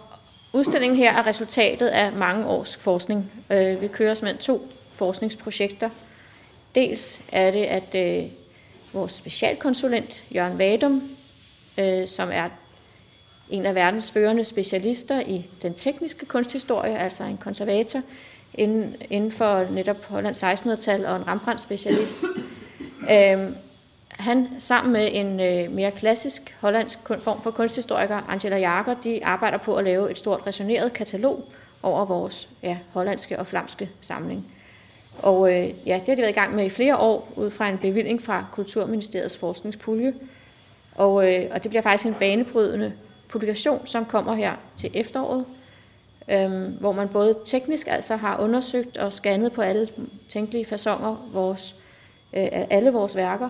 udstillingen 0.52 0.98
her 0.98 1.12
er 1.12 1.26
resultatet 1.26 1.86
af 1.86 2.12
mange 2.12 2.46
års 2.46 2.76
forskning. 2.76 3.32
Øh, 3.50 3.80
vi 3.80 3.88
kører 3.88 4.14
simpelthen 4.14 4.42
to 4.42 4.68
forskningsprojekter. 4.92 5.90
Dels 6.74 7.20
er 7.32 7.50
det, 7.50 7.64
at 7.64 7.94
øh, 7.94 8.30
vores 8.92 9.12
specialkonsulent, 9.12 10.24
Jørgen 10.34 10.58
Vadum, 10.58 11.02
øh, 11.78 12.08
som 12.08 12.30
er 12.32 12.48
en 13.50 13.66
af 13.66 13.74
verdens 13.74 14.10
førende 14.10 14.44
specialister 14.44 15.20
i 15.20 15.46
den 15.62 15.74
tekniske 15.74 16.26
kunsthistorie, 16.26 16.98
altså 16.98 17.24
en 17.24 17.36
konservator 17.36 18.02
inden, 18.54 18.96
inden 19.10 19.32
for 19.32 19.66
netop 19.70 20.04
Hollands 20.08 20.42
1600-tal 20.42 21.06
og 21.06 21.16
en 21.16 21.28
Rembrandt-specialist. 21.28 22.24
Øhm, 23.10 23.54
han 24.10 24.48
sammen 24.58 24.92
med 24.92 25.08
en 25.12 25.40
øh, 25.40 25.72
mere 25.72 25.90
klassisk 25.90 26.56
hollandsk 26.60 26.98
form 27.18 27.42
for 27.42 27.50
kunsthistoriker, 27.50 28.20
Angela 28.28 28.56
Jager, 28.56 28.94
de 28.94 29.24
arbejder 29.24 29.58
på 29.58 29.76
at 29.76 29.84
lave 29.84 30.10
et 30.10 30.18
stort 30.18 30.46
resoneret 30.46 30.92
katalog 30.92 31.44
over 31.82 32.04
vores 32.04 32.48
ja, 32.62 32.78
hollandske 32.92 33.38
og 33.38 33.46
flamske 33.46 33.90
samling. 34.00 34.46
Og 35.22 35.52
øh, 35.52 35.68
ja, 35.86 35.94
det 35.94 36.08
har 36.08 36.14
de 36.14 36.20
været 36.20 36.30
i 36.30 36.34
gang 36.34 36.54
med 36.54 36.64
i 36.64 36.70
flere 36.70 36.96
år, 36.96 37.32
ud 37.36 37.50
fra 37.50 37.68
en 37.68 37.78
bevilling 37.78 38.22
fra 38.22 38.46
Kulturministeriets 38.52 39.36
forskningspulje. 39.36 40.14
Og, 40.94 41.32
øh, 41.32 41.46
og 41.50 41.62
det 41.62 41.70
bliver 41.70 41.82
faktisk 41.82 42.06
en 42.06 42.14
banebrydende 42.14 42.92
publikation, 43.28 43.86
som 43.86 44.04
kommer 44.04 44.34
her 44.34 44.52
til 44.76 44.90
efteråret, 44.94 45.44
øh, 46.28 46.80
hvor 46.80 46.92
man 46.92 47.08
både 47.08 47.34
teknisk 47.44 47.86
altså 47.90 48.16
har 48.16 48.40
undersøgt 48.40 48.96
og 48.96 49.12
scannet 49.12 49.52
på 49.52 49.62
alle 49.62 49.88
tænkelige 50.28 50.64
fasonger 50.64 51.28
vores, 51.32 51.76
øh, 52.32 52.48
alle 52.70 52.90
vores 52.90 53.16
værker, 53.16 53.48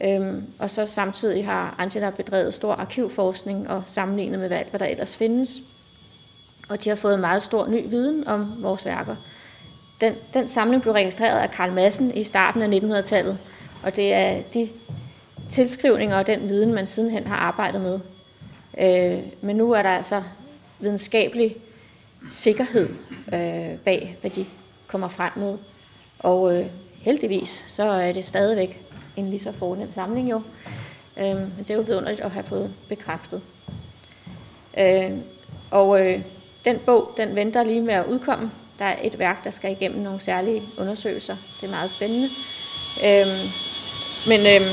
Øhm, 0.00 0.46
og 0.58 0.70
så 0.70 0.86
samtidig 0.86 1.46
har 1.46 1.74
Angela 1.78 2.10
bedrevet 2.10 2.54
stor 2.54 2.72
arkivforskning 2.72 3.70
og 3.70 3.82
sammenlignet 3.86 4.40
med 4.40 4.50
alt, 4.50 4.70
hvad 4.70 4.80
der 4.80 4.86
ellers 4.86 5.16
findes. 5.16 5.62
Og 6.68 6.84
de 6.84 6.88
har 6.88 6.96
fået 6.96 7.20
meget 7.20 7.42
stor 7.42 7.66
ny 7.68 7.88
viden 7.88 8.28
om 8.28 8.54
vores 8.62 8.86
værker. 8.86 9.16
Den, 10.00 10.14
den 10.34 10.48
samling 10.48 10.82
blev 10.82 10.94
registreret 10.94 11.38
af 11.38 11.50
Karl 11.50 11.72
Madsen 11.72 12.14
i 12.14 12.24
starten 12.24 12.62
af 12.62 12.78
1900-tallet, 12.78 13.38
og 13.82 13.96
det 13.96 14.14
er 14.14 14.42
de 14.54 14.68
tilskrivninger 15.50 16.16
og 16.16 16.26
den 16.26 16.48
viden, 16.48 16.74
man 16.74 16.86
sidenhen 16.86 17.26
har 17.26 17.36
arbejdet 17.36 17.80
med. 17.80 18.00
Øh, 18.78 19.22
men 19.40 19.56
nu 19.56 19.72
er 19.72 19.82
der 19.82 19.90
altså 19.90 20.22
videnskabelig 20.80 21.56
sikkerhed 22.30 22.88
øh, 23.32 23.78
bag, 23.78 24.16
hvad 24.20 24.30
de 24.30 24.46
kommer 24.86 25.08
frem 25.08 25.32
med. 25.36 25.58
Og 26.18 26.56
øh, 26.56 26.66
heldigvis, 26.94 27.64
så 27.68 27.82
er 27.82 28.12
det 28.12 28.24
stadigvæk 28.24 28.82
en 29.16 29.30
lige 29.30 29.40
så 29.40 29.52
fornem 29.52 29.92
samling 29.92 30.30
jo. 30.30 30.42
Øh, 31.16 31.36
det 31.58 31.70
er 31.70 31.74
jo 31.74 31.80
vidunderligt 31.80 32.20
at 32.20 32.30
have 32.30 32.42
fået 32.42 32.74
bekræftet. 32.88 33.42
Øh, 34.78 35.10
og 35.70 36.06
øh, 36.06 36.22
den 36.64 36.78
bog, 36.86 37.10
den 37.16 37.34
venter 37.34 37.64
lige 37.64 37.80
med 37.80 37.94
at 37.94 38.06
udkomme. 38.06 38.50
Der 38.78 38.84
er 38.84 38.96
et 39.02 39.18
værk, 39.18 39.44
der 39.44 39.50
skal 39.50 39.72
igennem 39.72 40.02
nogle 40.02 40.20
særlige 40.20 40.62
undersøgelser. 40.78 41.36
Det 41.60 41.66
er 41.66 41.70
meget 41.70 41.90
spændende. 41.90 42.28
Øh, 43.04 43.26
men, 44.26 44.40
øh, 44.40 44.68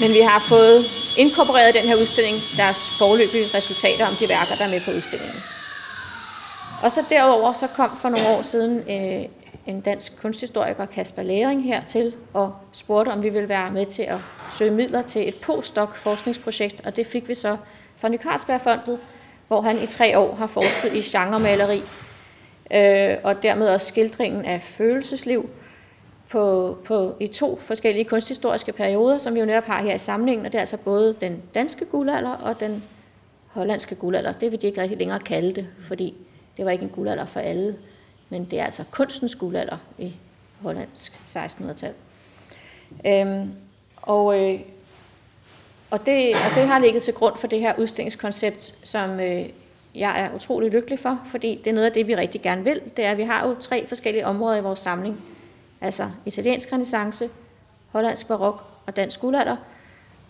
men 0.00 0.12
vi 0.12 0.20
har 0.20 0.38
fået 0.48 0.84
inkorporeret 1.18 1.76
i 1.76 1.78
den 1.78 1.88
her 1.88 1.96
udstilling 1.96 2.36
deres 2.56 2.90
forløbige 2.98 3.46
resultater 3.54 4.06
om 4.06 4.14
de 4.14 4.28
værker, 4.28 4.54
der 4.54 4.64
er 4.64 4.70
med 4.70 4.80
på 4.80 4.90
udstillingen. 4.90 5.40
Og 6.82 6.92
så 6.92 7.04
derover 7.10 7.52
så 7.52 7.66
kom 7.66 7.96
for 7.96 8.08
nogle 8.08 8.28
år 8.28 8.42
siden 8.42 8.78
øh, 8.90 9.28
en 9.66 9.80
dansk 9.80 10.20
kunsthistoriker, 10.22 10.86
Kasper 10.86 11.22
Læring, 11.22 11.64
hertil 11.64 12.14
og 12.34 12.54
spurgte, 12.72 13.10
om 13.10 13.22
vi 13.22 13.28
ville 13.28 13.48
være 13.48 13.70
med 13.70 13.86
til 13.86 14.02
at 14.02 14.18
søge 14.50 14.70
midler 14.70 15.02
til 15.02 15.28
et 15.28 15.34
postdoc 15.34 15.94
forskningsprojekt, 15.94 16.86
og 16.86 16.96
det 16.96 17.06
fik 17.06 17.28
vi 17.28 17.34
så 17.34 17.56
fra 17.96 18.08
Ny 18.08 18.18
Carlsbergfondet, 18.18 18.98
hvor 19.48 19.60
han 19.60 19.82
i 19.82 19.86
tre 19.86 20.18
år 20.18 20.34
har 20.34 20.46
forsket 20.46 20.92
i 20.92 21.00
genremaleri, 21.00 21.82
øh, 22.72 23.16
og 23.22 23.42
dermed 23.42 23.68
også 23.68 23.86
skildringen 23.86 24.44
af 24.44 24.62
følelsesliv 24.62 25.50
på, 26.30 26.76
på, 26.84 27.14
i 27.20 27.26
to 27.26 27.58
forskellige 27.58 28.04
kunsthistoriske 28.04 28.72
perioder, 28.72 29.18
som 29.18 29.34
vi 29.34 29.40
jo 29.40 29.46
netop 29.46 29.64
har 29.64 29.82
her 29.82 29.94
i 29.94 29.98
samlingen, 29.98 30.46
og 30.46 30.52
det 30.52 30.58
er 30.58 30.62
altså 30.62 30.76
både 30.76 31.16
den 31.20 31.42
danske 31.54 31.84
guldalder 31.84 32.30
og 32.30 32.60
den 32.60 32.84
hollandske 33.46 33.94
guldalder. 33.94 34.32
Det 34.32 34.52
vil 34.52 34.62
de 34.62 34.66
ikke 34.66 34.80
rigtig 34.80 34.98
længere 34.98 35.20
kalde 35.20 35.52
det, 35.52 35.66
fordi 35.80 36.14
det 36.56 36.64
var 36.64 36.70
ikke 36.70 36.84
en 36.84 36.90
guldalder 36.90 37.26
for 37.26 37.40
alle 37.40 37.76
men 38.28 38.44
det 38.44 38.60
er 38.60 38.64
altså 38.64 38.84
kunstens 38.90 39.36
guldalder 39.36 39.76
i 39.98 40.14
hollandsk 40.62 41.20
1600-tal. 41.28 41.92
Øhm, 43.06 43.52
og, 43.96 44.40
øh, 44.40 44.60
og, 45.90 46.06
det, 46.06 46.34
og 46.34 46.54
det 46.54 46.66
har 46.66 46.78
ligget 46.78 47.02
til 47.02 47.14
grund 47.14 47.36
for 47.36 47.46
det 47.46 47.60
her 47.60 47.74
udstillingskoncept, 47.78 48.74
som 48.84 49.20
øh, 49.20 49.46
jeg 49.94 50.20
er 50.20 50.34
utrolig 50.34 50.70
lykkelig 50.70 50.98
for, 50.98 51.20
fordi 51.26 51.60
det 51.64 51.70
er 51.70 51.74
noget 51.74 51.86
af 51.86 51.92
det, 51.92 52.06
vi 52.06 52.16
rigtig 52.16 52.42
gerne 52.42 52.64
vil. 52.64 52.80
Det 52.96 53.04
er, 53.04 53.10
at 53.10 53.16
vi 53.16 53.22
har 53.22 53.48
jo 53.48 53.54
tre 53.60 53.86
forskellige 53.86 54.26
områder 54.26 54.56
i 54.56 54.62
vores 54.62 54.78
samling. 54.78 55.20
Altså 55.80 56.10
italiensk 56.26 56.72
renaissance, 56.72 57.30
hollandsk 57.92 58.28
barok 58.28 58.64
og 58.86 58.96
dansk 58.96 59.20
guldalder. 59.20 59.56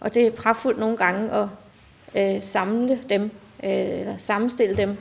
Og 0.01 0.15
det 0.15 0.27
er 0.27 0.31
pragtfuldt 0.31 0.79
nogle 0.79 0.97
gange 0.97 1.33
at 1.33 1.49
øh, 2.15 2.43
samle 2.43 3.01
dem, 3.09 3.23
øh, 3.63 3.71
eller 3.71 4.17
sammenstille 4.17 4.77
dem 4.77 4.97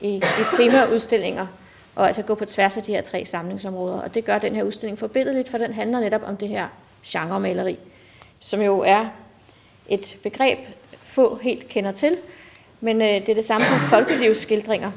i, 0.00 0.16
i 0.16 0.44
temaudstillinger, 0.56 1.46
og 1.94 2.06
altså 2.06 2.22
gå 2.22 2.34
på 2.34 2.44
tværs 2.44 2.76
af 2.76 2.82
de 2.82 2.92
her 2.92 3.02
tre 3.02 3.24
samlingsområder. 3.24 4.00
Og 4.00 4.14
det 4.14 4.24
gør 4.24 4.38
den 4.38 4.56
her 4.56 4.62
udstilling 4.62 4.98
forbindeligt, 4.98 5.48
for 5.48 5.58
den 5.58 5.72
handler 5.72 6.00
netop 6.00 6.22
om 6.24 6.36
det 6.36 6.48
her 6.48 6.68
genremaleri, 7.06 7.78
som 8.40 8.62
jo 8.62 8.80
er 8.80 9.08
et 9.88 10.16
begreb, 10.22 10.58
få 11.02 11.38
helt 11.42 11.68
kender 11.68 11.92
til, 11.92 12.16
men 12.80 13.02
øh, 13.02 13.08
det 13.08 13.28
er 13.28 13.34
det 13.34 13.44
samme 13.44 13.66
som 13.66 13.78
folkelivsskildringer. 13.78 14.90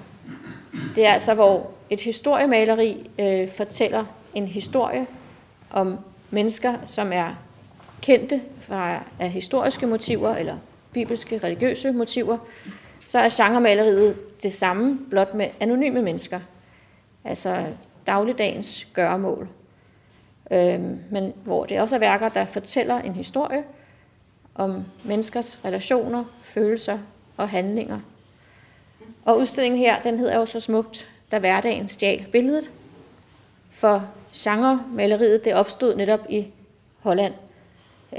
Det 0.95 1.05
er 1.05 1.13
altså, 1.13 1.33
hvor 1.33 1.71
et 1.89 2.01
historiemaleri 2.01 3.09
øh, 3.19 3.49
fortæller 3.49 4.05
en 4.33 4.47
historie 4.47 5.07
om 5.71 5.97
mennesker, 6.29 6.77
som 6.85 7.13
er 7.13 7.35
kendte 8.01 8.41
fra, 8.59 9.03
af 9.19 9.29
historiske 9.29 9.87
motiver 9.87 10.35
eller 10.35 10.57
bibelske 10.93 11.37
religiøse 11.37 11.91
motiver, 11.91 12.37
så 12.99 13.19
er 13.19 13.29
genremaleriet 13.31 14.43
det 14.43 14.53
samme, 14.53 14.99
blot 15.09 15.33
med 15.33 15.47
anonyme 15.59 16.01
mennesker, 16.01 16.39
altså 17.23 17.65
dagligdagens 18.07 18.87
gøremål. 18.93 19.49
Øhm, 20.51 20.99
men 21.09 21.33
hvor 21.43 21.65
det 21.65 21.81
også 21.81 21.95
er 21.95 21.99
værker, 21.99 22.29
der 22.29 22.45
fortæller 22.45 23.01
en 23.01 23.13
historie 23.13 23.63
om 24.55 24.85
menneskers 25.03 25.59
relationer, 25.65 26.23
følelser 26.43 26.99
og 27.37 27.49
handlinger. 27.49 27.99
Og 29.25 29.37
udstillingen 29.37 29.79
her, 29.79 30.01
den 30.01 30.19
hedder 30.19 30.39
jo 30.39 30.45
så 30.45 30.59
smukt, 30.59 31.07
da 31.31 31.39
hverdagen 31.39 31.89
stjal 31.89 32.25
billedet. 32.31 32.71
For 33.71 34.09
genremaleriet, 34.35 35.45
det 35.45 35.53
opstod 35.53 35.95
netop 35.95 36.19
i 36.29 36.47
Holland. 36.99 37.33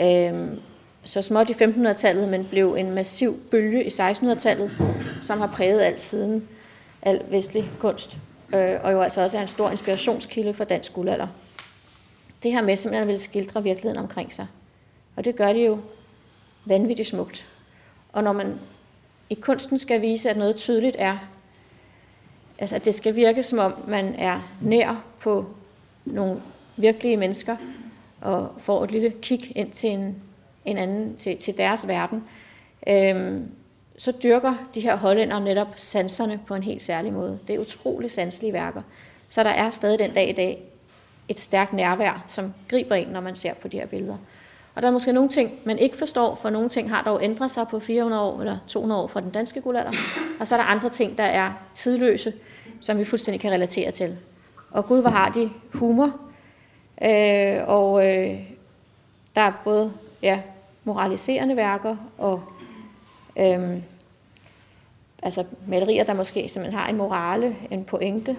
Øhm, 0.01 0.61
så 1.05 1.23
småt 1.23 1.51
i 1.51 1.53
1500-tallet, 1.53 2.29
men 2.29 2.45
blev 2.45 2.75
en 2.75 2.91
massiv 2.91 3.41
bølge 3.51 3.85
i 3.85 3.89
1600-tallet, 3.89 4.71
som 5.23 5.41
har 5.41 5.47
præget 5.47 5.81
alt 5.81 6.01
siden 6.01 6.49
al 7.03 7.23
vestlig 7.31 7.71
kunst 7.79 8.19
øh, 8.55 8.81
og 8.83 8.93
jo 8.93 9.01
altså 9.01 9.23
også 9.23 9.37
er 9.37 9.43
en 9.43 9.49
stor 9.49 9.71
inspirationskilde 9.71 10.55
for 10.55 10.65
dansk 10.65 10.93
guldalder. 10.93 11.27
Det 12.43 12.53
her 12.53 12.63
med 12.63 12.77
simpelthen 12.77 13.03
at 13.03 13.09
vil 13.09 13.21
skildre 13.21 13.63
virkeligheden 13.63 14.03
omkring 14.03 14.33
sig. 14.33 14.47
Og 15.17 15.25
det 15.25 15.37
gør 15.37 15.53
det 15.53 15.67
jo 15.67 15.79
vanvittigt 16.65 17.09
smukt. 17.09 17.47
Og 18.13 18.25
når 18.25 18.33
man 18.33 18.61
i 19.31 19.35
kunsten 19.35 19.79
skal 19.79 20.03
vise, 20.03 20.31
at 20.31 20.37
noget 20.37 20.57
tydeligt 20.57 20.97
er, 20.99 21.19
altså 22.59 22.77
at 22.77 22.85
det 22.85 22.95
skal 22.95 23.17
virke 23.17 23.43
som 23.43 23.59
om 23.59 23.75
man 23.87 24.15
er 24.15 24.41
nær 24.61 25.05
på 25.21 25.47
nogle 26.05 26.41
virkelige 26.77 27.17
mennesker, 27.17 27.57
og 28.21 28.53
får 28.59 28.85
et 28.85 28.91
lille 28.91 29.11
kig 29.23 29.53
ind 29.57 29.71
til 29.71 29.91
en, 29.91 30.17
en 30.65 30.79
anden, 30.79 31.17
til, 31.17 31.37
til 31.37 31.59
deres 31.59 31.89
verden, 31.89 32.25
øhm, 32.89 33.51
så 33.97 34.13
dyrker 34.23 34.55
de 34.75 34.81
her 34.81 34.97
hollænder 34.97 35.39
netop 35.39 35.69
sanserne 35.77 36.41
på 36.47 36.55
en 36.55 36.63
helt 36.63 36.83
særlig 36.83 37.13
måde. 37.13 37.39
Det 37.49 37.55
er 37.55 37.61
utroligt 37.61 38.13
sanselige 38.13 38.53
værker. 38.53 38.83
Så 39.29 39.43
der 39.43 39.51
er 39.51 39.71
stadig 39.71 39.99
den 39.99 40.15
dag 40.15 40.29
i 40.29 40.33
dag 40.33 40.63
et 41.29 41.41
stærkt 41.41 41.73
nærvær, 41.73 42.23
som 42.27 42.55
griber 42.69 42.95
ind, 42.95 43.11
når 43.11 43.21
man 43.21 43.35
ser 43.35 43.55
på 43.55 43.69
de 43.69 43.79
her 43.79 43.87
billeder. 43.87 44.17
Og 44.75 44.83
der 44.83 44.89
er 44.89 44.93
måske 44.93 45.13
nogle 45.13 45.29
ting, 45.29 45.53
man 45.65 45.79
ikke 45.79 45.97
forstår, 45.97 46.35
for 46.35 46.51
nogle 46.51 46.69
ting 46.69 46.91
har 46.91 47.03
dog 47.03 47.25
ændret 47.25 47.51
sig 47.51 47.67
på 47.71 47.81
400 47.81 48.23
år 48.23 48.41
eller 48.41 48.59
200 48.69 49.03
år 49.03 49.07
fra 49.07 49.21
den 49.21 49.31
danske 49.31 49.61
guldalder. 49.61 49.93
Og 50.41 50.49
så 50.49 50.55
er 50.55 50.59
der 50.59 50.65
andre 50.65 50.89
ting, 50.89 51.19
der 51.19 51.25
er 51.25 51.53
tidløse, 51.75 52.33
som 52.81 52.99
vi 52.99 53.05
fuldstændig 53.05 53.41
kan 53.41 53.53
relatere 53.53 53.91
til. 53.91 54.19
Og 54.73 54.87
Gud, 54.87 55.01
hvor 55.01 55.11
har 55.11 55.29
de 55.29 55.51
humor. 55.75 56.13
Øh, 57.03 57.69
og 57.69 58.07
øh, 58.07 58.41
der 59.37 59.43
er 59.43 59.53
både 59.65 59.93
ja, 60.23 60.41
moraliserende 60.85 61.57
værker 61.57 61.97
og 62.19 62.43
øh, 63.37 63.83
altså 65.23 65.45
malerier, 65.67 66.05
der 66.05 66.15
måske 66.15 66.49
simpelthen 66.49 66.79
har 66.79 66.89
en 66.89 66.97
morale, 66.97 67.57
en 67.71 67.85
pointe. 67.85 68.37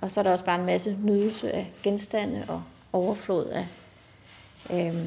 Og 0.00 0.10
så 0.10 0.20
er 0.20 0.22
der 0.22 0.32
også 0.32 0.44
bare 0.44 0.58
en 0.60 0.66
masse 0.66 0.98
nydelse 1.02 1.52
af 1.52 1.72
genstande 1.82 2.44
og 2.48 2.62
overflod 2.92 3.46
af 3.46 3.66
øh, 4.70 5.04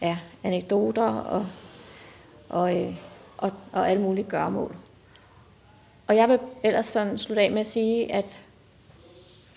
ja, 0.00 0.18
anekdoter 0.44 1.08
og, 1.08 1.46
og, 2.48 2.82
øh, 2.82 2.94
og, 3.38 3.52
og 3.72 3.90
alle 3.90 4.02
mulige 4.02 4.24
gørmål. 4.24 4.76
Og 6.06 6.16
jeg 6.16 6.28
vil 6.28 6.38
ellers 6.62 6.86
sådan 6.86 7.18
slutte 7.18 7.42
af 7.42 7.50
med 7.50 7.60
at 7.60 7.66
sige, 7.66 8.12
at 8.12 8.40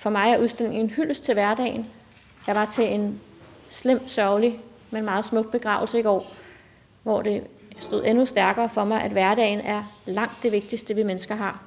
for 0.05 0.09
mig 0.09 0.31
er 0.31 0.37
udstillingen 0.37 0.85
en 0.85 0.89
hyldest 0.89 1.23
til 1.23 1.33
hverdagen. 1.33 1.87
Jeg 2.47 2.55
var 2.55 2.65
til 2.65 2.93
en 2.93 3.19
slem, 3.69 4.07
sørgelig, 4.07 4.59
men 4.91 5.05
meget 5.05 5.25
smuk 5.25 5.51
begravelse 5.51 5.99
i 5.99 6.01
går, 6.01 6.33
hvor 7.03 7.21
det 7.21 7.43
stod 7.79 8.03
endnu 8.05 8.25
stærkere 8.25 8.69
for 8.69 8.83
mig, 8.83 9.01
at 9.01 9.11
hverdagen 9.11 9.59
er 9.59 9.83
langt 10.05 10.43
det 10.43 10.51
vigtigste, 10.51 10.95
vi 10.95 11.03
mennesker 11.03 11.35
har. 11.35 11.61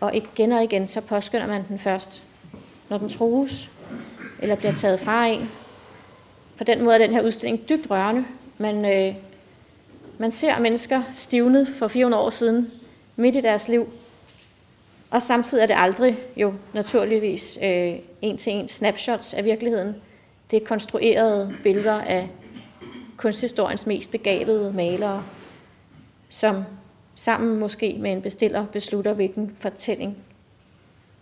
Og 0.00 0.16
igen 0.16 0.52
og 0.52 0.64
igen, 0.64 0.86
så 0.86 1.00
påskynder 1.00 1.46
man 1.46 1.64
den 1.68 1.78
først, 1.78 2.22
når 2.88 2.98
den 2.98 3.08
trues, 3.08 3.70
eller 4.38 4.56
bliver 4.56 4.74
taget 4.74 5.00
fra 5.00 5.26
en, 5.26 5.50
på 6.58 6.64
den 6.64 6.82
måde 6.82 6.94
er 6.94 6.98
den 6.98 7.12
her 7.12 7.22
udstilling 7.22 7.68
dybt 7.68 7.90
rørende. 7.90 8.24
Man, 8.58 8.84
øh, 8.84 9.14
man 10.18 10.32
ser 10.32 10.58
mennesker 10.58 11.02
stivnet 11.14 11.68
for 11.78 11.88
400 11.88 12.22
år 12.22 12.30
siden, 12.30 12.70
midt 13.16 13.36
i 13.36 13.40
deres 13.40 13.68
liv, 13.68 13.88
og 15.12 15.22
samtidig 15.22 15.62
er 15.62 15.66
det 15.66 15.76
aldrig 15.78 16.18
jo 16.36 16.54
naturligvis 16.74 17.58
øh, 17.62 17.94
en 18.22 18.36
til 18.38 18.52
en 18.52 18.68
snapshots 18.68 19.34
af 19.34 19.44
virkeligheden. 19.44 19.94
Det 20.50 20.62
er 20.62 20.66
konstruerede 20.66 21.56
billeder 21.62 22.00
af 22.00 22.28
kunsthistoriens 23.16 23.86
mest 23.86 24.10
begavede 24.10 24.72
malere, 24.72 25.24
som 26.28 26.64
sammen 27.14 27.58
måske 27.58 27.96
med 27.98 28.12
en 28.12 28.22
bestiller 28.22 28.66
beslutter, 28.66 29.12
hvilken 29.12 29.56
fortælling, 29.58 30.16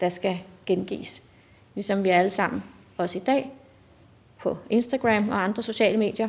der 0.01 0.09
skal 0.09 0.39
gengives. 0.67 1.23
Ligesom 1.75 2.05
vi 2.05 2.09
alle 2.09 2.31
sammen, 2.31 2.63
også 2.97 3.19
i 3.19 3.23
dag, 3.23 3.51
på 4.39 4.59
Instagram 4.71 5.29
og 5.29 5.45
andre 5.45 5.63
sociale 5.63 5.97
medier, 5.97 6.29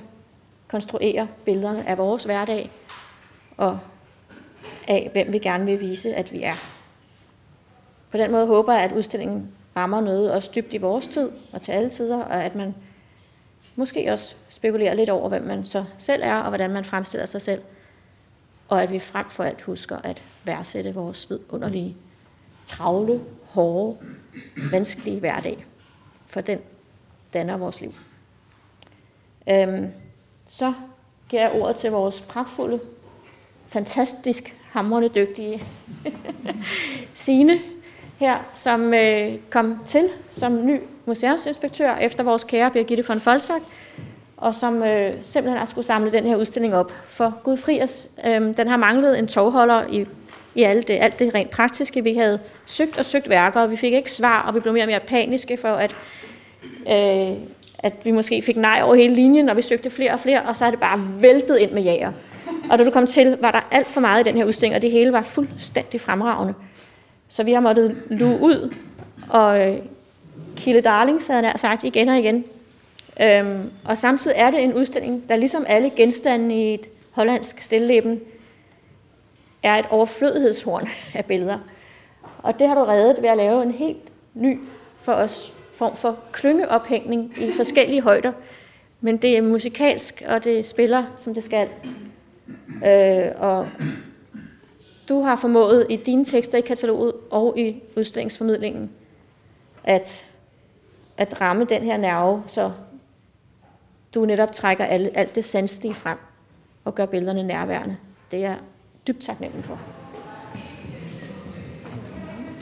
konstruerer 0.68 1.28
billederne 1.45 1.88
af 1.88 1.97
vores 1.97 2.24
hverdag 2.24 2.72
og 3.57 3.80
af, 4.88 5.09
hvem 5.14 5.34
vi 5.34 5.39
gerne 5.39 5.66
vil 5.66 5.82
vise, 5.82 6.16
at 6.16 6.34
vi 6.34 6.43
er. 6.43 6.81
På 8.12 8.18
den 8.18 8.32
måde 8.32 8.47
håber 8.47 8.74
jeg, 8.74 8.84
at 8.84 8.91
udstillingen 8.91 9.51
rammer 9.76 10.01
noget 10.01 10.32
også 10.32 10.51
dybt 10.55 10.74
i 10.74 10.78
vores 10.78 11.07
tid 11.07 11.32
og 11.53 11.62
til 11.62 11.72
alle 11.72 11.89
tider, 11.89 12.18
og 12.18 12.43
at 12.43 12.55
man 12.55 12.76
måske 13.76 14.12
også 14.12 14.36
spekulerer 14.49 14.93
lidt 14.93 15.09
over, 15.09 15.30
hvem 15.30 15.43
man 15.43 15.66
så 15.66 15.86
selv 15.97 16.22
er, 16.26 16.36
og 16.36 16.49
hvordan 16.49 16.70
man 16.70 16.86
fremstiller 16.86 17.26
sig 17.26 17.41
selv. 17.41 17.62
Og 18.68 18.84
at 18.84 18.91
vi 18.91 18.99
frem 18.99 19.30
for 19.30 19.43
alt 19.43 19.62
husker 19.62 19.97
at 19.97 20.22
værdsætte 20.43 20.93
vores 20.93 21.30
vidunderlige, 21.30 21.95
travle, 22.66 23.22
hårde, 23.45 23.97
vanskelige 24.72 25.20
hverdag. 25.20 25.66
For 26.26 26.41
den 26.41 26.59
danner 27.34 27.57
vores 27.57 27.82
liv. 27.82 27.93
Øhm, 29.49 29.88
så 30.45 30.74
giver 31.30 31.41
jeg 31.41 31.62
ordet 31.62 31.76
til 31.76 31.91
vores 31.91 32.22
pragtfulde, 32.22 32.80
fantastisk 33.68 34.55
hamrende 34.72 35.09
dygtige 35.09 35.64
Sine 37.14 37.59
her, 38.22 38.38
som 38.54 38.94
øh, 38.94 39.34
kom 39.50 39.80
til 39.86 40.10
som 40.30 40.66
ny 40.66 40.80
museumsinspektør 41.06 41.96
efter 41.96 42.24
vores 42.24 42.44
kære 42.44 42.72
Birgitte 42.72 43.08
von 43.08 43.20
Folsak, 43.20 43.62
og 44.38 44.56
som 44.56 44.84
øh, 44.84 45.14
simpelthen 45.22 45.58
har 45.58 45.66
skulle 45.66 45.86
samle 45.86 46.12
den 46.12 46.24
her 46.24 46.36
udstilling 46.36 46.76
op. 46.76 46.94
For 47.08 47.40
Gud 47.44 47.58
fri 47.58 47.82
os, 47.82 48.08
øh, 48.26 48.58
den 48.58 48.68
har 48.68 48.78
manglet 48.78 49.20
en 49.20 49.28
togholder 49.28 49.84
i, 49.92 50.06
i 50.56 50.64
alt 50.64 50.88
det, 50.88 50.98
alt 51.02 51.20
det 51.20 51.36
rent 51.36 51.50
praktiske. 51.50 52.04
Vi 52.04 52.16
havde 52.16 52.40
søgt 52.66 52.98
og 52.98 53.06
søgt 53.06 53.30
værker, 53.30 53.62
og 53.62 53.72
vi 53.72 53.76
fik 53.76 53.94
ikke 53.94 54.12
svar, 54.12 54.42
og 54.42 54.56
vi 54.56 54.60
blev 54.60 54.74
mere 54.74 54.84
og 54.84 54.90
mere 54.90 55.00
paniske 55.00 55.58
for, 55.58 55.68
at 55.68 55.96
øh, 56.92 57.38
at 57.84 57.94
vi 58.04 58.12
måske 58.12 58.42
fik 58.42 58.58
nej 58.58 58.82
over 58.84 58.96
hele 58.96 59.14
linjen, 59.14 59.50
og 59.50 59.58
vi 59.58 59.62
søgte 59.62 59.90
flere 59.90 60.14
og 60.14 60.20
flere, 60.20 60.42
og 60.42 60.58
så 60.58 60.66
er 60.66 60.70
det 60.70 60.80
bare 60.80 61.08
væltet 61.20 61.58
ind 61.58 61.72
med 61.72 61.84
jager. 61.84 62.12
Og 62.70 62.80
da 62.80 62.84
du 62.84 62.92
kom 62.92 63.08
til, 63.08 63.38
var 63.42 63.52
der 63.52 63.68
alt 63.72 63.88
for 63.88 64.02
meget 64.02 64.28
i 64.28 64.30
den 64.30 64.38
her 64.38 64.46
udstilling, 64.46 64.76
og 64.76 64.82
det 64.82 64.92
hele 64.92 65.14
var 65.14 65.22
fuldstændig 65.22 66.02
fremragende. 66.02 66.54
Så 67.32 67.44
vi 67.44 67.54
har 67.54 67.60
måttet 67.60 68.04
luge 68.10 68.40
ud 68.42 68.74
og 69.30 69.68
øh, 69.68 69.78
kilde 70.56 70.82
darling, 70.82 71.24
så 71.24 71.34
jeg 71.34 71.54
sagt, 71.56 71.84
igen 71.84 72.10
og 72.10 72.20
igen. 72.20 72.46
Øhm, 73.22 73.72
og 73.86 73.98
samtidig 73.98 74.38
er 74.38 74.52
det 74.52 74.64
en 74.64 74.74
udstilling, 74.74 75.30
der 75.30 75.36
ligesom 75.36 75.66
alle 75.68 75.90
genstande 75.90 76.56
i 76.56 76.74
et 76.74 76.90
hollandsk 77.12 77.60
stilleben, 77.60 78.22
er 79.64 79.76
et 79.76 79.86
overflødighedshorn 79.90 80.88
af 81.14 81.26
billeder. 81.26 81.60
Og 82.38 82.60
det 82.60 82.68
har 82.68 82.76
du 82.76 82.84
reddet 82.84 83.22
ved 83.22 83.30
at 83.30 83.38
lave 83.38 83.64
en 83.64 83.72
helt 83.72 84.12
ny 84.34 84.60
for 84.98 85.14
os 85.14 85.54
form 85.74 85.96
for 85.96 86.18
klyngeophængning 86.32 87.34
i 87.38 87.52
forskellige 87.52 88.02
højder. 88.02 88.32
Men 89.02 89.18
det 89.18 89.38
er 89.38 89.42
musikalsk, 89.42 90.24
og 90.28 90.44
det 90.44 90.66
spiller, 90.66 91.04
som 91.18 91.34
det 91.34 91.44
skal. 91.44 91.70
Øh, 92.86 93.32
og 93.38 93.68
du 95.12 95.22
har 95.22 95.36
formået 95.36 95.86
i 95.89 95.95
dine 95.95 96.26
tekster 96.26 96.57
i 96.57 96.62
kataloget 96.62 97.14
og 97.32 97.59
i 97.59 97.84
udstillingsformidlingen 97.97 98.89
at, 99.84 100.26
at 101.18 101.41
ramme 101.41 101.66
den 101.66 101.84
her 101.84 101.97
nerve, 101.97 102.43
så 102.47 102.72
du 104.16 104.26
netop 104.26 104.51
trækker 104.51 104.86
alt, 104.86 105.09
alt 105.16 105.36
det 105.36 105.45
sanselige 105.45 105.93
frem 105.93 106.18
og 106.86 106.95
gør 106.95 107.05
billederne 107.05 107.43
nærværende. 107.43 107.97
Det 108.32 108.38
er 108.38 108.49
jeg 108.49 108.57
dybt 109.07 109.22
taknemmelig 109.22 109.66
for. 109.66 109.80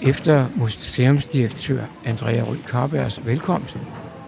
Efter 0.02 0.46
museumsdirektør 0.56 1.82
Andrea 2.06 2.44
Rød 2.44 2.58
Karbergs 2.68 3.26
velkomst, 3.26 3.78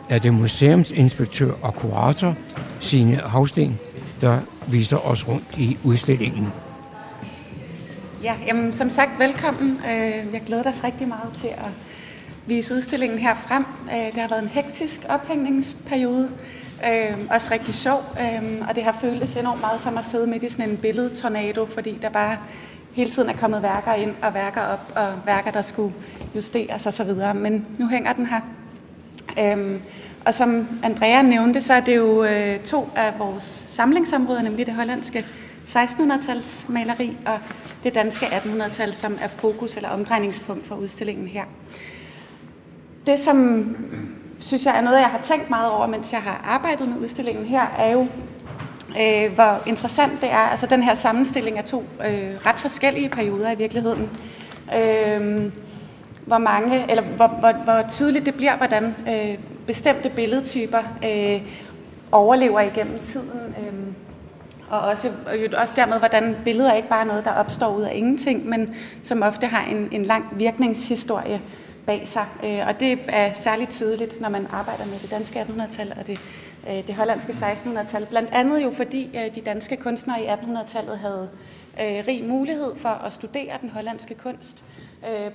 er 0.09 0.19
det 0.19 0.34
museumsinspektør 0.34 1.51
og 1.63 1.76
kurator 1.76 2.36
Signe 2.80 3.15
Havsten, 3.15 3.80
der 4.22 4.39
viser 4.67 4.97
os 4.97 5.28
rundt 5.28 5.57
i 5.57 5.78
udstillingen. 5.84 6.47
Ja, 8.24 8.36
jamen, 8.47 8.74
som 8.74 8.89
sagt, 8.89 9.19
velkommen. 9.19 9.82
Øh, 9.86 10.34
jeg 10.34 10.41
glæder 10.45 10.69
os 10.69 10.84
rigtig 10.84 11.07
meget 11.07 11.34
til 11.36 11.47
at 11.47 11.72
vise 12.47 12.74
udstillingen 12.74 13.19
her 13.19 13.36
frem. 13.36 13.65
Øh, 13.91 14.13
det 14.13 14.22
har 14.22 14.28
været 14.28 14.43
en 14.43 14.47
hektisk 14.47 15.01
ophængningsperiode, 15.09 16.30
øh, 16.88 17.17
også 17.30 17.51
rigtig 17.51 17.76
sjov, 17.76 18.03
og 18.69 18.76
det 18.76 18.84
har 18.84 18.97
føltes 19.01 19.36
enormt 19.36 19.61
meget 19.61 19.82
som 19.82 19.97
at 19.97 20.05
sidde 20.05 20.28
midt 20.28 20.43
i 20.43 20.49
sådan 20.49 20.69
en 20.69 20.78
billedtornado, 20.78 21.65
fordi 21.65 21.97
der 22.01 22.09
bare 22.09 22.38
hele 22.93 23.09
tiden 23.09 23.30
er 23.30 23.38
kommet 23.38 23.61
værker 23.61 23.93
ind 23.93 24.13
og 24.22 24.34
værker 24.34 24.61
op, 24.61 24.91
og 24.95 25.13
værker, 25.26 25.51
der 25.51 25.61
skulle 25.61 25.93
justeres 26.36 26.86
osv. 26.86 27.11
Men 27.36 27.65
nu 27.78 27.88
hænger 27.88 28.13
den 28.13 28.26
her. 28.26 28.41
Øhm, 29.39 29.82
og 30.26 30.34
som 30.34 30.67
Andrea 30.84 31.22
nævnte, 31.22 31.61
så 31.61 31.74
er 31.74 31.82
det 31.82 31.95
jo 31.95 32.24
øh, 32.24 32.59
to 32.59 32.89
af 32.95 33.13
vores 33.19 33.65
samlingsområder, 33.67 34.41
nemlig 34.41 34.65
det 34.65 34.74
hollandske 34.74 35.26
1600-tals 35.76 36.69
maleri 36.69 37.17
og 37.26 37.39
det 37.84 37.95
danske 37.95 38.26
1800-tal, 38.26 38.95
som 38.95 39.17
er 39.22 39.28
fokus 39.28 39.76
eller 39.76 39.89
omdrejningspunkt 39.89 40.67
for 40.67 40.76
udstillingen 40.76 41.28
her. 41.28 41.43
Det, 43.05 43.19
som 43.19 43.65
synes 44.39 44.65
jeg 44.65 44.78
er 44.78 44.82
noget, 44.82 44.99
jeg 44.99 45.07
har 45.07 45.22
tænkt 45.22 45.49
meget 45.49 45.72
over, 45.72 45.88
mens 45.88 46.13
jeg 46.13 46.22
har 46.22 46.41
arbejdet 46.45 46.89
med 46.89 46.97
udstillingen 46.97 47.45
her, 47.45 47.67
er 47.78 47.91
jo 47.91 48.07
øh, 48.99 49.34
hvor 49.34 49.67
interessant 49.67 50.22
det 50.22 50.32
er, 50.32 50.38
altså 50.38 50.65
den 50.65 50.84
her 50.84 50.93
sammenstilling 50.93 51.57
af 51.57 51.63
to 51.63 51.84
øh, 52.07 52.45
ret 52.45 52.59
forskellige 52.59 53.09
perioder 53.09 53.51
i 53.51 53.55
virkeligheden. 53.55 54.09
Øh, 54.78 55.51
hvor 56.26 56.38
mange, 56.38 56.86
eller 56.89 57.03
hvor, 57.03 57.28
hvor, 57.28 57.51
hvor 57.51 57.86
tydeligt 57.89 58.26
det 58.26 58.36
bliver, 58.36 58.57
hvordan 58.57 58.95
øh, 59.09 59.38
bestemte 59.67 60.09
billedtyper 60.09 60.84
øh, 61.05 61.41
overlever 62.11 62.59
igennem 62.61 62.99
tiden. 62.99 63.55
Øh, 63.59 63.74
og 64.72 64.80
også, 64.80 65.11
også 65.57 65.74
dermed, 65.76 65.99
hvordan 65.99 66.36
billeder 66.43 66.74
ikke 66.74 66.89
bare 66.89 67.01
er 67.01 67.05
noget, 67.05 67.26
der 67.26 67.32
opstår 67.32 67.76
ud 67.78 67.84
af 67.84 67.91
ingenting, 67.95 68.45
men 68.45 68.76
som 69.03 69.24
ofte 69.24 69.47
har 69.47 69.65
en, 69.65 69.88
en 69.91 70.03
lang 70.03 70.26
virkningshistorie 70.32 71.41
bag 71.86 72.07
sig. 72.07 72.26
Øh, 72.43 72.59
og 72.67 72.80
det 72.80 72.99
er 73.07 73.32
særligt 73.32 73.72
tydeligt, 73.72 74.22
når 74.22 74.30
man 74.30 74.47
arbejder 74.51 74.86
med 74.86 74.99
det 75.01 75.11
danske 75.11 75.41
1800-tal 75.41 75.93
og 75.99 76.07
det 76.07 76.19
øh, 76.69 76.88
det 76.88 76.95
hollandske 76.95 77.32
1600-tal. 77.32 78.05
Blandt 78.05 78.30
andet 78.32 78.63
jo 78.63 78.72
fordi 78.72 79.09
øh, 79.15 79.36
de 79.36 79.41
danske 79.41 79.78
kunstnere 79.78 80.22
i 80.24 80.26
1800-tallet 80.26 80.97
havde 80.97 81.30
rig 81.80 82.24
mulighed 82.24 82.76
for 82.76 82.89
at 82.89 83.13
studere 83.13 83.57
den 83.61 83.69
hollandske 83.69 84.15
kunst. 84.15 84.63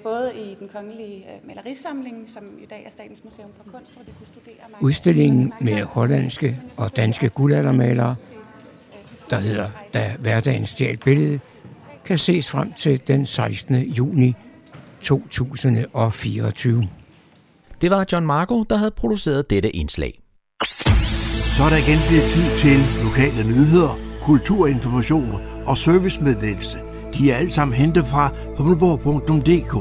Både 0.03 0.33
i 0.35 0.57
den 0.61 0.69
kongelige 0.69 1.25
malerisamling, 1.45 2.31
som 2.31 2.45
i 2.63 2.67
dag 2.67 2.83
er 2.87 2.91
Statens 2.91 3.25
Museum 3.25 3.49
for 3.57 3.71
Kunst, 3.73 3.95
hvor 3.95 4.03
de 4.03 4.11
kunne 4.19 4.27
studere 4.27 4.55
Udstillingen 4.81 5.53
med 5.61 5.83
hollandske 5.83 6.59
og 6.77 6.97
danske 6.97 7.29
guldaldermalere, 7.29 8.17
der 9.31 9.41
hedder 9.41 9.69
Da 9.95 10.13
hverdagen 10.19 10.67
stjal 10.67 10.97
billedet, 10.97 11.41
kan 12.05 12.19
ses 12.19 12.51
frem 12.51 12.73
til 12.73 13.01
den 13.09 13.27
16. 13.27 13.75
juni 13.75 14.35
2024. 15.01 16.89
Det 17.81 17.91
var 17.91 18.07
John 18.13 18.27
Marco, 18.27 18.63
der 18.63 18.77
havde 18.77 18.91
produceret 18.91 19.51
dette 19.51 19.71
indslag. 19.71 20.21
Så 21.57 21.63
er 21.63 21.69
der 21.69 21.77
igen 21.77 21.99
blevet 22.09 22.25
tid 22.25 22.59
til 22.59 22.79
lokale 23.05 23.49
nyheder, 23.49 23.99
kulturinformationer 24.23 25.39
og 25.67 25.79
servicemeddelelse. 25.79 26.79
De 27.15 27.31
er 27.31 27.37
alle 27.37 27.53
sammen 27.53 27.77
hentet 27.77 28.07
fra 28.07 28.31
humleborg.dk. 28.59 29.75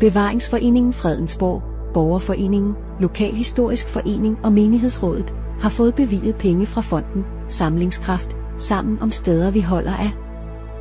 Bevaringsforeningen 0.00 0.92
Fredensborg, 0.92 1.62
Borgerforeningen, 1.94 2.74
Lokalhistorisk 3.00 3.88
Forening 3.88 4.38
og 4.44 4.52
Menighedsrådet 4.52 5.32
har 5.60 5.70
fået 5.70 5.94
bevilget 5.94 6.36
penge 6.36 6.66
fra 6.66 6.80
fonden 6.80 7.24
Samlingskraft 7.48 8.36
sammen 8.60 8.98
om 9.02 9.10
steder 9.10 9.50
vi 9.50 9.60
holder 9.60 9.92
af. 9.92 10.10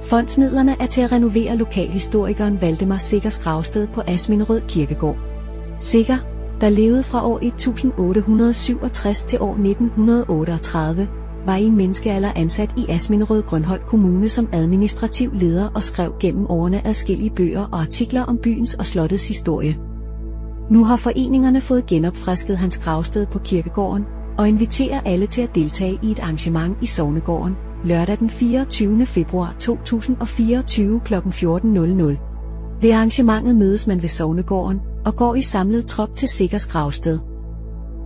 Fondsmidlerne 0.02 0.76
er 0.82 0.86
til 0.86 1.02
at 1.02 1.12
renovere 1.12 1.56
lokalhistorikeren 1.56 2.62
Valdemar 2.62 2.98
Sikkers 2.98 3.40
gravsted 3.40 3.88
på 3.88 4.02
Asminderød 4.08 4.62
Kirkegård. 4.68 5.18
Sikker, 5.80 6.18
der 6.62 6.70
levede 6.70 7.04
fra 7.04 7.28
år 7.28 7.40
1867 7.42 9.24
til 9.24 9.42
år 9.42 9.52
1938, 9.52 11.08
var 11.46 11.56
i 11.56 11.64
en 11.64 11.76
menneskealder 11.76 12.32
ansat 12.36 12.70
i 12.78 12.86
Asminderød 12.90 13.44
Grønholdt 13.44 13.86
Kommune 13.86 14.30
som 14.30 14.50
administrativ 14.52 15.32
leder 15.34 15.70
og 15.76 15.84
skrev 15.84 16.14
gennem 16.20 16.46
årene 16.50 16.88
adskillige 16.88 17.30
bøger 17.30 17.70
og 17.72 17.82
artikler 17.82 18.24
om 18.24 18.38
byens 18.38 18.74
og 18.74 18.86
slottets 18.86 19.28
historie. 19.28 19.78
Nu 20.70 20.84
har 20.84 20.96
foreningerne 20.96 21.62
fået 21.62 21.86
genopfrisket 21.86 22.58
hans 22.58 22.78
gravsted 22.78 23.26
på 23.26 23.40
kirkegården 23.40 24.06
og 24.38 24.48
inviterer 24.48 25.02
alle 25.06 25.28
til 25.28 25.42
at 25.42 25.56
deltage 25.56 26.00
i 26.04 26.12
et 26.12 26.20
arrangement 26.20 26.78
i 26.82 26.86
Sognegården 26.86 27.56
lørdag 27.84 28.20
den 28.20 28.30
24. 28.30 29.06
februar 29.06 29.56
2024 29.60 31.00
kl. 31.00 31.14
14.00. 31.14 31.20
Ved 32.82 32.92
arrangementet 32.92 33.56
mødes 33.56 33.88
man 33.88 34.02
ved 34.02 34.10
Sognegården 34.10 34.82
og 35.06 35.16
går 35.16 35.36
i 35.36 35.42
samlet 35.42 35.86
trop 35.86 36.16
til 36.16 36.28
Sikkers 36.28 36.68
gravsted. 36.68 37.20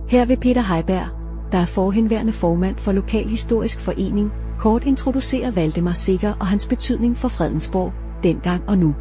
Her 0.08 0.24
vil 0.24 0.36
Peter 0.36 0.74
Heiberg, 0.74 1.06
der 1.52 1.58
er 1.58 1.64
forhenværende 1.64 2.32
formand 2.32 2.76
for 2.76 2.92
Lokalhistorisk 2.92 3.80
Forening, 3.80 4.30
kort 4.58 4.84
introducere 4.84 5.56
Valdemar 5.56 5.92
Sikker 5.92 6.32
og 6.40 6.46
hans 6.46 6.68
betydning 6.68 7.16
for 7.16 7.28
Fredensborg, 7.28 7.92
dengang 8.22 8.62
og 8.68 8.78
nu. 8.78 8.94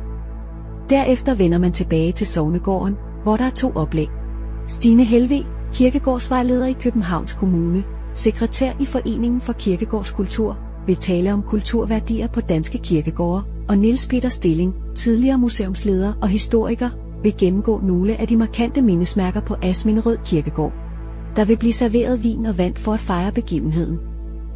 Derefter 0.89 1.33
vender 1.33 1.57
man 1.57 1.71
tilbage 1.71 2.11
til 2.11 2.27
Sognegården, 2.27 2.95
hvor 3.23 3.37
der 3.37 3.45
er 3.45 3.49
to 3.49 3.71
oplæg. 3.75 4.07
Stine 4.67 5.03
Helve, 5.03 5.45
kirkegårdsvejleder 5.73 6.65
i 6.65 6.75
Københavns 6.81 7.33
Kommune, 7.33 7.83
sekretær 8.13 8.71
i 8.79 8.85
Foreningen 8.85 9.41
for 9.41 9.53
Kirkegårdskultur, 9.53 10.57
vil 10.85 10.95
tale 10.95 11.33
om 11.33 11.41
kulturværdier 11.41 12.27
på 12.27 12.41
danske 12.41 12.77
kirkegårde, 12.77 13.43
og 13.67 13.77
Niels 13.77 14.07
Peter 14.07 14.29
Stilling, 14.29 14.73
tidligere 14.95 15.37
museumsleder 15.37 16.13
og 16.21 16.29
historiker, 16.29 16.89
vil 17.23 17.37
gennemgå 17.37 17.79
nogle 17.83 18.21
af 18.21 18.27
de 18.27 18.37
markante 18.37 18.81
mindesmærker 18.81 19.41
på 19.41 19.55
Asminderød 19.61 20.17
Kirkegård. 20.25 20.73
Der 21.35 21.45
vil 21.45 21.57
blive 21.57 21.73
serveret 21.73 22.23
vin 22.23 22.45
og 22.45 22.57
vand 22.57 22.75
for 22.75 22.93
at 22.93 22.99
fejre 22.99 23.31
begivenheden. 23.31 23.99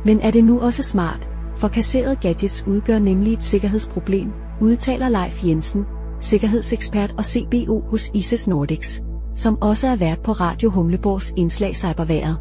Men 0.05 0.21
er 0.21 0.31
det 0.31 0.45
nu 0.45 0.61
også 0.61 0.83
smart, 0.83 1.29
for 1.57 1.69
kasserede 1.69 2.17
gadgets 2.17 2.67
udgør 2.67 2.99
nemlig 2.99 3.33
et 3.33 3.45
sikkerhedsproblem, 3.45 4.29
udtaler 4.61 5.09
Leif 5.09 5.45
Jensen, 5.45 5.85
sikkerhedsekspert 6.21 7.15
og 7.19 7.25
CBO 7.25 7.81
hos 7.91 8.11
ISIS 8.15 8.47
Nordics, 8.47 9.03
som 9.35 9.59
også 9.61 9.89
er 9.89 9.97
vært 9.97 10.21
på 10.21 10.33
Radio 10.33 10.71
Humleborgs 10.71 11.33
indslag 11.37 11.77
Cyberværet. 11.77 12.37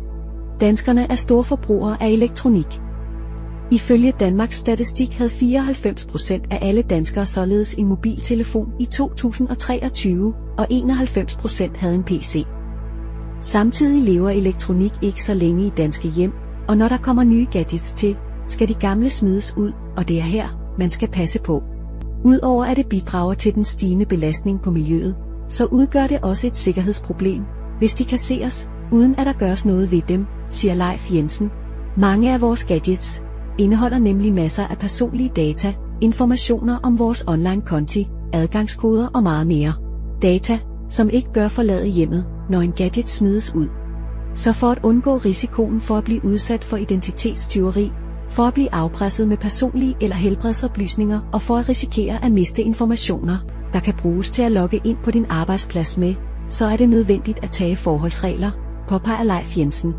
Danskerne 0.59 1.11
er 1.11 1.15
store 1.15 1.43
forbrugere 1.43 2.03
af 2.03 2.09
elektronik. 2.09 2.82
Ifølge 3.71 4.13
Danmarks 4.19 4.57
Statistik 4.57 5.13
havde 5.13 5.29
94% 5.29 6.47
af 6.51 6.59
alle 6.61 6.81
danskere 6.81 7.25
således 7.25 7.73
en 7.73 7.87
mobiltelefon 7.87 8.73
i 8.79 8.85
2023, 8.85 10.33
og 10.57 10.67
91% 10.71 11.77
havde 11.77 11.95
en 11.95 12.03
PC. 12.03 12.45
Samtidig 13.41 14.03
lever 14.03 14.29
elektronik 14.29 14.91
ikke 15.01 15.23
så 15.23 15.33
længe 15.33 15.67
i 15.67 15.69
danske 15.69 16.07
hjem, 16.07 16.31
og 16.67 16.77
når 16.77 16.87
der 16.87 16.97
kommer 16.97 17.23
nye 17.23 17.47
gadgets 17.51 17.93
til, 17.93 18.15
skal 18.47 18.67
de 18.67 18.73
gamle 18.73 19.09
smides 19.09 19.53
ud, 19.57 19.71
og 19.97 20.07
det 20.07 20.17
er 20.17 20.23
her, 20.23 20.75
man 20.79 20.89
skal 20.89 21.07
passe 21.07 21.39
på. 21.39 21.63
Udover 22.25 22.65
at 22.65 22.77
det 22.77 22.87
bidrager 22.87 23.33
til 23.33 23.55
den 23.55 23.63
stigende 23.63 24.05
belastning 24.05 24.61
på 24.61 24.71
miljøet, 24.71 25.15
så 25.49 25.65
udgør 25.65 26.07
det 26.07 26.19
også 26.21 26.47
et 26.47 26.57
sikkerhedsproblem, 26.57 27.43
hvis 27.79 27.93
de 27.93 28.05
kasseres, 28.05 28.69
uden 28.91 29.15
at 29.15 29.25
der 29.25 29.33
gøres 29.33 29.65
noget 29.65 29.91
ved 29.91 30.01
dem, 30.07 30.25
siger 30.49 30.73
Leif 30.73 31.13
Jensen. 31.13 31.49
Mange 31.97 32.33
af 32.33 32.41
vores 32.41 32.65
gadgets 32.65 33.23
indeholder 33.57 33.99
nemlig 33.99 34.33
masser 34.33 34.67
af 34.67 34.77
personlige 34.77 35.31
data, 35.35 35.73
informationer 36.01 36.79
om 36.83 36.99
vores 36.99 37.23
online 37.27 37.61
konti, 37.61 38.07
adgangskoder 38.33 39.07
og 39.13 39.23
meget 39.23 39.47
mere. 39.47 39.73
Data, 40.21 40.59
som 40.89 41.09
ikke 41.09 41.33
bør 41.33 41.47
forlade 41.47 41.87
hjemmet, 41.87 42.25
når 42.49 42.61
en 42.61 42.71
gadget 42.71 43.07
smides 43.07 43.55
ud. 43.55 43.67
Så 44.33 44.53
for 44.53 44.67
at 44.67 44.79
undgå 44.83 45.17
risikoen 45.17 45.81
for 45.81 45.97
at 45.97 46.03
blive 46.03 46.25
udsat 46.25 46.63
for 46.63 46.77
identitetstyveri, 46.77 47.91
for 48.29 48.43
at 48.43 48.53
blive 48.53 48.73
afpresset 48.73 49.27
med 49.27 49.37
personlige 49.37 49.95
eller 50.01 50.15
helbredsoplysninger 50.15 51.19
og 51.33 51.41
for 51.41 51.57
at 51.57 51.69
risikere 51.69 52.25
at 52.25 52.31
miste 52.31 52.61
informationer, 52.61 53.37
der 53.73 53.79
kan 53.79 53.93
bruges 53.93 54.31
til 54.31 54.41
at 54.41 54.51
logge 54.51 54.81
ind 54.83 54.97
på 55.03 55.11
din 55.11 55.25
arbejdsplads 55.29 55.97
med, 55.97 56.15
så 56.49 56.65
er 56.65 56.77
det 56.77 56.89
nødvendigt 56.89 57.43
at 57.43 57.51
tage 57.51 57.75
forholdsregler, 57.75 58.51
påpeger 58.89 59.23
Leif 59.23 59.57
Jensen. 59.57 59.93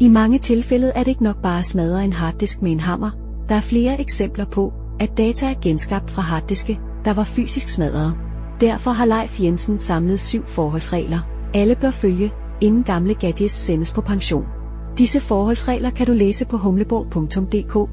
I 0.00 0.08
mange 0.08 0.38
tilfælde 0.38 0.92
er 0.94 0.98
det 0.98 1.08
ikke 1.08 1.24
nok 1.24 1.42
bare 1.42 1.58
at 1.58 1.66
smadre 1.66 2.04
en 2.04 2.12
harddisk 2.12 2.62
med 2.62 2.72
en 2.72 2.80
hammer. 2.80 3.10
Der 3.48 3.54
er 3.54 3.60
flere 3.60 4.00
eksempler 4.00 4.44
på, 4.44 4.72
at 5.00 5.18
data 5.18 5.50
er 5.50 5.54
genskabt 5.62 6.10
fra 6.10 6.22
harddiske, 6.22 6.80
der 7.04 7.12
var 7.12 7.24
fysisk 7.24 7.68
smadret. 7.68 8.14
Derfor 8.60 8.90
har 8.90 9.04
Leif 9.04 9.40
Jensen 9.40 9.78
samlet 9.78 10.20
syv 10.20 10.46
forholdsregler. 10.46 11.18
Alle 11.54 11.74
bør 11.74 11.90
følge, 11.90 12.32
inden 12.60 12.82
gamle 12.82 13.14
gadgets 13.14 13.54
sendes 13.54 13.92
på 13.92 14.00
pension. 14.00 14.44
Disse 14.98 15.20
forholdsregler 15.20 15.90
kan 15.90 16.06
du 16.06 16.12
læse 16.12 16.46
på 16.46 16.56
humleborg.dk. 16.56 17.90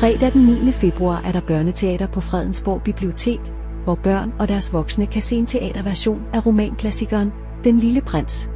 Fredag 0.00 0.32
den 0.32 0.42
9. 0.64 0.72
februar 0.72 1.22
er 1.24 1.32
der 1.32 1.40
børneteater 1.40 2.06
på 2.06 2.20
Fredensborg 2.20 2.82
Bibliotek, 2.82 3.40
hvor 3.84 3.94
børn 3.94 4.32
og 4.38 4.48
deres 4.48 4.72
voksne 4.72 5.06
kan 5.06 5.22
se 5.22 5.36
en 5.36 5.46
teaterversion 5.46 6.22
af 6.32 6.46
romanklassikeren 6.46 7.32
Den 7.64 7.78
Lille 7.78 8.00
Prins. 8.00 8.50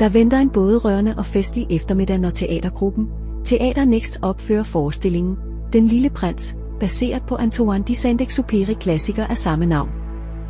Der 0.00 0.08
venter 0.08 0.38
en 0.38 0.50
både 0.50 0.78
rørende 0.78 1.14
og 1.18 1.26
festlig 1.26 1.66
eftermiddag, 1.70 2.18
når 2.18 2.30
teatergruppen 2.30 3.06
Teater 3.44 3.84
Next 3.84 4.18
opfører 4.22 4.62
forestillingen 4.62 5.36
Den 5.72 5.86
Lille 5.86 6.10
Prins, 6.10 6.56
baseret 6.80 7.22
på 7.22 7.36
Antoine 7.36 7.84
de 7.84 7.92
Saint-Exupéry 7.92 8.74
klassiker 8.74 9.26
af 9.26 9.36
samme 9.36 9.66
navn. 9.66 9.88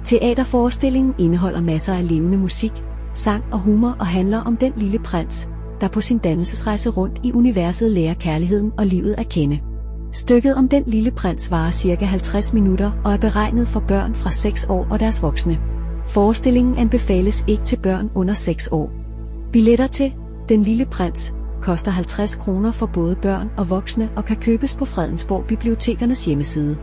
Teaterforestillingen 0.05 1.15
indeholder 1.19 1.61
masser 1.61 1.95
af 1.95 2.09
levende 2.09 2.39
musik, 2.39 2.73
sang 3.15 3.45
og 3.53 3.59
humor 3.59 3.97
og 4.01 4.07
handler 4.07 4.39
om 4.39 4.57
den 4.57 4.73
lille 4.77 4.99
prins, 4.99 5.49
der 5.81 5.89
på 5.89 6.01
sin 6.01 6.19
dannelsesrejse 6.19 6.91
rundt 6.91 7.21
i 7.25 7.33
universet 7.33 7.91
lærer 7.91 8.15
kærligheden 8.15 8.73
og 8.79 8.87
livet 8.87 9.15
at 9.19 9.29
kende. 9.29 9.61
Stykket 10.13 10.55
om 10.55 10.69
den 10.69 10.83
lille 10.87 11.11
prins 11.11 11.51
varer 11.51 11.71
cirka 11.71 12.05
50 12.05 12.53
minutter 12.53 12.91
og 13.05 13.13
er 13.13 13.19
beregnet 13.19 13.69
for 13.69 13.81
børn 13.81 14.15
fra 14.15 14.31
6 14.31 14.67
år 14.69 14.87
og 14.91 15.01
deres 15.01 15.23
voksne. 15.23 15.59
Forestillingen 16.07 16.77
anbefales 16.77 17.45
ikke 17.49 17.65
til 17.65 17.79
børn 17.83 18.11
under 18.15 18.35
6 18.35 18.69
år. 18.73 19.00
Billetter 19.53 19.87
til 19.87 20.13
Den 20.49 20.63
Lille 20.63 20.87
Prins 20.87 21.35
koster 21.63 21.91
50 21.91 22.35
kroner 22.35 22.73
for 22.73 22.87
både 22.87 23.17
børn 23.23 23.51
og 23.57 23.71
voksne 23.71 24.11
og 24.17 24.25
kan 24.25 24.37
købes 24.37 24.77
på 24.77 24.85
Fredensborg 24.85 25.45
Bibliotekernes 25.45 26.25
hjemmeside. 26.25 26.79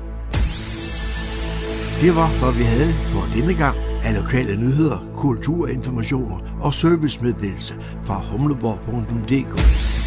Det 2.02 2.16
var, 2.16 2.40
hvad 2.40 2.54
vi 2.58 2.64
havde 2.64 2.94
for 2.94 3.40
denne 3.40 3.54
gang 3.54 3.78
af 4.04 4.22
lokale 4.22 4.56
nyheder, 4.56 4.98
kulturinformationer 5.16 6.60
og 6.62 6.74
servicemeddelelse 6.74 7.74
fra 8.04 8.22
humleborg.dk. 8.32 10.07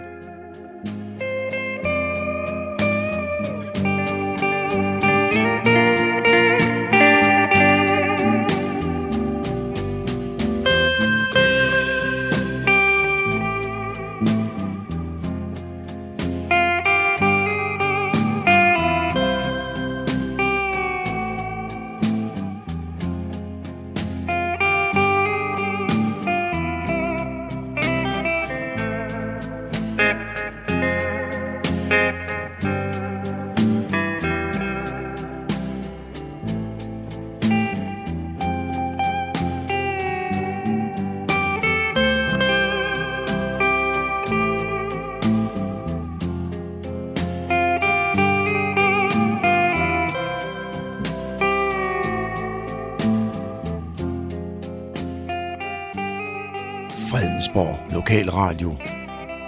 Radio, 58.41 58.71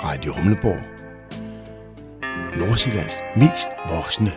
Radio 0.03 0.33
Humleborg. 0.33 0.83
Nordsjællands 2.57 3.15
mest 3.35 3.69
voksne. 3.89 4.31